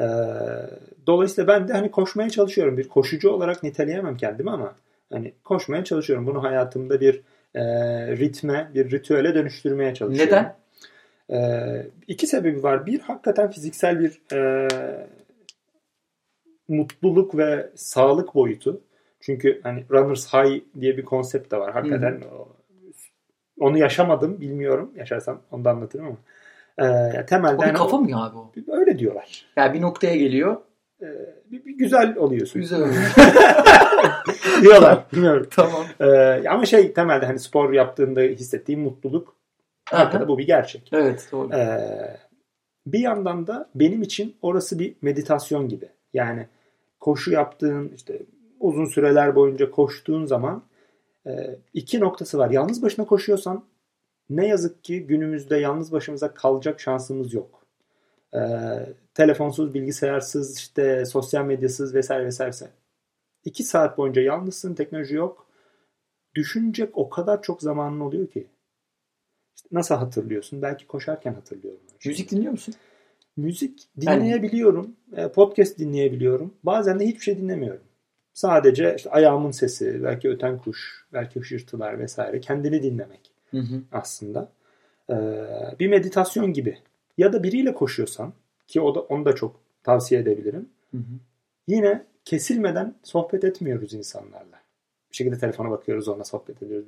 Ee, 0.00 0.04
dolayısıyla 1.06 1.48
ben 1.48 1.68
de 1.68 1.72
hani 1.72 1.90
koşmaya 1.90 2.30
çalışıyorum. 2.30 2.76
Bir 2.76 2.88
koşucu 2.88 3.30
olarak 3.30 3.62
niteleyemem 3.62 4.16
kendimi 4.16 4.50
ama 4.50 4.74
hani 5.12 5.32
koşmaya 5.44 5.84
çalışıyorum. 5.84 6.26
Bunu 6.26 6.42
hayatımda 6.42 7.00
bir 7.00 7.20
e, 7.54 7.62
ritme, 8.16 8.70
bir 8.74 8.90
ritüele 8.90 9.34
dönüştürmeye 9.34 9.94
çalışıyorum. 9.94 10.32
Neden? 10.36 10.54
Ee, 11.32 11.86
iki 12.08 12.26
sebebi 12.26 12.62
var. 12.62 12.86
Bir 12.86 13.00
hakikaten 13.00 13.50
fiziksel 13.50 14.00
bir 14.00 14.36
e, 14.36 14.68
mutluluk 16.68 17.36
ve 17.36 17.70
sağlık 17.74 18.34
boyutu. 18.34 18.80
Çünkü 19.20 19.60
hani 19.62 19.84
runners 19.90 20.34
high 20.34 20.60
diye 20.80 20.96
bir 20.96 21.04
konsept 21.04 21.52
de 21.52 21.56
var. 21.56 21.72
Hakikaten 21.72 22.22
o- 22.38 22.48
onu 23.60 23.78
yaşamadım 23.78 24.40
bilmiyorum. 24.40 24.90
Yaşarsam 24.96 25.40
onu 25.50 25.64
da 25.64 25.70
anlatırım 25.70 26.06
ama. 26.06 26.16
Ee, 26.78 26.84
yani 27.16 27.26
temelde 27.26 27.56
O 27.56 27.58
bir 27.58 27.64
hani 27.66 27.76
kafa 27.76 27.96
o- 27.96 28.00
mı 28.00 28.10
ya 28.10 28.18
abi 28.18 28.36
o? 28.38 28.52
öyle 28.68 28.98
diyorlar. 28.98 29.46
Yani 29.56 29.74
bir 29.74 29.80
noktaya 29.80 30.16
geliyor. 30.16 30.56
Ee, 31.02 31.06
bir, 31.52 31.64
bir 31.64 31.78
güzel 31.78 32.16
oluyorsun. 32.16 32.60
Güzel 32.62 32.80
oluyor. 32.80 33.14
diyorlar. 34.62 35.04
Bilmiyorum. 35.12 35.46
tamam. 35.50 35.84
Ee, 36.00 36.48
ama 36.48 36.64
şey 36.66 36.92
temelde 36.92 37.26
hani 37.26 37.38
spor 37.38 37.72
yaptığında 37.72 38.20
hissettiğin 38.20 38.80
mutluluk 38.80 39.34
Arkada 39.92 40.28
bu 40.28 40.38
bir 40.38 40.46
gerçek. 40.46 40.88
Evet 40.92 41.28
doğru. 41.32 41.54
Ee, 41.54 42.16
bir 42.86 42.98
yandan 42.98 43.46
da 43.46 43.68
benim 43.74 44.02
için 44.02 44.36
orası 44.42 44.78
bir 44.78 44.94
meditasyon 45.02 45.68
gibi. 45.68 45.88
Yani 46.14 46.46
koşu 47.00 47.30
yaptığın 47.32 47.92
işte 47.96 48.22
uzun 48.60 48.84
süreler 48.84 49.34
boyunca 49.34 49.70
koştuğun 49.70 50.24
zaman 50.24 50.62
e, 51.26 51.58
iki 51.74 52.00
noktası 52.00 52.38
var. 52.38 52.50
Yalnız 52.50 52.82
başına 52.82 53.06
koşuyorsan 53.06 53.64
ne 54.30 54.46
yazık 54.46 54.84
ki 54.84 55.06
günümüzde 55.06 55.56
yalnız 55.56 55.92
başımıza 55.92 56.34
kalacak 56.34 56.80
şansımız 56.80 57.34
yok. 57.34 57.66
Ee, 58.34 58.38
telefonsuz, 59.14 59.74
bilgisayarsız, 59.74 60.58
işte 60.58 61.04
sosyal 61.04 61.44
medyasız 61.44 61.94
vesaire 61.94 62.26
vesaire. 62.26 62.70
İki 63.44 63.64
saat 63.64 63.98
boyunca 63.98 64.22
yalnızsın, 64.22 64.74
teknoloji 64.74 65.14
yok. 65.14 65.46
Düşünecek 66.34 66.98
o 66.98 67.10
kadar 67.10 67.42
çok 67.42 67.62
zamanın 67.62 68.00
oluyor 68.00 68.26
ki. 68.26 68.46
İşte 69.56 69.68
nasıl 69.72 69.94
hatırlıyorsun? 69.94 70.62
Belki 70.62 70.86
koşarken 70.86 71.34
hatırlıyorum. 71.34 71.80
Müzik 72.06 72.30
dinliyor 72.30 72.52
musun? 72.52 72.74
Müzik 73.36 73.88
dinleyebiliyorum. 74.00 74.96
Yani... 75.16 75.32
Podcast 75.32 75.78
dinleyebiliyorum. 75.78 76.54
Bazen 76.62 77.00
de 77.00 77.06
hiçbir 77.06 77.20
şey 77.20 77.38
dinlemiyorum. 77.38 77.82
Sadece 78.40 78.94
işte 78.96 79.10
ayağımın 79.10 79.50
sesi, 79.50 80.04
belki 80.04 80.28
öten 80.28 80.58
kuş, 80.58 81.06
belki 81.12 81.40
hışırtılar 81.40 81.98
vesaire 81.98 82.40
kendini 82.40 82.82
dinlemek 82.82 83.32
hı 83.50 83.58
hı. 83.58 83.82
aslında. 83.92 84.52
Ee, 85.10 85.14
bir 85.80 85.88
meditasyon 85.88 86.52
gibi. 86.52 86.78
Ya 87.18 87.32
da 87.32 87.42
biriyle 87.42 87.74
koşuyorsan 87.74 88.32
ki 88.66 88.80
o 88.80 88.94
da 88.94 89.00
onu 89.00 89.24
da 89.24 89.34
çok 89.34 89.60
tavsiye 89.82 90.20
edebilirim. 90.20 90.68
Hı 90.90 90.96
hı. 90.96 91.12
Yine 91.68 92.06
kesilmeden 92.24 92.94
sohbet 93.02 93.44
etmiyoruz 93.44 93.94
insanlarla. 93.94 94.60
Bir 95.10 95.16
şekilde 95.16 95.38
telefona 95.38 95.70
bakıyoruz 95.70 96.08
onunla 96.08 96.24
sohbet 96.24 96.62
ediyoruz. 96.62 96.86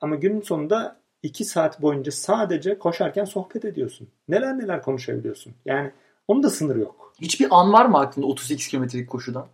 Ama 0.00 0.16
günün 0.16 0.40
sonunda 0.40 1.00
iki 1.22 1.44
saat 1.44 1.82
boyunca 1.82 2.12
sadece 2.12 2.78
koşarken 2.78 3.24
sohbet 3.24 3.64
ediyorsun. 3.64 4.08
Neler 4.28 4.58
neler 4.58 4.82
konuşabiliyorsun. 4.82 5.52
Yani 5.64 5.90
onun 6.28 6.42
da 6.42 6.50
sınırı 6.50 6.78
yok. 6.78 7.14
Hiçbir 7.20 7.48
an 7.50 7.72
var 7.72 7.86
mı 7.86 7.98
aklında 7.98 8.26
38 8.26 8.68
kilometrelik 8.68 9.10
koşudan? 9.10 9.46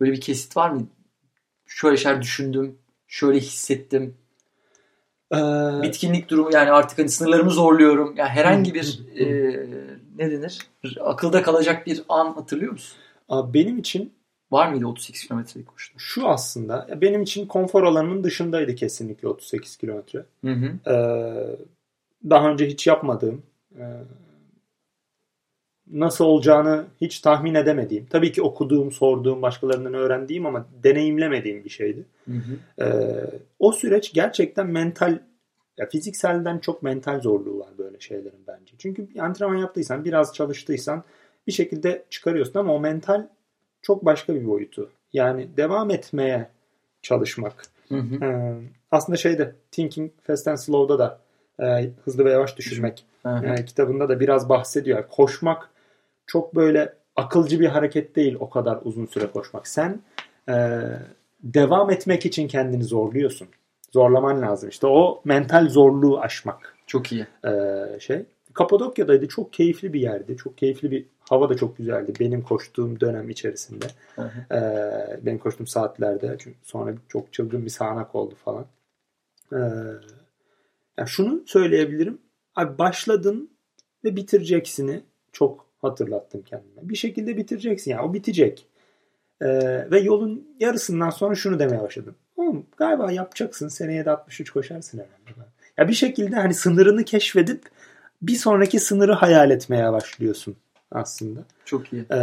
Böyle 0.00 0.12
bir 0.12 0.20
kesit 0.20 0.56
var 0.56 0.70
mı? 0.70 0.86
Şöyle 1.66 1.96
şeyler 1.96 2.22
düşündüm, 2.22 2.78
şöyle 3.06 3.38
hissettim. 3.38 4.14
Ee, 5.34 5.36
Bitkinlik 5.82 6.28
durumu 6.28 6.52
yani 6.52 6.70
artık 6.70 6.98
hani 6.98 7.08
sınırlarımı 7.08 7.50
zorluyorum. 7.50 8.14
Yani 8.16 8.28
herhangi 8.28 8.74
bir 8.74 9.00
e, 9.16 9.26
ne 10.16 10.30
denir? 10.30 10.58
Akılda 11.00 11.42
kalacak 11.42 11.86
bir 11.86 12.02
an 12.08 12.32
hatırlıyor 12.32 12.72
musun? 12.72 12.98
Abi 13.28 13.54
benim 13.54 13.78
için 13.78 14.12
Var 14.52 14.68
mıydı 14.68 14.86
38 14.86 15.22
kilometrelik 15.26 15.66
koşu? 15.66 15.92
Şu 15.98 16.28
aslında 16.28 16.88
benim 17.00 17.22
için 17.22 17.46
konfor 17.46 17.82
alanımın 17.82 18.24
dışındaydı 18.24 18.74
kesinlikle 18.74 19.28
38 19.28 19.76
kilometre. 19.76 20.24
Hı 20.44 20.52
hı. 20.52 20.90
Ee, 20.90 21.56
daha 22.30 22.50
önce 22.50 22.66
hiç 22.66 22.86
yapmadığım, 22.86 23.42
e, 23.78 23.82
nasıl 25.92 26.24
olacağını 26.24 26.84
hiç 27.00 27.20
tahmin 27.20 27.54
edemediğim, 27.54 28.06
tabii 28.10 28.32
ki 28.32 28.42
okuduğum, 28.42 28.92
sorduğum, 28.92 29.42
başkalarından 29.42 29.94
öğrendiğim 29.94 30.46
ama 30.46 30.66
deneyimlemediğim 30.84 31.64
bir 31.64 31.70
şeydi. 31.70 32.04
Hı 32.24 32.32
hı. 32.32 32.84
Ee, 32.84 33.24
o 33.58 33.72
süreç 33.72 34.12
gerçekten 34.12 34.66
mental, 34.66 35.18
ya 35.78 35.88
fizikselden 35.88 36.58
çok 36.58 36.82
mental 36.82 37.20
zorluğu 37.20 37.58
var 37.58 37.68
böyle 37.78 38.00
şeylerin 38.00 38.44
bence. 38.46 38.74
Çünkü 38.78 39.20
antrenman 39.20 39.56
yaptıysan, 39.56 40.04
biraz 40.04 40.34
çalıştıysan 40.34 41.04
bir 41.46 41.52
şekilde 41.52 42.04
çıkarıyorsun 42.10 42.58
ama 42.60 42.74
o 42.74 42.80
mental 42.80 43.26
çok 43.82 44.04
başka 44.04 44.34
bir 44.34 44.46
boyutu. 44.46 44.90
Yani 45.12 45.48
devam 45.56 45.90
etmeye 45.90 46.48
çalışmak. 47.02 47.62
Hı 47.88 47.98
hı. 47.98 48.24
Ee, 48.24 48.54
aslında 48.90 49.16
şeyde 49.16 49.54
Thinking 49.70 50.10
Fast 50.22 50.48
and 50.48 50.56
Slow'da 50.56 50.98
da 50.98 51.18
e, 51.60 51.90
hızlı 52.04 52.24
ve 52.24 52.30
yavaş 52.30 52.56
düşünmek 52.56 53.04
Hı 53.22 53.28
hı. 53.28 53.46
e, 53.46 53.64
kitabında 53.64 54.08
da 54.08 54.20
biraz 54.20 54.48
bahsediyor. 54.48 55.08
Koşmak 55.08 55.71
çok 56.26 56.54
böyle 56.54 56.94
akılcı 57.16 57.60
bir 57.60 57.66
hareket 57.66 58.16
değil 58.16 58.36
o 58.40 58.50
kadar 58.50 58.78
uzun 58.84 59.06
süre 59.06 59.26
koşmak. 59.26 59.68
Sen 59.68 60.00
e, 60.48 60.80
devam 61.42 61.90
etmek 61.90 62.26
için 62.26 62.48
kendini 62.48 62.84
zorluyorsun. 62.84 63.48
Zorlaman 63.92 64.42
lazım. 64.42 64.68
İşte 64.68 64.86
o 64.86 65.22
mental 65.24 65.68
zorluğu 65.68 66.20
aşmak 66.20 66.76
Çok 66.86 67.12
iyi. 67.12 67.26
e, 67.44 67.50
şey. 68.00 68.24
Kapadokya'daydı. 68.54 69.28
Çok 69.28 69.52
keyifli 69.52 69.92
bir 69.92 70.00
yerdi. 70.00 70.36
Çok 70.36 70.58
keyifli 70.58 70.90
bir 70.90 71.06
hava 71.20 71.48
da 71.48 71.56
çok 71.56 71.76
güzeldi. 71.76 72.12
Benim 72.20 72.42
koştuğum 72.42 73.00
dönem 73.00 73.30
içerisinde. 73.30 73.86
Hı 74.16 74.22
hı. 74.22 74.54
Ee, 74.54 75.26
benim 75.26 75.38
koştuğum 75.38 75.66
saatlerde. 75.66 76.36
Çünkü 76.38 76.58
sonra 76.62 76.94
çok 77.08 77.32
çılgın 77.32 77.64
bir 77.64 77.70
sağanak 77.70 78.14
oldu 78.14 78.34
falan. 78.44 78.66
Ee, 79.52 79.56
yani 80.98 81.08
şunu 81.08 81.42
söyleyebilirim. 81.46 82.18
Abi 82.56 82.78
başladın 82.78 83.50
ve 84.04 84.16
bitireceksini 84.16 85.02
çok 85.32 85.66
hatırlattım 85.82 86.42
kendime. 86.42 86.88
Bir 86.88 86.96
şekilde 86.96 87.36
bitireceksin. 87.36 87.90
Yani 87.90 88.02
o 88.02 88.14
bitecek. 88.14 88.66
Ee, 89.40 89.90
ve 89.90 90.00
yolun 90.00 90.56
yarısından 90.60 91.10
sonra 91.10 91.34
şunu 91.34 91.58
demeye 91.58 91.82
başladım. 91.82 92.14
Oğlum 92.36 92.66
galiba 92.76 93.12
yapacaksın. 93.12 93.68
Seneye 93.68 94.04
de 94.04 94.10
63 94.10 94.50
koşarsın 94.50 94.98
herhalde. 94.98 95.50
Ya 95.78 95.88
bir 95.88 95.92
şekilde 95.94 96.36
hani 96.36 96.54
sınırını 96.54 97.04
keşfedip 97.04 97.62
bir 98.22 98.34
sonraki 98.34 98.80
sınırı 98.80 99.12
hayal 99.12 99.50
etmeye 99.50 99.92
başlıyorsun 99.92 100.56
aslında. 100.90 101.40
Çok 101.64 101.92
iyi. 101.92 102.02
Ee, 102.02 102.16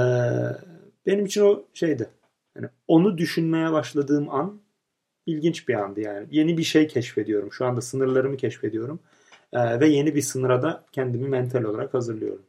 benim 1.06 1.26
için 1.26 1.42
o 1.42 1.64
şeydi. 1.74 2.10
Yani 2.56 2.70
onu 2.88 3.18
düşünmeye 3.18 3.72
başladığım 3.72 4.30
an 4.30 4.62
ilginç 5.26 5.68
bir 5.68 5.74
andı 5.74 6.02
yani. 6.02 6.28
Yeni 6.32 6.58
bir 6.58 6.64
şey 6.64 6.88
keşfediyorum. 6.88 7.54
Şu 7.54 7.66
anda 7.66 7.82
sınırlarımı 7.82 8.38
keşfediyorum. 8.38 9.00
Ee, 9.54 9.80
ve 9.80 9.88
yeni 9.88 10.16
bir 10.16 10.22
sınıra 10.22 10.62
da 10.62 10.84
kendimi 10.92 11.30
mental 11.30 11.64
olarak 11.64 11.94
hazırlıyorum. 11.94 12.42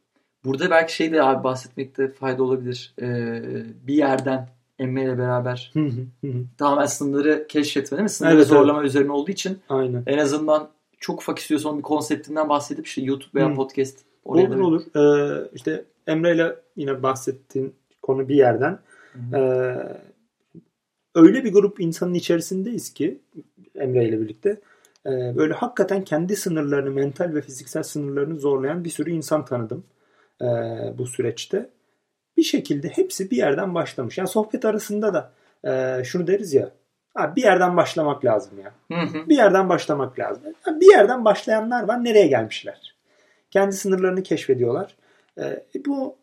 Burada 0.45 0.71
belki 0.71 0.95
şey 0.95 1.13
de 1.13 1.23
abi 1.23 1.45
bahsetmekte 1.45 2.09
fayda 2.13 2.43
olabilir. 2.43 2.95
Ee, 3.03 3.43
bir 3.87 3.95
yerden 3.95 4.49
Emre 4.79 5.03
ile 5.05 5.19
beraber 5.19 5.73
tamamen 6.59 6.87
sınırları 6.87 7.47
keşfetme 7.49 7.99
değil 7.99 8.03
mi? 8.03 8.09
Sınırları 8.11 8.37
Evet, 8.39 8.47
zorlama 8.49 8.83
üzerine 8.83 9.13
olduğu 9.13 9.31
için 9.31 9.59
Aynen. 9.69 10.03
en 10.07 10.19
azından 10.19 10.69
çok 10.99 11.21
ufak 11.21 11.39
istiyorsan 11.39 11.79
bir 11.79 11.83
konseptinden 11.83 12.49
bahsedip 12.49 12.87
işte 12.87 13.03
YouTube 13.03 13.31
veya 13.41 13.51
Hı. 13.51 13.55
podcast 13.55 13.99
oraya 14.25 14.47
olur 14.49 14.59
da- 14.59 14.65
olur. 14.65 14.83
Ee, 14.97 15.49
işte 15.55 15.85
Emre 16.07 16.35
ile 16.35 16.57
yine 16.77 17.03
bahsettiğin 17.03 17.75
konu 18.03 18.29
bir 18.29 18.35
yerden. 18.35 18.79
Hı 19.13 19.37
Ee, 19.37 19.77
öyle 21.15 21.45
bir 21.45 21.53
grup 21.53 21.81
insanın 21.81 22.15
içerisindeyiz 22.15 22.95
ki 22.95 23.21
Emre 23.75 24.05
ile 24.09 24.21
birlikte 24.21 24.61
e, 25.07 25.11
böyle 25.37 25.53
hakikaten 25.55 26.05
kendi 26.05 26.37
sınırlarını, 26.37 26.91
mental 26.91 27.35
ve 27.35 27.43
fiziksel 27.43 27.83
sınırlarını 27.83 28.39
zorlayan 28.39 28.85
bir 28.85 28.91
sürü 28.91 29.11
insan 29.11 29.45
tanıdım 29.45 29.85
e, 30.41 30.47
bu 30.99 31.07
süreçte. 31.07 31.71
Bir 32.37 32.43
şekilde 32.43 32.89
hepsi 32.89 33.31
bir 33.31 33.37
yerden 33.37 33.75
başlamış. 33.75 34.19
Yani 34.19 34.29
sohbet 34.29 34.65
arasında 34.65 35.15
da 35.15 35.33
e, 35.65 36.05
şunu 36.05 36.27
deriz 36.27 36.55
ya, 36.55 36.71
"Abi 37.15 37.37
bir 37.37 37.43
yerden 37.43 37.77
başlamak 37.77 38.25
lazım 38.25 38.53
ya. 38.61 38.99
Hı 38.99 39.07
hı. 39.07 39.29
Bir 39.29 39.37
yerden 39.37 39.69
başlamak 39.69 40.19
lazım. 40.19 40.43
Yani 40.67 40.81
Bir 40.81 40.91
yerden 40.91 41.25
başlayanlar 41.25 41.89
var. 41.89 42.05
Nereye 42.05 42.27
gelmişler? 42.27 42.95
Kendi 43.51 43.73
sınırlarını 43.73 44.23
keşfediyorlar. 44.23 44.97
Ee, 45.39 45.65
bu 45.87 46.17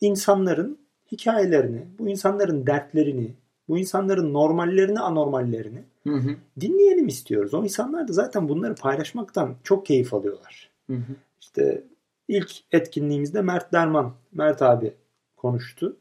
insanların 0.00 0.78
hikayelerini, 1.12 1.86
bu 1.98 2.08
insanların 2.08 2.66
dertlerini, 2.66 3.30
bu 3.68 3.78
insanların 3.78 4.32
normallerini, 4.32 5.00
anormallerini 5.00 5.82
Hı 6.06 6.14
hı. 6.14 6.36
dinleyelim 6.60 7.08
istiyoruz. 7.08 7.54
O 7.54 7.64
insanlar 7.64 8.08
da 8.08 8.12
zaten 8.12 8.48
bunları 8.48 8.74
paylaşmaktan 8.74 9.54
çok 9.64 9.86
keyif 9.86 10.14
alıyorlar. 10.14 10.70
Hı 10.86 10.96
hı. 10.96 11.12
İşte 11.40 11.82
ilk 12.28 12.50
etkinliğimizde 12.72 13.42
Mert 13.42 13.72
Derman, 13.72 14.12
Mert 14.32 14.62
abi 14.62 14.92
konuştu. 15.36 15.96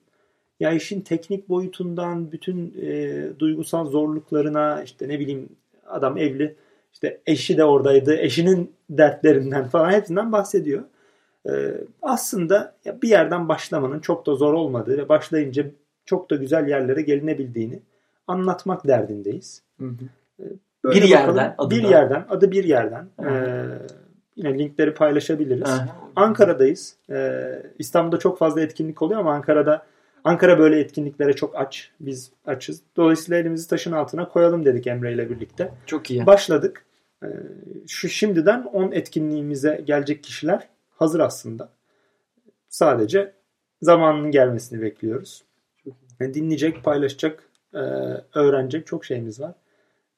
Ya 0.60 0.72
işin 0.72 1.02
teknik 1.02 1.50
boyutundan 1.50 2.32
bütün 2.32 2.74
e, 2.82 3.24
duygusal 3.40 3.86
zorluklarına 3.86 4.84
işte 4.84 5.10
ne 5.10 5.20
bileyim 5.20 5.50
adam 5.88 6.18
evli 6.18 6.56
işte 6.94 7.22
eşi 7.26 7.58
de 7.58 7.64
oradaydı 7.64 8.16
eşinin 8.18 8.72
dertlerinden 8.90 9.68
falan 9.68 9.92
hepsinden 9.92 10.32
bahsediyor. 10.32 10.84
E, 11.50 11.52
aslında 12.02 12.76
ya 12.86 13.02
bir 13.02 13.10
yerden 13.10 13.50
başlamanın 13.50 14.00
çok 14.00 14.26
da 14.26 14.36
zor 14.36 14.54
olmadığı 14.54 14.98
ve 14.98 15.10
başlayınca 15.10 15.66
çok 16.06 16.30
da 16.32 16.36
güzel 16.36 16.68
yerlere 16.68 17.02
gelinebildiğini 17.02 17.80
anlatmak 18.28 18.88
derdindeyiz. 18.88 19.62
Hı 19.80 19.86
hı. 19.86 20.46
Böyle 20.84 21.02
Bir 21.02 21.08
yerden, 21.08 21.36
bakalım. 21.36 21.54
adı 21.58 21.76
bir 21.76 21.84
da. 21.84 21.88
yerden 21.88 22.26
adı 22.30 22.52
bir 22.52 22.64
yerden. 22.64 23.08
Aha. 23.18 23.30
E, 23.30 23.66
yine 24.36 24.60
linkleri 24.60 24.94
paylaşabiliriz. 24.94 25.70
Aha. 25.70 25.88
Ankara'dayız. 26.16 26.96
Ee, 27.10 27.64
İstanbul'da 27.80 28.20
çok 28.20 28.38
fazla 28.38 28.62
etkinlik 28.62 29.02
oluyor 29.02 29.20
ama 29.20 29.34
Ankara'da 29.34 29.86
Ankara 30.24 30.60
böyle 30.60 30.80
etkinliklere 30.80 31.34
çok 31.34 31.56
aç. 31.56 31.92
Biz 32.00 32.32
açız. 32.46 32.82
Dolayısıyla 32.98 33.40
elimizi 33.40 33.70
taşın 33.70 33.92
altına 33.92 34.30
koyalım 34.30 34.66
dedik 34.66 34.88
Emre 34.88 35.14
ile 35.14 35.30
birlikte. 35.30 35.74
Çok 35.86 36.12
iyi. 36.12 36.26
Başladık. 36.26 36.86
Ee, 37.24 37.28
şu 37.88 38.10
şimdiden 38.10 38.64
10 38.64 38.92
etkinliğimize 38.92 39.82
gelecek 39.86 40.24
kişiler 40.24 40.68
hazır 40.90 41.20
aslında. 41.20 41.70
Sadece 42.70 43.34
zamanının 43.82 44.32
gelmesini 44.32 44.82
bekliyoruz. 44.82 45.44
Yani 46.20 46.34
dinleyecek, 46.34 46.84
paylaşacak, 46.84 47.44
e, 47.74 47.80
öğrenecek 48.36 48.88
çok 48.88 49.06
şeyimiz 49.06 49.42
var. 49.42 49.54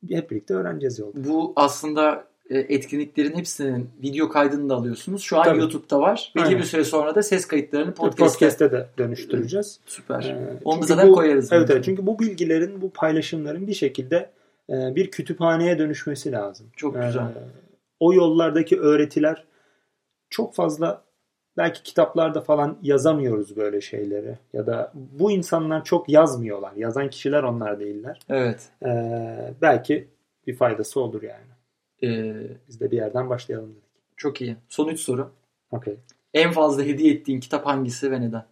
Hep 0.10 0.32
birlikte 0.32 0.54
öğreneceğiz 0.54 1.00
yolda. 1.00 1.24
Bu 1.30 1.54
aslında 1.56 2.28
etkinliklerin 2.58 3.38
hepsinin 3.38 3.90
video 4.04 4.30
kaydını 4.30 4.70
da 4.70 4.76
alıyorsunuz. 4.76 5.22
Şu 5.22 5.38
an 5.38 5.44
Tabii. 5.44 5.60
YouTube'da 5.60 6.00
var. 6.00 6.32
Belli 6.36 6.44
Aynen. 6.46 6.58
bir 6.60 6.64
süre 6.64 6.84
sonra 6.84 7.16
da 7.16 7.24
ses 7.24 7.46
kayıtlarını 7.46 7.94
podcast'te. 7.94 8.24
Podcast'e 8.46 8.72
de 8.72 8.88
dönüştüreceğiz. 8.98 9.80
Süper. 9.86 10.24
Ee, 10.24 10.60
Onu 10.66 10.82
da 10.82 10.86
zaten 10.86 11.10
bu- 11.10 11.14
koyarız. 11.14 11.52
Evet, 11.52 11.70
evet 11.70 11.84
çünkü 11.86 12.08
bu 12.08 12.20
bilgilerin, 12.20 12.82
bu 12.82 12.90
paylaşımların 12.90 13.68
bir 13.68 13.74
şekilde 13.74 14.30
e, 14.70 14.96
bir 14.96 15.12
kütüphaneye 15.12 15.80
dönüşmesi 15.80 16.32
lazım. 16.32 16.68
Çok 16.76 16.96
Ee, 16.96 17.00
güzel. 17.06 17.24
o 18.00 18.14
yollardaki 18.14 18.80
öğretiler 18.80 19.44
çok 20.30 20.56
fazla 20.56 21.02
belki 21.58 21.84
kitaplarda 21.84 22.42
falan 22.42 22.78
yazamıyoruz 22.82 23.56
böyle 23.58 23.82
şeyleri 23.82 24.38
ya 24.54 24.68
da 24.68 24.92
bu 24.96 25.32
insanlar 25.32 25.84
çok 25.84 26.10
yazmıyorlar. 26.10 26.72
Yazan 26.76 27.10
kişiler 27.10 27.44
onlar 27.44 27.80
değiller. 27.80 28.20
Evet. 28.30 28.60
Ee, 28.86 29.54
belki 29.62 30.08
bir 30.48 30.56
faydası 30.56 31.00
olur 31.00 31.22
yani. 31.24 31.53
Ee, 32.04 32.36
Biz 32.68 32.80
de 32.80 32.92
bir 32.92 32.98
yerden 32.98 33.30
başlayalım 33.30 33.70
dedik. 33.72 33.84
çok 34.18 34.42
iyi. 34.42 34.56
Son 34.70 34.88
üç 34.88 35.00
soru. 35.00 35.32
Okey. 35.72 35.96
En 36.34 36.52
fazla 36.52 36.84
hediye 36.84 37.14
ettiğin 37.14 37.40
kitap 37.40 37.66
hangisi 37.66 38.12
ve 38.12 38.22
neden? 38.22 38.46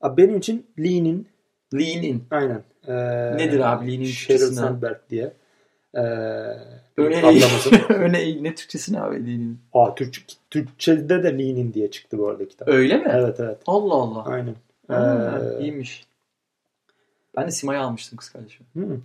Abi 0.00 0.22
Benim 0.22 0.36
için 0.38 0.66
Lee'nin 0.78 1.28
Lean 1.74 2.02
In. 2.02 2.24
aynen. 2.30 2.62
Ee, 2.86 2.92
Nedir 3.36 3.60
abi 3.72 3.86
Lee'nin 3.92 4.04
Sheryl 4.04 4.38
Türkçesi 4.38 4.56
ne? 4.62 4.66
Sandberg 4.66 4.96
diye. 5.10 5.32
Ee, 5.94 5.98
Öne 6.96 7.14
eğ. 7.16 7.18
ablamızın. 7.18 7.72
Öne 7.94 8.20
eğ. 8.22 8.42
Ne 8.42 8.54
Türkçesi 8.54 8.92
ne 8.92 9.00
abi 9.00 9.14
Lean 9.26 9.40
In? 9.40 9.58
Aa, 9.72 9.94
Türkçe, 9.94 10.22
Türkçe'de 10.50 11.22
de 11.22 11.38
Lee'nin 11.38 11.72
diye 11.74 11.90
çıktı 11.90 12.18
bu 12.18 12.28
arada 12.28 12.48
kitap. 12.48 12.68
Öyle 12.68 12.96
mi? 12.96 13.08
Evet 13.14 13.40
evet. 13.40 13.58
Allah 13.66 13.94
Allah. 13.94 14.24
Aynen. 14.24 14.54
Ha, 14.88 15.40
Ee, 15.58 15.62
iyiymiş. 15.62 16.06
Ben 17.36 17.46
de 17.46 17.50
Sima'yı 17.50 17.80
almıştım 17.80 18.18
kız 18.18 18.28
kardeşim. 18.30 18.66
hı. 18.76 18.96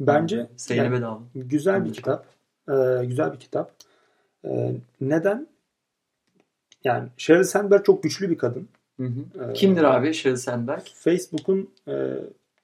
Bence 0.00 0.46
Zeynep'e 0.56 0.86
yani 0.94 1.02
de 1.02 1.06
aldım. 1.06 1.28
güzel 1.34 1.84
bir 1.84 1.92
kitap. 1.92 2.26
Ee, 2.68 3.04
güzel 3.04 3.32
bir 3.32 3.38
kitap. 3.38 3.72
Ee, 4.44 4.72
neden? 5.00 5.48
Yani 6.84 7.08
Sheryl 7.16 7.44
Sandberg 7.44 7.84
çok 7.84 8.02
güçlü 8.02 8.30
bir 8.30 8.38
kadın. 8.38 8.68
Hı 9.00 9.06
hı. 9.06 9.50
Ee, 9.50 9.52
Kimdir 9.52 9.84
abi 9.84 10.14
Sheryl 10.14 10.36
Sandberg? 10.36 10.82
Facebook'un 10.94 11.70
e, 11.88 11.92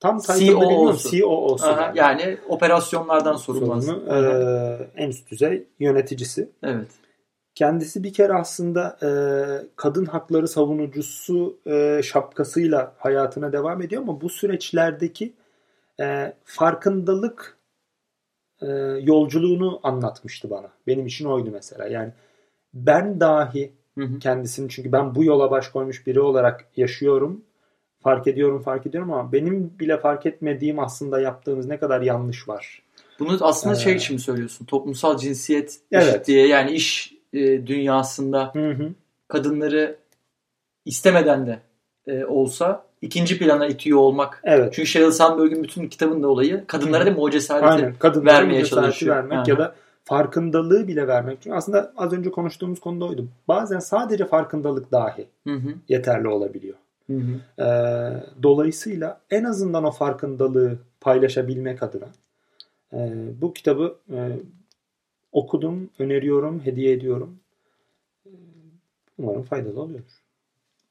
tam 0.01 0.19
title'ını 0.19 0.41
bilmiyorum. 0.41 0.77
COO'su. 0.87 1.19
COO'su. 1.19 1.67
Aha, 1.67 1.93
yani 1.95 2.39
operasyonlardan 2.49 3.37
sorulmaz. 3.37 3.87
sorumlu. 3.87 4.13
Aha. 4.13 4.19
Ee, 4.19 4.91
en 4.97 5.09
üst 5.09 5.31
düzey 5.31 5.67
yöneticisi. 5.79 6.49
Evet. 6.63 6.89
Kendisi 7.55 8.05
bir 8.05 8.13
kere 8.13 8.33
aslında 8.33 8.99
e, 9.03 9.11
kadın 9.77 10.05
hakları 10.05 10.49
savunucusu 10.49 11.59
e, 11.67 12.01
şapkasıyla 12.05 12.95
hayatına 12.99 13.53
devam 13.53 13.83
ediyor 13.83 14.03
ama 14.03 14.21
bu 14.21 14.29
süreçlerdeki 14.29 15.33
e, 16.01 16.33
farkındalık 16.45 17.57
e, 18.63 18.67
yolculuğunu 19.03 19.81
anlatmıştı 19.83 20.51
bana. 20.51 20.69
Benim 20.87 21.07
için 21.07 21.25
oydu 21.25 21.51
mesela. 21.53 21.87
Yani 21.87 22.13
ben 22.75 23.21
dahi 23.21 23.73
Hı 23.99 24.05
hı. 24.05 24.19
kendisini 24.19 24.69
çünkü 24.69 24.93
ben 24.93 25.15
bu 25.15 25.25
yola 25.25 25.51
baş 25.51 25.69
koymuş 25.69 26.07
biri 26.07 26.21
olarak 26.21 26.67
yaşıyorum. 26.77 27.45
Fark 28.03 28.27
ediyorum, 28.27 28.63
fark 28.63 28.87
ediyorum 28.87 29.13
ama 29.13 29.33
benim 29.33 29.79
bile 29.81 29.99
fark 29.99 30.27
etmediğim 30.27 30.79
aslında 30.79 31.21
yaptığımız 31.21 31.67
ne 31.67 31.79
kadar 31.79 32.01
yanlış 32.01 32.49
var. 32.49 32.83
Bunu 33.19 33.39
aslında 33.41 33.75
şey 33.75 33.93
Ee, 33.93 33.97
için 33.97 34.15
mi 34.15 34.21
söylüyorsun? 34.21 34.65
Toplumsal 34.65 35.19
cinsiyet 35.19 35.81
Evet. 35.93 36.15
eşitliği 36.15 36.49
yani 36.49 36.71
iş 36.73 37.15
e, 37.33 37.67
dünyasında 37.67 38.51
Hı 38.55 38.71
hı. 38.71 38.91
kadınları 39.29 39.97
istemeden 40.85 41.47
de 41.47 41.59
e, 42.07 42.25
olsa 42.25 42.85
ikinci 43.03 43.39
plana 43.39 43.67
itiyor 43.67 43.99
olmak. 43.99 44.41
Evet. 44.45 44.75
Çünkü 44.75 44.87
Sheryl 44.87 45.11
Sandberg'in 45.11 45.63
bütün 45.63 45.89
kitabın 45.89 46.23
da 46.23 46.29
olayı 46.29 46.65
kadınlara 46.67 47.05
değil 47.05 47.17
mi 47.17 47.23
o 47.23 47.31
cesareti 47.31 47.67
Aynen. 47.67 47.95
Kadınlara 47.99 48.35
vermeye 48.39 48.65
çalışıyor. 48.65 49.17
vermek 49.17 49.39
Aha. 49.39 49.45
ya 49.49 49.59
da 49.59 49.75
farkındalığı 50.05 50.89
bile 50.89 51.07
vermek. 51.09 51.39
Çünkü 51.43 51.57
aslında 51.57 51.93
az 51.97 52.13
önce 52.13 52.31
konuştuğumuz 52.31 52.81
konuda 52.81 53.05
oydu. 53.05 53.29
Bazen 53.49 53.79
sadece 53.79 54.27
farkındalık 54.27 54.93
dahi 54.93 55.27
Hı 55.47 55.55
hı. 55.55 55.75
yeterli 55.89 56.29
olabiliyor. 56.29 56.77
Hı 57.07 57.17
hı. 57.17 57.63
Ee, 57.65 58.43
dolayısıyla 58.43 59.21
en 59.31 59.45
azından 59.45 59.85
o 59.85 59.91
farkındalığı 59.91 60.79
paylaşabilmek 61.01 61.83
adına 61.83 62.07
e, 62.93 62.99
bu 63.41 63.53
kitabı 63.53 63.97
e, 64.13 64.19
okudum, 65.33 65.91
öneriyorum, 65.99 66.61
hediye 66.65 66.93
ediyorum. 66.93 67.37
Umarım 69.19 69.43
faydalı 69.43 69.81
oluyordur. 69.81 70.20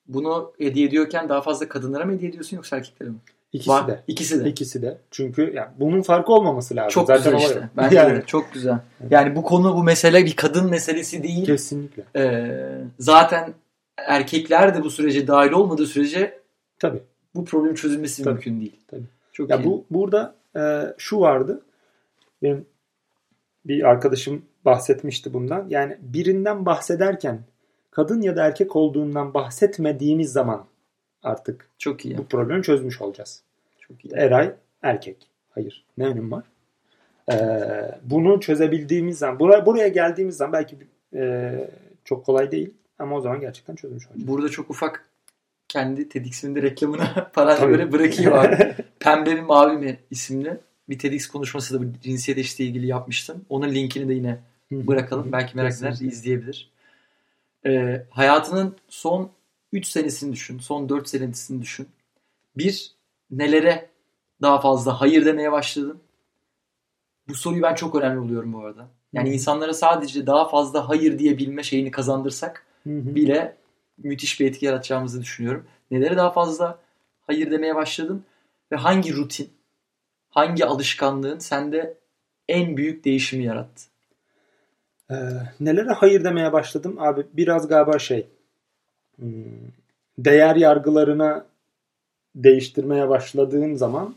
Bunu 0.09 0.53
hediye 0.57 0.87
ediyorken 0.87 1.29
daha 1.29 1.41
fazla 1.41 1.69
kadınlara 1.69 2.05
mı 2.05 2.11
hediye 2.13 2.29
ediyorsun 2.29 2.57
yoksa 2.57 2.77
erkeklere 2.77 3.09
mi? 3.09 3.15
İkisi 3.53 3.69
Var. 3.69 3.87
de. 3.87 4.03
İkisi 4.07 4.45
de. 4.45 4.49
İkisi 4.49 4.81
de. 4.81 4.97
Çünkü 5.11 5.51
yani 5.55 5.67
bunun 5.79 6.01
farkı 6.01 6.33
olmaması 6.33 6.75
lazım. 6.75 6.89
Çok 6.89 7.07
Zaten 7.07 7.33
güzel 7.33 7.47
işte. 7.47 7.69
Bence 7.77 7.95
yani, 7.95 8.15
de 8.15 8.25
çok 8.25 8.53
güzel. 8.53 8.79
Yani 9.09 9.35
bu 9.35 9.43
konu 9.43 9.75
bu 9.75 9.83
mesele 9.83 10.25
bir 10.25 10.35
kadın 10.35 10.69
meselesi 10.69 11.23
değil. 11.23 11.45
Kesinlikle. 11.45 12.03
Ee, 12.15 12.81
zaten 12.99 13.53
erkekler 13.97 14.75
de 14.77 14.83
bu 14.83 14.89
sürece 14.89 15.27
dahil 15.27 15.51
olmadığı 15.51 15.85
sürece 15.85 16.39
Tabii. 16.79 17.01
bu 17.35 17.45
problem 17.45 17.75
çözülmesi 17.75 18.23
Tabii. 18.23 18.33
mümkün 18.33 18.59
değil. 18.59 18.75
Tabii. 18.87 19.03
Çok 19.33 19.49
Ya 19.49 19.57
iyi. 19.57 19.65
bu 19.65 19.85
burada 19.91 20.35
e, 20.55 20.83
şu 20.97 21.19
vardı. 21.19 21.61
Benim 22.43 22.65
bir 23.65 23.83
arkadaşım 23.83 24.45
bahsetmişti 24.65 25.33
bundan. 25.33 25.65
Yani 25.69 25.97
birinden 26.01 26.65
bahsederken 26.65 27.39
kadın 27.99 28.21
ya 28.21 28.35
da 28.35 28.45
erkek 28.45 28.75
olduğundan 28.75 29.33
bahsetmediğimiz 29.33 30.31
zaman 30.31 30.65
artık 31.23 31.69
çok 31.77 32.05
iyi. 32.05 32.17
bu 32.17 32.25
problemi 32.25 32.63
çözmüş 32.63 33.01
olacağız. 33.01 33.41
Çok 33.79 34.05
iyi. 34.05 34.13
Eray 34.13 34.51
erkek. 34.81 35.27
Hayır. 35.49 35.85
Ne 35.97 36.05
önüm 36.05 36.31
var? 36.31 36.43
Ee, 37.31 37.35
bunu 38.03 38.39
çözebildiğimiz 38.39 39.17
zaman, 39.17 39.39
buraya, 39.39 39.65
buraya 39.65 39.87
geldiğimiz 39.87 40.37
zaman 40.37 40.53
belki 40.53 40.77
e, 41.15 41.53
çok 42.03 42.25
kolay 42.25 42.51
değil 42.51 42.73
ama 42.99 43.15
o 43.15 43.21
zaman 43.21 43.39
gerçekten 43.39 43.75
çözmüş 43.75 44.07
olacağız. 44.07 44.27
Burada 44.27 44.49
çok 44.49 44.69
ufak 44.69 45.05
kendi 45.67 46.09
TEDx'imin 46.09 46.55
de 46.55 46.61
reklamına 46.61 47.31
para 47.33 47.55
Tabii. 47.55 47.71
böyle 47.71 47.91
bırakayım 47.91 48.33
abi. 48.33 48.75
Pembe 48.99 49.35
mi 49.35 49.41
mavi 49.41 49.77
mi 49.77 49.99
isimli 50.11 50.57
bir 50.89 50.99
TEDx 50.99 51.27
konuşması 51.27 51.73
da 51.73 51.81
bu 51.83 51.85
cinsiyet 52.03 52.39
eşitliği 52.39 52.69
ilgili 52.69 52.87
yapmıştım. 52.87 53.45
Onun 53.49 53.69
linkini 53.69 54.09
de 54.09 54.13
yine 54.13 54.39
bırakalım. 54.71 55.31
Belki 55.31 55.57
merak 55.57 55.77
eder 55.77 55.91
izleyebilir. 55.91 56.71
Ee, 57.65 58.05
hayatının 58.09 58.75
son 58.87 59.31
3 59.73 59.87
senesini 59.87 60.33
düşün. 60.33 60.59
Son 60.59 60.89
4 60.89 61.09
senesini 61.09 61.61
düşün. 61.61 61.87
Bir, 62.57 62.91
nelere 63.31 63.89
daha 64.41 64.61
fazla 64.61 65.01
hayır 65.01 65.25
demeye 65.25 65.51
başladın? 65.51 66.01
Bu 67.27 67.35
soruyu 67.35 67.61
ben 67.61 67.75
çok 67.75 67.95
önemli 67.95 68.21
buluyorum 68.21 68.53
bu 68.53 68.59
arada. 68.59 68.87
Yani 69.13 69.29
Hı. 69.29 69.33
insanlara 69.33 69.73
sadece 69.73 70.27
daha 70.27 70.49
fazla 70.49 70.89
hayır 70.89 71.19
diyebilme 71.19 71.63
şeyini 71.63 71.91
kazandırsak 71.91 72.65
Hı 72.83 72.89
hı. 72.89 73.15
bile 73.15 73.57
müthiş 73.97 74.39
bir 74.39 74.45
etki 74.45 74.65
yaratacağımızı 74.65 75.21
düşünüyorum. 75.21 75.67
Nelere 75.91 76.17
daha 76.17 76.31
fazla 76.31 76.79
hayır 77.21 77.51
demeye 77.51 77.75
başladın 77.75 78.23
ve 78.71 78.75
hangi 78.75 79.15
rutin, 79.15 79.49
hangi 80.29 80.65
alışkanlığın 80.65 81.39
sende 81.39 81.97
en 82.47 82.77
büyük 82.77 83.05
değişimi 83.05 83.43
yarattı? 83.43 83.83
Ee, 85.11 85.15
nelere 85.59 85.89
hayır 85.89 86.23
demeye 86.23 86.53
başladım? 86.53 86.95
Abi 86.99 87.25
biraz 87.33 87.67
galiba 87.67 87.99
şey 87.99 88.27
hmm, 89.15 89.43
değer 90.17 90.55
yargılarına 90.55 91.45
değiştirmeye 92.35 93.09
başladığın 93.09 93.75
zaman 93.75 94.15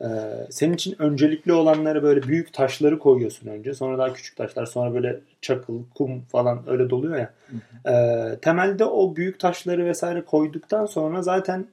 e, 0.00 0.06
senin 0.50 0.74
için 0.74 0.96
öncelikli 0.98 1.52
olanları 1.52 2.02
böyle 2.02 2.22
büyük 2.22 2.52
taşları 2.52 2.98
koyuyorsun 2.98 3.48
önce. 3.48 3.74
Sonra 3.74 3.98
daha 3.98 4.12
küçük 4.12 4.36
taşlar 4.36 4.66
sonra 4.66 4.94
böyle 4.94 5.20
çakıl 5.40 5.82
kum 5.94 6.22
falan 6.22 6.62
öyle 6.66 6.90
doluyor 6.90 7.16
ya. 7.16 7.34
Ee, 7.86 8.38
temelde 8.42 8.84
o 8.84 9.16
büyük 9.16 9.40
taşları 9.40 9.84
vesaire 9.84 10.24
koyduktan 10.24 10.86
sonra 10.86 11.22
zaten 11.22 11.66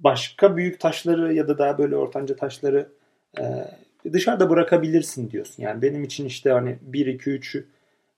başka 0.00 0.56
büyük 0.56 0.80
taşları 0.80 1.34
ya 1.34 1.48
da 1.48 1.58
daha 1.58 1.78
böyle 1.78 1.96
ortanca 1.96 2.36
taşları 2.36 2.88
e, 3.38 3.44
dışarıda 4.12 4.50
bırakabilirsin 4.50 5.30
diyorsun. 5.30 5.62
Yani 5.62 5.82
benim 5.82 6.04
için 6.04 6.24
işte 6.26 6.50
hani 6.50 6.78
1 6.82 7.06
2 7.06 7.30
3'ü 7.30 7.66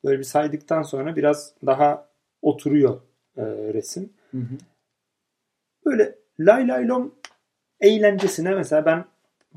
böyle 0.04 0.18
bir 0.18 0.24
saydıktan 0.24 0.82
sonra 0.82 1.16
biraz 1.16 1.52
daha 1.66 2.08
oturuyor 2.42 3.00
e, 3.36 3.42
resim. 3.44 4.12
Hı 4.30 4.38
hı. 4.38 4.56
Böyle 5.84 6.14
lay 6.40 6.68
lay 6.68 6.88
lom 6.88 7.14
eğlencesine 7.80 8.54
mesela 8.54 8.86
ben 8.86 9.04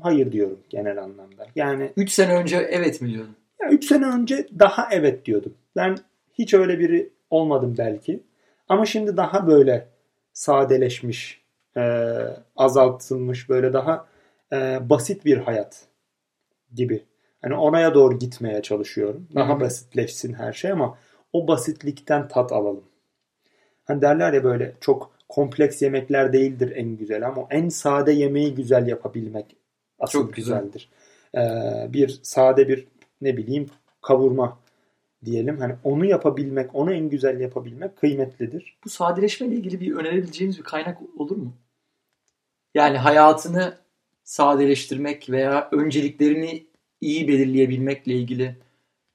hayır 0.00 0.32
diyorum 0.32 0.58
genel 0.70 1.02
anlamda. 1.02 1.46
Yani 1.54 1.92
3 1.96 2.12
sene 2.12 2.34
önce 2.34 2.56
evet 2.56 3.00
mi 3.00 3.08
diyordun? 3.08 3.36
3 3.70 3.84
sene 3.84 4.06
önce 4.06 4.46
daha 4.58 4.88
evet 4.92 5.24
diyordum. 5.24 5.54
Ben 5.76 5.96
hiç 6.34 6.54
öyle 6.54 6.78
biri 6.78 7.10
olmadım 7.30 7.74
belki. 7.78 8.20
Ama 8.68 8.86
şimdi 8.86 9.16
daha 9.16 9.46
böyle 9.46 9.88
sadeleşmiş, 10.32 11.42
e, 11.76 11.82
azaltılmış, 12.56 13.48
böyle 13.48 13.72
daha 13.72 14.06
e, 14.52 14.78
basit 14.90 15.24
bir 15.24 15.36
hayat 15.36 15.91
gibi. 16.74 17.04
Hani 17.42 17.54
oraya 17.54 17.94
doğru 17.94 18.18
gitmeye 18.18 18.62
çalışıyorum. 18.62 19.28
Daha 19.34 19.48
Hı 19.52 19.56
hı. 19.56 19.60
basitleşsin 19.60 20.32
her 20.34 20.52
şey 20.52 20.70
ama 20.72 20.98
o 21.32 21.48
basitlikten 21.48 22.28
tat 22.28 22.52
alalım. 22.52 22.84
Hani 23.84 24.02
derler 24.02 24.32
ya 24.32 24.44
böyle 24.44 24.74
çok 24.80 25.12
kompleks 25.28 25.82
yemekler 25.82 26.32
değildir 26.32 26.72
en 26.76 26.96
güzel 26.96 27.26
ama 27.26 27.46
en 27.50 27.68
sade 27.68 28.12
yemeği 28.12 28.54
güzel 28.54 28.86
yapabilmek 28.88 29.56
asıl 29.98 30.12
Çok 30.18 30.34
güzel. 30.34 30.60
güzeldir. 30.62 30.88
Ee, 31.34 31.92
bir 31.92 32.20
sade 32.22 32.68
bir 32.68 32.88
ne 33.20 33.36
bileyim 33.36 33.66
kavurma 34.02 34.58
diyelim. 35.24 35.58
Hani 35.58 35.74
onu 35.84 36.04
yapabilmek, 36.04 36.74
onu 36.74 36.92
en 36.92 37.08
güzel 37.10 37.40
yapabilmek 37.40 37.96
kıymetlidir. 37.96 38.78
Bu 38.84 38.88
sadeleşmeyle 38.88 39.54
ilgili 39.54 39.80
bir 39.80 39.96
önerebileceğimiz 39.96 40.58
bir 40.58 40.64
kaynak 40.64 40.98
olur 41.18 41.36
mu? 41.36 41.54
Yani 42.74 42.98
hayatını 42.98 43.74
sadeleştirmek 44.24 45.30
veya 45.30 45.68
önceliklerini 45.72 46.66
iyi 47.00 47.28
belirleyebilmekle 47.28 48.12
ilgili 48.14 48.56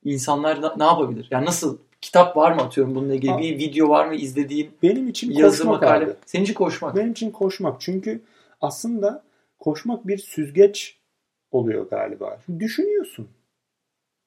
insanlar 0.04 0.62
da, 0.62 0.76
ne 0.78 0.84
yapabilir? 0.84 1.28
Yani 1.32 1.46
nasıl 1.46 1.78
kitap 2.02 2.38
var 2.38 2.52
mı 2.52 2.62
atıyorum 2.62 2.96
bununla 2.96 3.16
ilgili 3.16 3.32
Ha. 3.32 3.38
bir 3.38 3.58
video 3.58 3.90
var 3.90 4.06
mı 4.08 4.16
izlediğin 4.16 4.72
Benim 4.84 5.08
için 5.08 5.32
yazı 5.32 5.58
koşmak 5.58 5.82
makale? 5.82 6.06
abi. 6.06 6.14
Senin 6.26 6.44
için 6.44 6.54
koşmak. 6.54 6.96
Benim 6.96 7.12
için 7.12 7.32
koşmak. 7.32 7.82
Çünkü 7.82 8.22
aslında 8.62 9.24
koşmak 9.60 10.08
bir 10.08 10.18
süzgeç 10.18 10.98
oluyor 11.52 11.90
galiba. 11.90 12.40
Düşünüyorsun. 12.60 13.28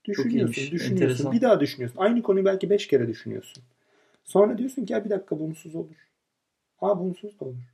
Düşünüyorsun, 0.05 0.39
iyiymiş, 0.55 0.73
düşünüyorsun. 0.73 0.97
enteresan. 1.07 1.33
Bir 1.33 1.41
daha 1.41 1.61
düşünüyorsun. 1.61 1.99
Aynı 2.01 2.23
konuyu 2.23 2.45
belki 2.45 2.71
beş 2.71 2.87
kere 2.87 3.09
düşünüyorsun. 3.09 3.63
Sonra 4.25 4.59
diyorsun 4.59 4.85
ki 4.85 4.93
ya 4.93 5.05
bir 5.05 5.11
dakika 5.11 5.39
bunsuz 5.41 5.75
olur. 5.75 6.09
Ha 6.77 6.99
bunsuz 7.01 7.41
da 7.41 7.45
olur. 7.45 7.70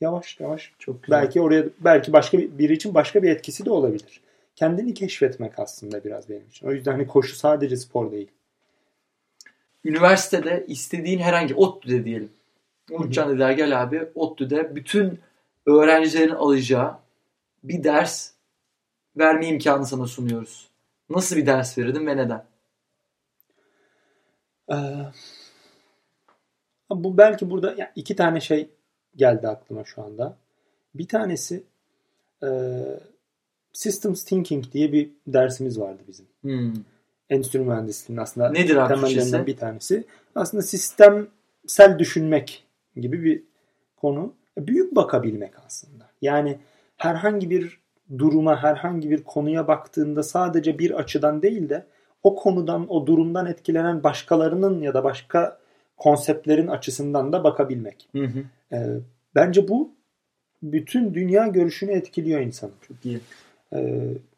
Yavaş 0.00 0.40
yavaş. 0.40 0.72
Çok 0.78 1.02
güzel. 1.02 1.22
Belki 1.22 1.40
oraya 1.40 1.64
belki 1.80 2.12
başka 2.12 2.38
bir- 2.38 2.58
biri 2.58 2.72
için 2.72 2.94
başka 2.94 3.22
bir 3.22 3.30
etkisi 3.30 3.64
de 3.64 3.70
olabilir. 3.70 4.20
Kendini 4.56 4.94
keşfetmek 4.94 5.58
aslında 5.58 6.04
biraz 6.04 6.28
benim 6.28 6.46
için. 6.48 6.66
O 6.66 6.72
yüzden 6.72 6.92
hani 6.92 7.06
koşu 7.06 7.36
sadece 7.36 7.76
spor 7.76 8.12
değil. 8.12 8.28
Üniversitede 9.84 10.64
istediğin 10.68 11.18
herhangi 11.18 11.54
ODTÜ'de 11.54 12.04
diyelim. 12.04 12.30
Umutcan 12.90 13.28
dediler 13.30 13.50
gel 13.50 13.82
abi 13.82 14.08
ODTÜ'de 14.14 14.76
bütün 14.76 15.20
öğrencilerin 15.66 16.34
alacağı 16.34 16.98
bir 17.64 17.84
ders 17.84 18.30
verme 19.16 19.46
imkanı 19.46 19.86
sana 19.86 20.06
sunuyoruz. 20.06 20.68
Nasıl 21.10 21.36
bir 21.36 21.46
ders 21.46 21.78
verirdin 21.78 22.06
ve 22.06 22.16
neden? 22.16 22.44
Ee, 24.70 24.74
bu 26.90 27.18
belki 27.18 27.50
burada 27.50 27.92
iki 27.96 28.16
tane 28.16 28.40
şey 28.40 28.68
geldi 29.16 29.48
aklıma 29.48 29.84
şu 29.84 30.02
anda. 30.02 30.36
Bir 30.94 31.08
tanesi 31.08 31.62
e, 32.42 32.48
Systems 33.72 34.24
Thinking 34.24 34.64
diye 34.72 34.92
bir 34.92 35.10
dersimiz 35.26 35.80
vardı 35.80 36.02
bizim. 36.08 36.26
Hmm. 36.40 36.72
Endüstri 37.30 37.58
mühendisliğinin 37.58 38.22
aslında 38.22 38.50
Nedir 38.50 38.76
abi 38.76 38.94
temellerinden 38.94 39.46
bir 39.46 39.56
tanesi. 39.56 40.04
Aslında 40.34 40.62
sistemsel 40.62 41.98
düşünmek 41.98 42.64
gibi 42.96 43.24
bir 43.24 43.42
konu. 43.96 44.32
Büyük 44.58 44.96
bakabilmek 44.96 45.52
aslında. 45.66 46.04
Yani 46.22 46.58
herhangi 46.96 47.50
bir 47.50 47.80
duruma, 48.18 48.62
herhangi 48.62 49.10
bir 49.10 49.22
konuya 49.22 49.68
baktığında 49.68 50.22
sadece 50.22 50.78
bir 50.78 50.90
açıdan 50.90 51.42
değil 51.42 51.68
de 51.68 51.86
o 52.22 52.34
konudan, 52.34 52.86
o 52.88 53.06
durumdan 53.06 53.46
etkilenen 53.46 54.02
başkalarının 54.02 54.82
ya 54.82 54.94
da 54.94 55.04
başka 55.04 55.58
konseptlerin 55.96 56.66
açısından 56.66 57.32
da 57.32 57.44
bakabilmek. 57.44 58.08
Hı 58.12 58.24
hı. 58.24 58.44
Ee, 58.72 58.86
bence 59.34 59.68
bu 59.68 59.90
bütün 60.62 61.14
dünya 61.14 61.46
görüşünü 61.46 61.92
etkiliyor 61.92 62.40
insanın. 62.40 62.72
Çok 62.88 62.96
iyi. 63.04 63.20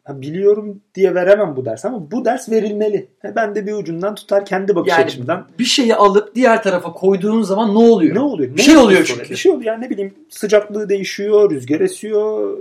Ha, 0.03 0.21
biliyorum 0.21 0.81
diye 0.95 1.15
veremem 1.15 1.55
bu 1.55 1.65
ders 1.65 1.85
ama 1.85 2.11
bu 2.11 2.25
ders 2.25 2.49
verilmeli. 2.51 3.07
Ben 3.35 3.55
de 3.55 3.67
bir 3.67 3.73
ucundan 3.73 4.15
tutar 4.15 4.45
kendi 4.45 4.75
bakış 4.75 4.91
Yani 4.91 5.03
açımdan. 5.05 5.47
bir 5.59 5.63
şeyi 5.63 5.95
alıp 5.95 6.35
diğer 6.35 6.63
tarafa 6.63 6.93
koyduğun 6.93 7.41
zaman 7.41 7.73
ne 7.73 7.77
oluyor? 7.77 8.15
Ne 8.15 8.19
oluyor? 8.19 8.51
Bir 8.53 8.57
Ne 8.57 8.61
şey 8.63 8.77
oluyor 8.77 8.87
oluyor 8.89 9.05
çünkü. 9.05 9.29
Bir 9.29 9.35
şey 9.35 9.51
oluyor. 9.51 9.65
Yani 9.73 9.85
ne 9.85 9.89
bileyim 9.89 10.13
sıcaklığı 10.29 10.89
değişiyor, 10.89 11.51
rüzgar 11.51 11.79
esiyor, 11.79 12.57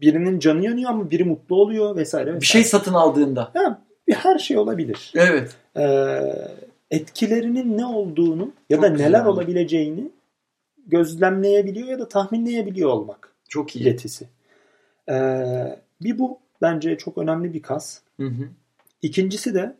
birinin 0.00 0.38
canı 0.38 0.64
yanıyor 0.64 0.90
ama 0.90 1.10
biri 1.10 1.24
mutlu 1.24 1.56
oluyor 1.56 1.96
vesaire. 1.96 2.24
vesaire. 2.26 2.40
Bir 2.40 2.46
şey 2.46 2.64
satın 2.64 2.94
aldığında. 2.94 3.50
Ya, 3.54 3.82
bir 4.08 4.14
her 4.14 4.38
şey 4.38 4.58
olabilir. 4.58 5.12
Evet. 5.16 5.50
Ee, 5.76 6.18
etkilerinin 6.90 7.78
ne 7.78 7.86
olduğunu 7.86 8.50
ya 8.70 8.76
Çok 8.76 8.82
da 8.84 8.88
güzel 8.88 9.06
neler 9.06 9.20
abi. 9.20 9.28
olabileceğini 9.28 10.10
gözlemleyebiliyor 10.86 11.88
ya 11.88 11.98
da 11.98 12.08
tahminleyebiliyor 12.08 12.90
olmak 12.90 13.34
Çok 13.48 13.76
iyi. 13.76 13.84
yetisi. 13.84 14.28
Ee, 15.08 15.78
bir 16.00 16.18
bu 16.18 16.38
bence 16.62 16.98
çok 16.98 17.18
önemli 17.18 17.54
bir 17.54 17.62
kas. 17.62 18.00
Hı 18.16 18.26
hı. 18.26 18.48
İkincisi 19.02 19.54
de 19.54 19.76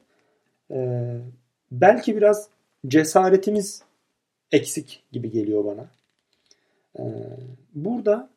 e, 0.70 0.78
belki 1.70 2.16
biraz 2.16 2.48
cesaretimiz 2.86 3.82
eksik 4.52 5.02
gibi 5.12 5.30
geliyor 5.30 5.64
bana. 5.64 5.86
E, 6.98 7.02
burada 7.74 8.30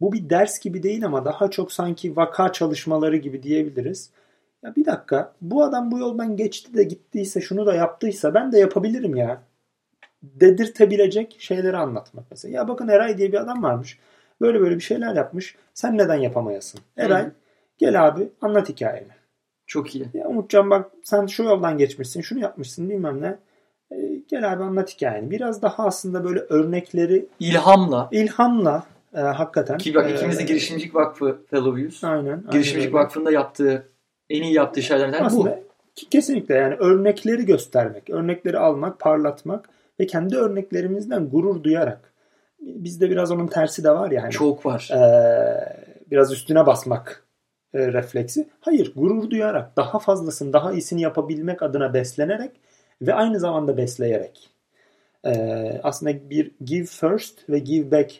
bu 0.00 0.12
bir 0.12 0.30
ders 0.30 0.60
gibi 0.60 0.82
değil 0.82 1.06
ama 1.06 1.24
daha 1.24 1.50
çok 1.50 1.72
sanki 1.72 2.16
vaka 2.16 2.52
çalışmaları 2.52 3.16
gibi 3.16 3.42
diyebiliriz. 3.42 4.10
Ya 4.62 4.76
bir 4.76 4.84
dakika 4.84 5.34
bu 5.40 5.62
adam 5.62 5.90
bu 5.90 5.98
yoldan 5.98 6.36
geçti 6.36 6.74
de 6.74 6.82
gittiyse 6.82 7.40
şunu 7.40 7.66
da 7.66 7.74
yaptıysa 7.74 8.34
ben 8.34 8.52
de 8.52 8.58
yapabilirim 8.58 9.16
ya 9.16 9.42
dedirtebilecek 10.34 11.36
şeyleri 11.38 11.76
anlatmak 11.76 12.24
mesela. 12.30 12.56
Ya 12.56 12.68
bakın 12.68 12.88
Eray 12.88 13.18
diye 13.18 13.32
bir 13.32 13.40
adam 13.40 13.62
varmış. 13.62 13.98
Böyle 14.40 14.60
böyle 14.60 14.74
bir 14.74 14.80
şeyler 14.80 15.14
yapmış. 15.14 15.56
Sen 15.74 15.98
neden 15.98 16.14
yapamayasın? 16.16 16.80
Eray 16.96 17.22
Hı. 17.22 17.32
gel 17.78 18.06
abi 18.08 18.28
anlat 18.40 18.68
hikayeni. 18.68 19.08
Çok 19.66 19.94
iyi. 19.94 20.08
Ya 20.14 20.28
Umutcan 20.28 20.70
bak 20.70 20.90
sen 21.04 21.26
şu 21.26 21.42
yoldan 21.42 21.78
geçmişsin, 21.78 22.20
şunu 22.20 22.38
yapmışsın 22.38 22.90
bilmem 22.90 23.22
ne. 23.22 23.36
E, 23.90 23.96
gel 24.28 24.52
abi 24.52 24.62
anlat 24.62 24.94
hikayeni. 24.94 25.30
Biraz 25.30 25.62
daha 25.62 25.86
aslında 25.86 26.24
böyle 26.24 26.40
örnekleri 26.40 27.26
İlhamla 27.40 28.08
ilhamla 28.12 28.82
e, 29.14 29.20
hakikaten. 29.20 29.78
ki 29.78 29.94
bak 29.94 30.10
e, 30.10 30.14
ikimiz 30.14 30.38
de 30.38 30.42
Girişimcilik 30.42 30.94
Vakfı 30.94 31.38
Fellow'uyuz. 31.50 32.04
Aynen. 32.04 32.26
aynen 32.26 32.50
Girişimcilik 32.50 32.94
öyle. 32.94 33.04
Vakfı'nda 33.04 33.32
yaptığı 33.32 33.86
en 34.30 34.42
iyi 34.42 34.52
yaptığı 34.54 34.82
şeylerden 34.82 35.20
bu. 35.20 35.26
Aslında 35.26 35.60
ki- 35.94 36.08
kesinlikle 36.08 36.54
yani 36.54 36.74
örnekleri 36.74 37.46
göstermek, 37.46 38.10
örnekleri 38.10 38.58
almak, 38.58 39.00
parlatmak 39.00 39.68
ve 40.00 40.06
kendi 40.06 40.36
örneklerimizden 40.36 41.28
gurur 41.28 41.62
duyarak. 41.62 42.12
Bizde 42.60 43.10
biraz 43.10 43.30
onun 43.30 43.46
tersi 43.46 43.84
de 43.84 43.90
var 43.90 44.10
yani. 44.10 44.30
Çok 44.30 44.66
var. 44.66 44.90
e, 44.92 45.00
biraz 46.10 46.32
üstüne 46.32 46.66
basmak 46.66 47.24
e, 47.74 47.92
refleksi. 47.92 48.48
Hayır, 48.60 48.92
gurur 48.96 49.30
duyarak, 49.30 49.76
daha 49.76 49.98
fazlasını, 49.98 50.52
daha 50.52 50.72
iyisini 50.72 51.00
yapabilmek 51.00 51.62
adına 51.62 51.94
beslenerek 51.94 52.50
ve 53.02 53.14
aynı 53.14 53.40
zamanda 53.40 53.76
besleyerek. 53.76 54.50
E, 55.24 55.32
aslında 55.82 56.30
bir 56.30 56.50
give 56.64 56.84
first 56.84 57.48
ve 57.50 57.58
give 57.58 57.90
back 57.90 58.12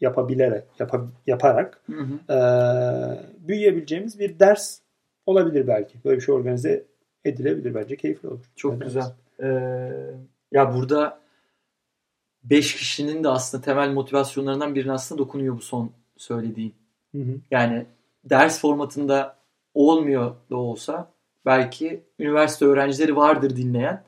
yapabilerek, 0.00 0.64
yapa- 0.78 1.08
yaparak 1.26 1.80
Hı 1.86 2.00
hı. 2.00 2.32
e, 2.32 2.38
büyüyebileceğimiz 3.48 4.18
bir 4.18 4.38
ders 4.38 4.78
olabilir 5.26 5.66
belki. 5.66 5.98
Böyle 6.04 6.16
bir 6.16 6.22
şey 6.22 6.34
organize 6.34 6.84
edilebilir 7.24 7.74
bence. 7.74 7.96
Keyifli 7.96 8.28
olur. 8.28 8.44
Çok 8.56 8.78
Ne 8.78 8.84
güzel. 8.84 9.02
Ee, 9.42 9.90
ya 10.52 10.74
burada 10.74 11.20
5 12.44 12.76
kişinin 12.76 13.24
de 13.24 13.28
aslında 13.28 13.64
temel 13.64 13.90
motivasyonlarından 13.90 14.74
birine 14.74 14.92
aslında 14.92 15.18
dokunuyor 15.18 15.56
bu 15.56 15.62
son 15.62 15.90
söylediğin. 16.16 16.74
Hı 17.12 17.18
hı. 17.18 17.40
Yani 17.50 17.86
ders 18.24 18.60
formatında 18.60 19.36
olmuyor 19.74 20.34
da 20.50 20.56
olsa 20.56 21.10
belki 21.46 22.02
üniversite 22.18 22.64
öğrencileri 22.64 23.16
vardır 23.16 23.56
dinleyen. 23.56 24.02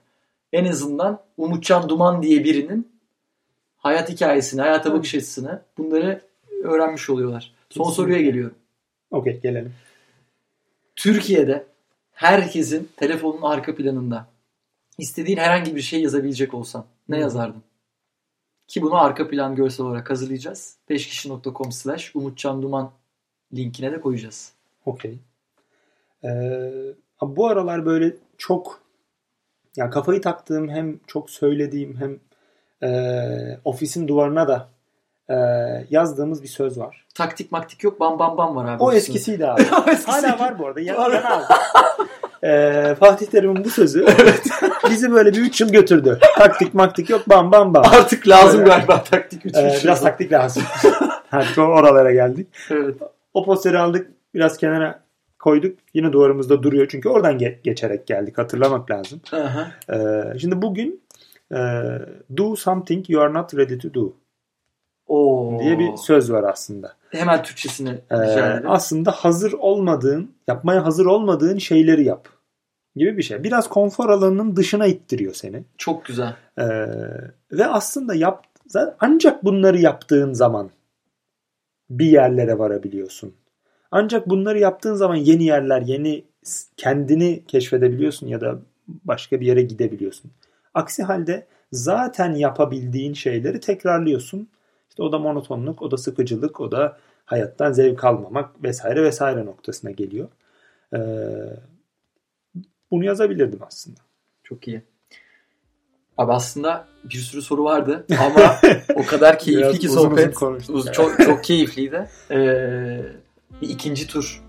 En 0.52 0.64
azından 0.64 1.20
Umutcan 1.36 1.88
Duman 1.88 2.22
diye 2.22 2.44
birinin 2.44 2.88
hayat 3.76 4.10
hikayesini, 4.10 4.60
hayata 4.60 4.92
bakış 4.92 5.14
açısını 5.14 5.62
bunları 5.78 6.22
öğrenmiş 6.64 7.10
oluyorlar. 7.10 7.52
Son 7.70 7.84
Kesinlikle. 7.84 7.94
soruya 7.94 8.22
geliyorum. 8.22 8.54
Okey 9.10 9.40
gelelim. 9.40 9.74
Türkiye'de 10.96 11.66
herkesin 12.12 12.88
telefonun 12.96 13.42
arka 13.42 13.74
planında 13.74 14.26
istediğin 14.98 15.38
herhangi 15.38 15.76
bir 15.76 15.80
şey 15.80 16.02
yazabilecek 16.02 16.54
olsan 16.54 16.84
ne 17.08 17.16
Hı. 17.16 17.20
yazardın? 17.20 17.62
Ki 18.68 18.82
bunu 18.82 19.02
arka 19.02 19.28
plan 19.28 19.54
görsel 19.54 19.86
olarak 19.86 20.10
hazırlayacağız. 20.10 20.76
5kişi.com 20.90 21.72
slash 21.72 22.16
Umutcan 22.16 22.62
Duman 22.62 22.90
linkine 23.54 23.92
de 23.92 24.00
koyacağız. 24.00 24.52
Okey. 24.86 25.18
Ee, 26.24 26.70
bu 27.22 27.48
aralar 27.48 27.86
böyle 27.86 28.16
çok 28.38 28.80
yani 29.76 29.90
kafayı 29.90 30.20
taktığım 30.20 30.68
hem 30.68 30.98
çok 31.06 31.30
söylediğim 31.30 31.96
hem 31.96 32.18
e, 32.90 33.58
ofisin 33.64 34.08
duvarına 34.08 34.48
da 34.48 34.68
e, 35.28 35.34
yazdığımız 35.90 36.42
bir 36.42 36.48
söz 36.48 36.78
var. 36.78 37.06
Taktik 37.14 37.52
maktik 37.52 37.84
yok 37.84 38.00
bam 38.00 38.18
bam 38.18 38.36
bam 38.36 38.56
var 38.56 38.64
abi. 38.72 38.82
O 38.82 38.92
eskisiydi 38.92 39.46
abi. 39.46 39.62
O 39.86 39.90
eskisi. 39.90 40.10
Hala 40.10 40.38
var 40.38 40.58
bu 40.58 40.66
arada. 40.66 40.80
Ya, 40.80 40.94
yana 40.94 41.30
aldım. 41.30 41.56
Ee, 42.44 42.94
Fatih 43.00 43.26
Terim'in 43.26 43.64
bu 43.64 43.70
sözü 43.70 44.06
bizi 44.90 45.12
böyle 45.12 45.32
bir 45.32 45.38
3 45.38 45.60
yıl 45.60 45.68
götürdü. 45.72 46.18
Taktik 46.38 46.74
maktik 46.74 47.10
yok 47.10 47.28
bam 47.28 47.52
bam 47.52 47.74
bam. 47.74 47.84
Artık 47.86 48.28
lazım 48.28 48.60
Evet. 48.60 48.70
galiba 48.70 49.02
taktik 49.04 49.46
Ee, 49.46 49.48
üçüncü. 49.48 49.84
biraz 49.84 50.00
taktik 50.02 50.32
lazım. 50.32 50.62
Artık 51.32 51.58
oralara 51.58 52.12
geldik. 52.12 52.48
Evet. 52.70 52.94
O 53.34 53.44
posteri 53.44 53.78
aldık 53.78 54.10
biraz 54.34 54.56
kenara 54.56 55.00
koyduk. 55.38 55.78
Yine 55.94 56.12
duvarımızda 56.12 56.62
duruyor. 56.62 56.86
Çünkü 56.90 57.08
oradan 57.08 57.38
ge- 57.38 57.62
geçerek 57.62 58.06
geldik. 58.06 58.38
Hatırlamak 58.38 58.90
lazım. 58.90 59.20
Aha. 59.32 59.70
Ee, 59.92 60.38
şimdi 60.38 60.62
bugün 60.62 61.02
e, 61.52 61.56
do 62.36 62.56
something 62.56 63.10
you 63.10 63.22
are 63.22 63.34
not 63.34 63.54
ready 63.54 63.78
to 63.78 63.94
do 63.94 64.12
Oo. 65.08 65.58
diye 65.60 65.78
bir 65.78 65.96
söz 65.96 66.32
var 66.32 66.44
aslında. 66.44 66.96
Hemen 67.10 67.42
Türkçesini 67.42 67.98
Ee, 68.10 68.16
aslında 68.66 69.10
hazır 69.10 69.52
olmadığın, 69.52 70.34
yapmaya 70.48 70.84
hazır 70.84 71.06
olmadığın 71.06 71.58
şeyleri 71.58 72.04
yap. 72.04 72.28
gibi 72.96 73.16
bir 73.16 73.22
şey. 73.22 73.44
Biraz 73.44 73.68
konfor 73.68 74.10
alanının 74.10 74.56
dışına 74.56 74.86
ittiriyor 74.86 75.34
seni. 75.34 75.64
Çok 75.78 76.04
güzel. 76.04 76.36
Ee, 76.58 76.64
ve 77.52 77.66
aslında 77.66 78.14
yap, 78.14 78.44
ancak 79.00 79.44
bunları 79.44 79.78
yaptığın 79.78 80.32
zaman 80.32 80.70
bir 81.90 82.06
yerlere 82.06 82.58
varabiliyorsun. 82.58 83.34
Ancak 83.90 84.28
bunları 84.28 84.58
yaptığın 84.58 84.94
zaman 84.94 85.16
yeni 85.16 85.44
yerler, 85.44 85.82
yeni 85.82 86.24
kendini 86.76 87.44
keşfedebiliyorsun 87.46 88.26
ya 88.26 88.40
da 88.40 88.58
başka 88.88 89.40
bir 89.40 89.46
yere 89.46 89.62
gidebiliyorsun. 89.62 90.30
Aksi 90.74 91.02
halde 91.02 91.46
zaten 91.72 92.34
yapabildiğin 92.34 93.12
şeyleri 93.12 93.60
tekrarlıyorsun. 93.60 94.48
İşte 94.98 95.06
o 95.06 95.12
da 95.12 95.18
monotonluk, 95.18 95.82
o 95.82 95.90
da 95.90 95.96
sıkıcılık, 95.96 96.60
o 96.60 96.70
da 96.70 96.98
hayattan 97.24 97.72
zevk 97.72 98.04
almamak 98.04 98.62
vesaire 98.62 99.02
vesaire 99.02 99.44
noktasına 99.46 99.90
geliyor. 99.90 100.28
Ee, 100.94 100.98
bunu 102.90 103.04
yazabilirdim 103.04 103.60
aslında. 103.62 104.00
Çok 104.42 104.68
iyi. 104.68 104.82
Abi 106.18 106.32
aslında 106.32 106.86
bir 107.04 107.18
sürü 107.18 107.42
soru 107.42 107.64
vardı 107.64 108.06
ama 108.18 108.56
o 108.94 109.06
kadar 109.06 109.38
keyifli 109.38 109.78
ki 109.78 109.88
sohbet. 109.88 110.42
Uzun 110.68 110.92
çok 110.92 111.18
çok 111.18 111.44
keyifliydi. 111.44 112.08
Ee, 112.30 113.02
bir 113.62 113.68
ikinci 113.68 114.06
tur 114.06 114.44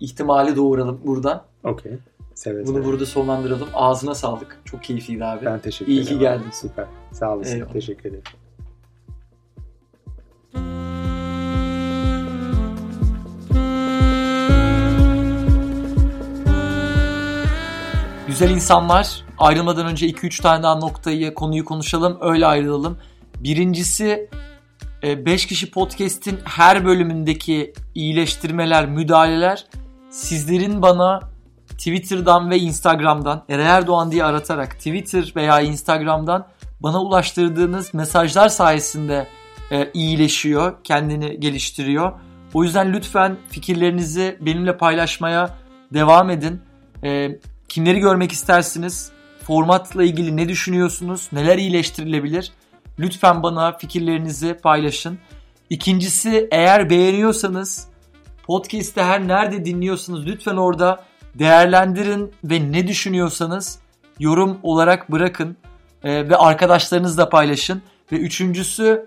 ihtimali 0.00 0.56
doğuralım 0.56 1.00
buradan. 1.04 1.44
Okey. 1.64 1.92
Seve 2.34 2.66
Bunu 2.66 2.84
burada 2.84 3.06
sonlandıralım. 3.06 3.68
Ağzına 3.74 4.14
sağlık. 4.14 4.60
Çok 4.64 4.82
keyifliydi 4.82 5.24
abi. 5.24 5.46
Ben 5.46 5.60
teşekkür 5.60 5.92
ederim. 5.92 6.06
İyi 6.06 6.08
ki 6.08 6.18
geldin. 6.18 6.50
Süper. 6.52 6.86
Sağ 7.12 7.34
olasın. 7.34 7.54
Eyvallah. 7.54 7.72
Teşekkür 7.72 8.08
ederim. 8.08 8.24
Güzel 18.34 18.50
insanlar. 18.50 19.24
Ayrılmadan 19.38 19.86
önce 19.86 20.06
2-3 20.06 20.42
tane 20.42 20.62
daha 20.62 20.74
noktayı, 20.74 21.34
konuyu 21.34 21.64
konuşalım. 21.64 22.18
Öyle 22.20 22.46
ayrılalım. 22.46 22.98
Birincisi 23.38 24.30
5 25.02 25.44
e, 25.44 25.48
kişi 25.48 25.70
podcast'in 25.70 26.38
her 26.44 26.84
bölümündeki 26.84 27.72
iyileştirmeler, 27.94 28.86
müdahaleler 28.86 29.66
sizlerin 30.10 30.82
bana 30.82 31.20
Twitter'dan 31.68 32.50
ve 32.50 32.58
Instagram'dan 32.58 33.44
Eray 33.48 33.66
Erdoğan 33.66 34.12
diye 34.12 34.24
aratarak 34.24 34.72
Twitter 34.72 35.32
veya 35.36 35.60
Instagram'dan 35.60 36.46
bana 36.80 37.02
ulaştırdığınız 37.02 37.94
mesajlar 37.94 38.48
sayesinde 38.48 39.26
e, 39.70 39.90
iyileşiyor, 39.94 40.74
kendini 40.84 41.40
geliştiriyor. 41.40 42.12
O 42.54 42.64
yüzden 42.64 42.92
lütfen 42.92 43.36
fikirlerinizi 43.50 44.38
benimle 44.40 44.76
paylaşmaya 44.76 45.50
devam 45.92 46.30
edin. 46.30 46.62
E, 47.04 47.38
kimleri 47.68 48.00
görmek 48.00 48.32
istersiniz? 48.32 49.10
Formatla 49.42 50.04
ilgili 50.04 50.36
ne 50.36 50.48
düşünüyorsunuz? 50.48 51.28
Neler 51.32 51.58
iyileştirilebilir? 51.58 52.52
Lütfen 52.98 53.42
bana 53.42 53.76
fikirlerinizi 53.76 54.54
paylaşın. 54.54 55.18
İkincisi 55.70 56.48
eğer 56.50 56.90
beğeniyorsanız 56.90 57.88
podcast'te 58.46 59.02
her 59.02 59.28
nerede 59.28 59.64
dinliyorsanız 59.64 60.26
lütfen 60.26 60.56
orada 60.56 61.04
değerlendirin 61.34 62.32
ve 62.44 62.72
ne 62.72 62.86
düşünüyorsanız 62.86 63.78
yorum 64.18 64.58
olarak 64.62 65.12
bırakın 65.12 65.56
e, 66.04 66.28
ve 66.28 66.36
arkadaşlarınızla 66.36 67.28
paylaşın. 67.28 67.82
Ve 68.12 68.16
üçüncüsü 68.16 69.06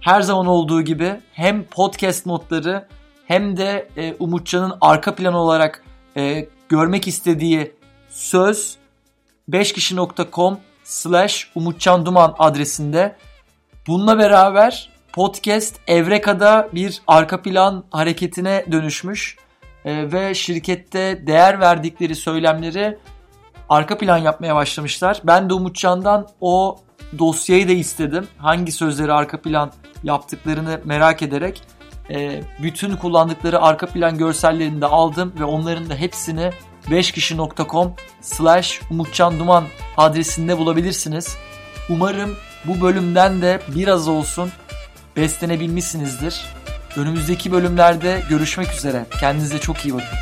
her 0.00 0.20
zaman 0.20 0.46
olduğu 0.46 0.82
gibi 0.82 1.20
hem 1.32 1.64
podcast 1.64 2.26
notları 2.26 2.88
hem 3.26 3.56
de 3.56 3.88
e, 3.96 4.14
Umutcan'ın 4.18 4.74
arka 4.80 5.14
plan 5.14 5.34
olarak 5.34 5.84
e, 6.16 6.48
görmek 6.68 7.08
istediği 7.08 7.72
söz 8.12 8.76
5kişi.com 9.50 10.58
slash 10.84 11.50
Umutcan 11.54 12.06
Duman 12.06 12.34
adresinde. 12.38 13.16
Bununla 13.86 14.18
beraber 14.18 14.90
podcast 15.12 15.80
Evreka'da 15.86 16.68
bir 16.72 17.02
arka 17.06 17.42
plan 17.42 17.84
hareketine 17.90 18.64
dönüşmüş 18.72 19.36
e, 19.84 20.12
ve 20.12 20.34
şirkette 20.34 21.26
değer 21.26 21.60
verdikleri 21.60 22.14
söylemleri 22.14 22.98
arka 23.68 23.98
plan 23.98 24.18
yapmaya 24.18 24.54
başlamışlar. 24.54 25.20
Ben 25.24 25.50
de 25.50 25.54
Umutcan'dan 25.54 26.28
o 26.40 26.78
dosyayı 27.18 27.68
da 27.68 27.72
istedim. 27.72 28.28
Hangi 28.38 28.72
sözleri 28.72 29.12
arka 29.12 29.40
plan 29.40 29.72
yaptıklarını 30.02 30.80
merak 30.84 31.22
ederek 31.22 31.62
e, 32.10 32.42
bütün 32.62 32.96
kullandıkları 32.96 33.62
arka 33.62 33.86
plan 33.86 34.18
görsellerini 34.18 34.80
de 34.80 34.86
aldım 34.86 35.32
ve 35.40 35.44
onların 35.44 35.90
da 35.90 35.94
hepsini 35.94 36.50
5kişi.com 36.90 37.92
slash 38.20 38.80
Umutcan 38.90 39.38
Duman 39.38 39.64
adresinde 39.96 40.58
bulabilirsiniz. 40.58 41.36
Umarım 41.88 42.36
bu 42.64 42.80
bölümden 42.80 43.42
de 43.42 43.60
biraz 43.68 44.08
olsun 44.08 44.52
beslenebilmişsinizdir. 45.16 46.44
Önümüzdeki 46.96 47.52
bölümlerde 47.52 48.22
görüşmek 48.28 48.72
üzere. 48.72 49.06
Kendinize 49.20 49.58
çok 49.58 49.84
iyi 49.84 49.94
bakın. 49.94 50.18